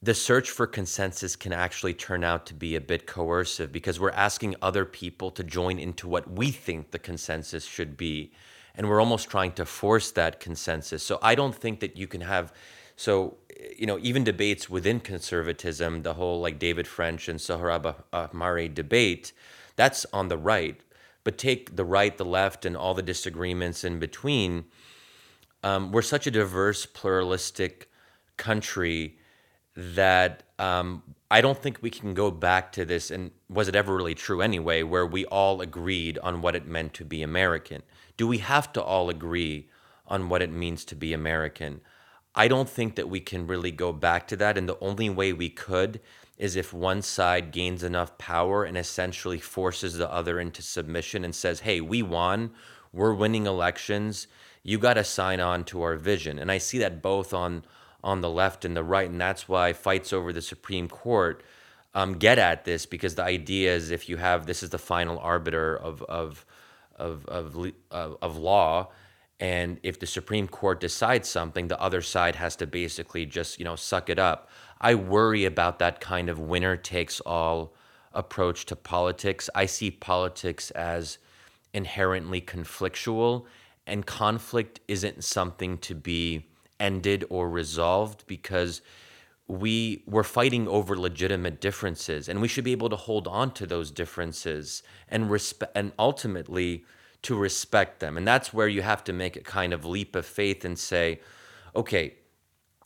the 0.00 0.14
search 0.14 0.50
for 0.50 0.66
consensus 0.66 1.34
can 1.34 1.52
actually 1.52 1.92
turn 1.92 2.22
out 2.22 2.46
to 2.46 2.54
be 2.54 2.76
a 2.76 2.80
bit 2.80 3.06
coercive 3.06 3.72
because 3.72 3.98
we're 3.98 4.10
asking 4.10 4.54
other 4.62 4.84
people 4.84 5.30
to 5.32 5.42
join 5.42 5.78
into 5.78 6.06
what 6.06 6.30
we 6.30 6.50
think 6.52 6.90
the 6.90 6.98
consensus 6.98 7.64
should 7.64 7.96
be. 7.96 8.32
And 8.76 8.88
we're 8.88 9.00
almost 9.00 9.28
trying 9.28 9.52
to 9.52 9.64
force 9.64 10.12
that 10.12 10.38
consensus. 10.38 11.02
So 11.02 11.18
I 11.20 11.34
don't 11.34 11.54
think 11.54 11.80
that 11.80 11.96
you 11.96 12.06
can 12.06 12.20
have, 12.20 12.52
so, 12.94 13.38
you 13.76 13.86
know, 13.86 13.98
even 14.00 14.22
debates 14.22 14.70
within 14.70 15.00
conservatism, 15.00 16.02
the 16.02 16.14
whole 16.14 16.40
like 16.40 16.60
David 16.60 16.86
French 16.86 17.28
and 17.28 17.40
Sohrab 17.40 17.96
Ahmari 18.12 18.72
debate, 18.72 19.32
that's 19.74 20.06
on 20.12 20.28
the 20.28 20.38
right. 20.38 20.80
But 21.24 21.38
take 21.38 21.74
the 21.74 21.84
right, 21.84 22.16
the 22.16 22.24
left, 22.24 22.64
and 22.64 22.76
all 22.76 22.94
the 22.94 23.02
disagreements 23.02 23.82
in 23.82 23.98
between. 23.98 24.66
Um, 25.64 25.90
we're 25.90 26.02
such 26.02 26.28
a 26.28 26.30
diverse, 26.30 26.86
pluralistic 26.86 27.90
country 28.36 29.18
that 29.78 30.42
um, 30.58 31.04
I 31.30 31.40
don't 31.40 31.62
think 31.62 31.78
we 31.80 31.90
can 31.90 32.12
go 32.12 32.32
back 32.32 32.72
to 32.72 32.84
this. 32.84 33.12
And 33.12 33.30
was 33.48 33.68
it 33.68 33.76
ever 33.76 33.94
really 33.94 34.16
true 34.16 34.42
anyway, 34.42 34.82
where 34.82 35.06
we 35.06 35.24
all 35.26 35.60
agreed 35.60 36.18
on 36.18 36.42
what 36.42 36.56
it 36.56 36.66
meant 36.66 36.94
to 36.94 37.04
be 37.04 37.22
American? 37.22 37.82
Do 38.16 38.26
we 38.26 38.38
have 38.38 38.72
to 38.72 38.82
all 38.82 39.08
agree 39.08 39.68
on 40.08 40.28
what 40.28 40.42
it 40.42 40.50
means 40.50 40.84
to 40.86 40.96
be 40.96 41.12
American? 41.12 41.80
I 42.34 42.48
don't 42.48 42.68
think 42.68 42.96
that 42.96 43.08
we 43.08 43.20
can 43.20 43.46
really 43.46 43.70
go 43.70 43.92
back 43.92 44.26
to 44.28 44.36
that. 44.36 44.58
And 44.58 44.68
the 44.68 44.80
only 44.80 45.08
way 45.08 45.32
we 45.32 45.48
could 45.48 46.00
is 46.38 46.56
if 46.56 46.72
one 46.72 47.02
side 47.02 47.52
gains 47.52 47.84
enough 47.84 48.18
power 48.18 48.64
and 48.64 48.76
essentially 48.76 49.38
forces 49.38 49.96
the 49.96 50.10
other 50.12 50.40
into 50.40 50.62
submission 50.62 51.24
and 51.24 51.34
says, 51.34 51.60
hey, 51.60 51.80
we 51.80 52.02
won, 52.02 52.50
we're 52.92 53.14
winning 53.14 53.46
elections, 53.46 54.26
you 54.64 54.76
got 54.78 54.94
to 54.94 55.04
sign 55.04 55.38
on 55.38 55.62
to 55.64 55.82
our 55.82 55.94
vision. 55.94 56.38
And 56.38 56.50
I 56.50 56.58
see 56.58 56.78
that 56.78 57.00
both 57.00 57.32
on 57.32 57.64
on 58.02 58.20
the 58.20 58.30
left 58.30 58.64
and 58.64 58.76
the 58.76 58.84
right, 58.84 59.08
and 59.10 59.20
that's 59.20 59.48
why 59.48 59.72
fights 59.72 60.12
over 60.12 60.32
the 60.32 60.42
Supreme 60.42 60.88
Court 60.88 61.42
um, 61.94 62.14
get 62.14 62.38
at 62.38 62.64
this 62.64 62.86
because 62.86 63.14
the 63.14 63.24
idea 63.24 63.74
is 63.74 63.90
if 63.90 64.08
you 64.08 64.18
have 64.18 64.46
this 64.46 64.62
is 64.62 64.70
the 64.70 64.78
final 64.78 65.18
arbiter 65.18 65.76
of 65.76 66.02
of 66.02 66.44
of 66.96 67.26
of, 67.26 67.56
of, 67.90 68.16
of 68.22 68.36
law, 68.36 68.90
and 69.40 69.78
if 69.82 69.98
the 69.98 70.06
Supreme 70.06 70.48
Court 70.48 70.80
decides 70.80 71.28
something, 71.28 71.68
the 71.68 71.80
other 71.80 72.02
side 72.02 72.36
has 72.36 72.56
to 72.56 72.66
basically 72.66 73.26
just 73.26 73.58
you 73.58 73.64
know 73.64 73.76
suck 73.76 74.08
it 74.10 74.18
up. 74.18 74.48
I 74.80 74.94
worry 74.94 75.44
about 75.44 75.78
that 75.80 76.00
kind 76.00 76.28
of 76.28 76.38
winner 76.38 76.76
takes 76.76 77.20
all 77.20 77.74
approach 78.12 78.66
to 78.66 78.76
politics. 78.76 79.50
I 79.54 79.66
see 79.66 79.90
politics 79.90 80.70
as 80.72 81.18
inherently 81.72 82.40
conflictual, 82.40 83.46
and 83.86 84.06
conflict 84.06 84.80
isn't 84.88 85.24
something 85.24 85.78
to 85.78 85.94
be 85.94 86.47
ended 86.80 87.24
or 87.28 87.48
resolved 87.48 88.24
because 88.26 88.82
we 89.46 90.02
we're 90.06 90.22
fighting 90.22 90.68
over 90.68 90.96
legitimate 90.96 91.60
differences 91.60 92.28
and 92.28 92.40
we 92.40 92.48
should 92.48 92.64
be 92.64 92.72
able 92.72 92.90
to 92.90 92.96
hold 92.96 93.26
on 93.26 93.50
to 93.50 93.66
those 93.66 93.90
differences 93.90 94.82
and 95.08 95.30
respect 95.30 95.72
and 95.74 95.92
ultimately 95.98 96.84
to 97.22 97.34
respect 97.34 97.98
them. 98.00 98.16
And 98.16 98.28
that's 98.28 98.52
where 98.52 98.68
you 98.68 98.82
have 98.82 99.02
to 99.04 99.12
make 99.12 99.36
a 99.36 99.40
kind 99.40 99.72
of 99.72 99.84
leap 99.84 100.14
of 100.14 100.26
faith 100.26 100.64
and 100.64 100.78
say 100.78 101.20
okay 101.74 102.14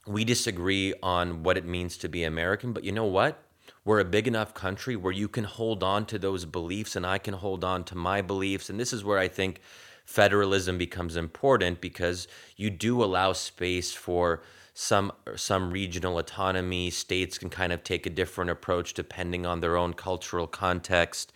we 0.07 0.25
disagree 0.25 0.93
on 1.03 1.43
what 1.45 1.57
it 1.57 1.65
means 1.65 1.97
to 1.97 2.09
be 2.09 2.25
american 2.25 2.73
but 2.73 2.85
you 2.85 2.93
know 2.93 3.07
what? 3.07 3.43
We're 3.85 3.99
a 3.99 4.05
big 4.05 4.29
enough 4.29 4.55
country 4.55 4.95
where 4.95 5.13
you 5.13 5.29
can 5.29 5.45
hold 5.45 5.83
on 5.83 6.07
to 6.07 6.19
those 6.19 6.45
beliefs 6.45 6.95
and 6.95 7.05
I 7.05 7.19
can 7.19 7.35
hold 7.35 7.65
on 7.65 7.83
to 7.85 7.97
my 7.97 8.23
beliefs. 8.23 8.71
And 8.71 8.79
this 8.79 8.93
is 8.93 9.03
where 9.03 9.19
I 9.19 9.27
think 9.27 9.61
federalism 10.05 10.79
becomes 10.79 11.17
important 11.17 11.81
because 11.81 12.29
you 12.57 12.71
do 12.71 13.03
allow 13.03 13.33
space 13.33 13.93
for 13.93 14.43
some 14.75 15.13
some 15.37 15.71
regional 15.71 16.19
autonomy. 16.19 16.91
States 16.91 17.39
can 17.39 17.51
kind 17.51 17.73
of 17.73 17.85
take 17.85 18.07
a 18.07 18.11
different 18.11 18.51
approach 18.51 18.95
depending 18.95 19.47
on 19.47 19.61
their 19.61 19.77
own 19.77 19.95
cultural 19.95 20.47
context. 20.47 21.33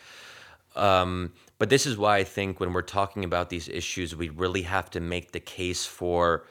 Um, 0.75 1.33
but 1.59 1.71
this 1.71 1.87
is 1.87 1.97
why 1.97 2.19
I 2.19 2.25
think 2.25 2.61
when 2.61 2.73
we're 2.73 2.83
talking 2.83 3.25
about 3.25 3.49
these 3.49 3.69
issues, 3.69 4.15
we 4.15 4.29
really 4.29 4.63
have 4.63 4.91
to 4.91 5.01
make 5.01 5.33
the 5.33 5.41
case 5.41 5.87
for 5.87 6.45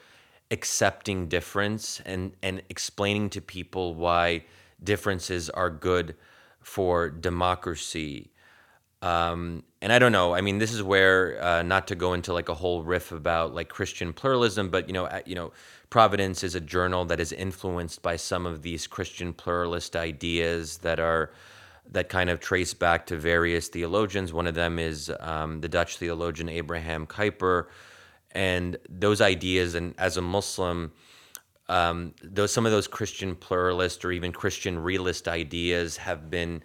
accepting 0.50 1.28
difference 1.28 2.00
and 2.04 2.32
and 2.42 2.62
explaining 2.68 3.30
to 3.30 3.40
people 3.40 3.94
why 3.94 4.44
differences 4.82 5.50
are 5.50 5.70
good 5.70 6.14
for 6.60 7.08
democracy 7.08 8.30
um, 9.02 9.62
and 9.86 9.92
I 9.92 10.00
don't 10.00 10.10
know. 10.10 10.34
I 10.34 10.40
mean, 10.40 10.58
this 10.58 10.72
is 10.72 10.82
where 10.82 11.40
uh, 11.40 11.62
not 11.62 11.86
to 11.86 11.94
go 11.94 12.12
into 12.12 12.32
like 12.32 12.48
a 12.48 12.54
whole 12.54 12.82
riff 12.82 13.12
about 13.12 13.54
like 13.54 13.68
Christian 13.68 14.12
pluralism, 14.12 14.68
but 14.68 14.88
you 14.88 14.92
know, 14.92 15.08
you 15.24 15.36
know, 15.36 15.52
Providence 15.90 16.42
is 16.42 16.56
a 16.56 16.60
journal 16.60 17.04
that 17.04 17.20
is 17.20 17.30
influenced 17.30 18.02
by 18.02 18.16
some 18.16 18.46
of 18.46 18.62
these 18.62 18.88
Christian 18.88 19.32
pluralist 19.32 19.94
ideas 19.94 20.78
that 20.78 20.98
are 20.98 21.30
that 21.92 22.08
kind 22.08 22.30
of 22.30 22.40
trace 22.40 22.74
back 22.74 23.06
to 23.06 23.16
various 23.16 23.68
theologians. 23.68 24.32
One 24.32 24.48
of 24.48 24.56
them 24.56 24.80
is 24.80 25.08
um, 25.20 25.60
the 25.60 25.68
Dutch 25.68 25.98
theologian 25.98 26.48
Abraham 26.48 27.06
Kuyper, 27.06 27.66
and 28.32 28.76
those 28.88 29.20
ideas. 29.20 29.76
And 29.76 29.94
as 29.98 30.16
a 30.16 30.20
Muslim, 30.20 30.90
um, 31.68 32.12
those 32.24 32.50
some 32.50 32.66
of 32.66 32.72
those 32.72 32.88
Christian 32.88 33.36
pluralist 33.36 34.04
or 34.04 34.10
even 34.10 34.32
Christian 34.32 34.80
realist 34.80 35.28
ideas 35.28 35.96
have 35.98 36.28
been 36.28 36.64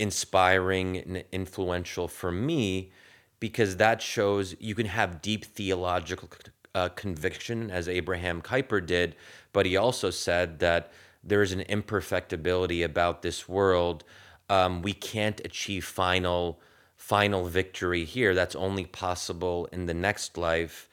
inspiring 0.00 0.96
and 0.96 1.24
influential 1.30 2.08
for 2.08 2.32
me 2.32 2.90
because 3.38 3.76
that 3.76 4.00
shows 4.00 4.56
you 4.58 4.74
can 4.74 4.86
have 4.86 5.20
deep 5.20 5.44
theological 5.44 6.30
uh, 6.74 6.88
conviction 6.88 7.70
as 7.70 7.86
Abraham 7.86 8.40
Kuyper 8.40 8.84
did, 8.84 9.14
but 9.52 9.66
he 9.66 9.76
also 9.76 10.08
said 10.10 10.58
that 10.60 10.90
there 11.22 11.42
is 11.42 11.52
an 11.52 11.64
imperfectibility 11.68 12.82
about 12.82 13.20
this 13.20 13.46
world. 13.46 14.02
Um, 14.48 14.80
we 14.80 14.94
can't 14.94 15.40
achieve 15.44 15.84
final 15.84 16.60
final 16.96 17.46
victory 17.46 18.04
here. 18.04 18.34
That's 18.34 18.54
only 18.54 18.84
possible 18.84 19.68
in 19.72 19.86
the 19.86 19.94
next 19.94 20.36
life. 20.36 20.88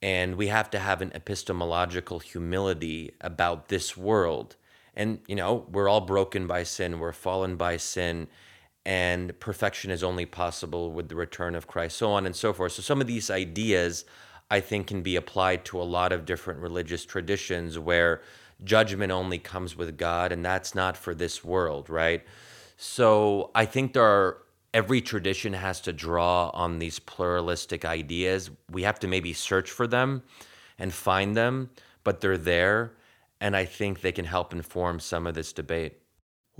And 0.00 0.36
we 0.36 0.46
have 0.46 0.70
to 0.70 0.78
have 0.78 1.02
an 1.02 1.12
epistemological 1.12 2.20
humility 2.20 3.12
about 3.20 3.68
this 3.68 3.96
world 3.96 4.56
and, 4.94 5.20
you 5.26 5.36
know, 5.36 5.66
we're 5.70 5.88
all 5.88 6.00
broken 6.00 6.46
by 6.46 6.62
sin, 6.62 6.98
we're 6.98 7.12
fallen 7.12 7.56
by 7.56 7.76
sin, 7.76 8.28
and 8.84 9.38
perfection 9.40 9.90
is 9.90 10.02
only 10.02 10.26
possible 10.26 10.90
with 10.90 11.08
the 11.08 11.14
return 11.14 11.54
of 11.54 11.66
Christ, 11.66 11.96
so 11.96 12.10
on 12.12 12.26
and 12.26 12.34
so 12.34 12.52
forth. 12.52 12.72
So, 12.72 12.82
some 12.82 13.00
of 13.00 13.06
these 13.06 13.30
ideas 13.30 14.04
I 14.50 14.60
think 14.60 14.88
can 14.88 15.02
be 15.02 15.16
applied 15.16 15.64
to 15.66 15.80
a 15.80 15.84
lot 15.84 16.12
of 16.12 16.24
different 16.24 16.60
religious 16.60 17.04
traditions 17.04 17.78
where 17.78 18.22
judgment 18.64 19.12
only 19.12 19.38
comes 19.38 19.76
with 19.76 19.96
God, 19.96 20.32
and 20.32 20.44
that's 20.44 20.74
not 20.74 20.96
for 20.96 21.14
this 21.14 21.44
world, 21.44 21.88
right? 21.88 22.24
So, 22.76 23.50
I 23.54 23.66
think 23.66 23.92
there 23.92 24.04
are 24.04 24.38
every 24.72 25.00
tradition 25.00 25.52
has 25.52 25.80
to 25.82 25.92
draw 25.92 26.50
on 26.50 26.78
these 26.78 26.98
pluralistic 26.98 27.84
ideas. 27.84 28.50
We 28.70 28.82
have 28.84 28.98
to 29.00 29.08
maybe 29.08 29.32
search 29.32 29.70
for 29.70 29.86
them 29.86 30.22
and 30.78 30.92
find 30.92 31.36
them, 31.36 31.70
but 32.04 32.20
they're 32.20 32.38
there 32.38 32.92
and 33.40 33.56
I 33.56 33.64
think 33.64 34.00
they 34.00 34.12
can 34.12 34.24
help 34.24 34.52
inform 34.52 35.00
some 35.00 35.26
of 35.26 35.34
this 35.34 35.52
debate. 35.52 36.00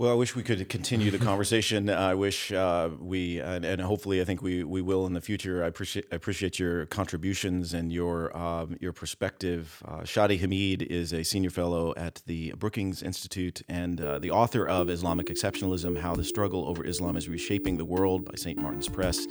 Well, 0.01 0.09
I 0.09 0.15
wish 0.15 0.35
we 0.35 0.41
could 0.41 0.67
continue 0.67 1.11
the 1.11 1.19
conversation. 1.19 1.87
I 1.89 2.15
wish 2.15 2.51
uh, 2.51 2.89
we, 2.99 3.39
and, 3.39 3.63
and, 3.63 3.79
hopefully, 3.81 4.19
I 4.19 4.23
think 4.23 4.41
we, 4.41 4.63
we 4.63 4.81
will 4.81 5.05
in 5.05 5.13
the 5.13 5.21
future. 5.21 5.63
I 5.63 5.67
appreciate 5.67 6.07
I 6.11 6.15
appreciate 6.15 6.57
your 6.57 6.87
contributions 6.87 7.75
and 7.75 7.93
your 7.93 8.35
um, 8.35 8.77
your 8.79 8.93
perspective. 8.93 9.83
Uh, 9.85 9.99
Shadi 9.99 10.39
Hamid 10.39 10.81
is 10.81 11.13
a 11.13 11.23
senior 11.23 11.51
fellow 11.51 11.93
at 11.97 12.23
the 12.25 12.51
Brookings 12.57 13.03
Institute 13.03 13.61
and 13.69 14.01
uh, 14.01 14.17
the 14.17 14.31
author 14.31 14.67
of 14.67 14.89
Islamic 14.89 15.27
Exceptionalism: 15.27 15.99
How 15.99 16.15
the 16.15 16.23
Struggle 16.23 16.67
Over 16.67 16.83
Islam 16.83 17.15
is 17.15 17.29
Reshaping 17.29 17.77
the 17.77 17.85
World 17.85 18.25
by 18.25 18.33
St. 18.35 18.59
Martin's 18.59 18.89
Press. 18.89 19.27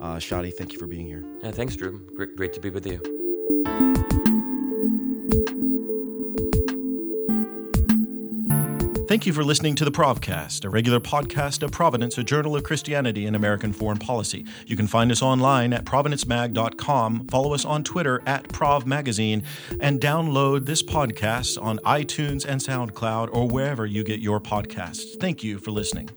Uh, 0.00 0.16
Shadi, 0.16 0.54
thank 0.54 0.72
you 0.72 0.78
for 0.78 0.86
being 0.86 1.06
here. 1.06 1.22
Thanks, 1.52 1.76
Drew. 1.76 2.00
Great, 2.16 2.34
great 2.34 2.54
to 2.54 2.60
be 2.60 2.70
with 2.70 2.86
you. 2.86 3.23
Thank 9.14 9.26
you 9.26 9.32
for 9.32 9.44
listening 9.44 9.76
to 9.76 9.84
the 9.84 9.92
Provcast, 9.92 10.64
a 10.64 10.68
regular 10.68 10.98
podcast 10.98 11.62
of 11.62 11.70
Providence, 11.70 12.18
a 12.18 12.24
journal 12.24 12.56
of 12.56 12.64
Christianity 12.64 13.26
and 13.26 13.36
American 13.36 13.72
foreign 13.72 13.96
policy. 13.96 14.44
You 14.66 14.76
can 14.76 14.88
find 14.88 15.12
us 15.12 15.22
online 15.22 15.72
at 15.72 15.84
providencemag.com, 15.84 17.28
follow 17.28 17.54
us 17.54 17.64
on 17.64 17.84
Twitter 17.84 18.20
at 18.26 18.48
ProvMagazine, 18.48 19.44
and 19.80 20.00
download 20.00 20.66
this 20.66 20.82
podcast 20.82 21.62
on 21.62 21.78
iTunes 21.86 22.44
and 22.44 22.60
SoundCloud 22.60 23.28
or 23.32 23.46
wherever 23.46 23.86
you 23.86 24.02
get 24.02 24.18
your 24.18 24.40
podcasts. 24.40 25.16
Thank 25.20 25.44
you 25.44 25.60
for 25.60 25.70
listening. 25.70 26.10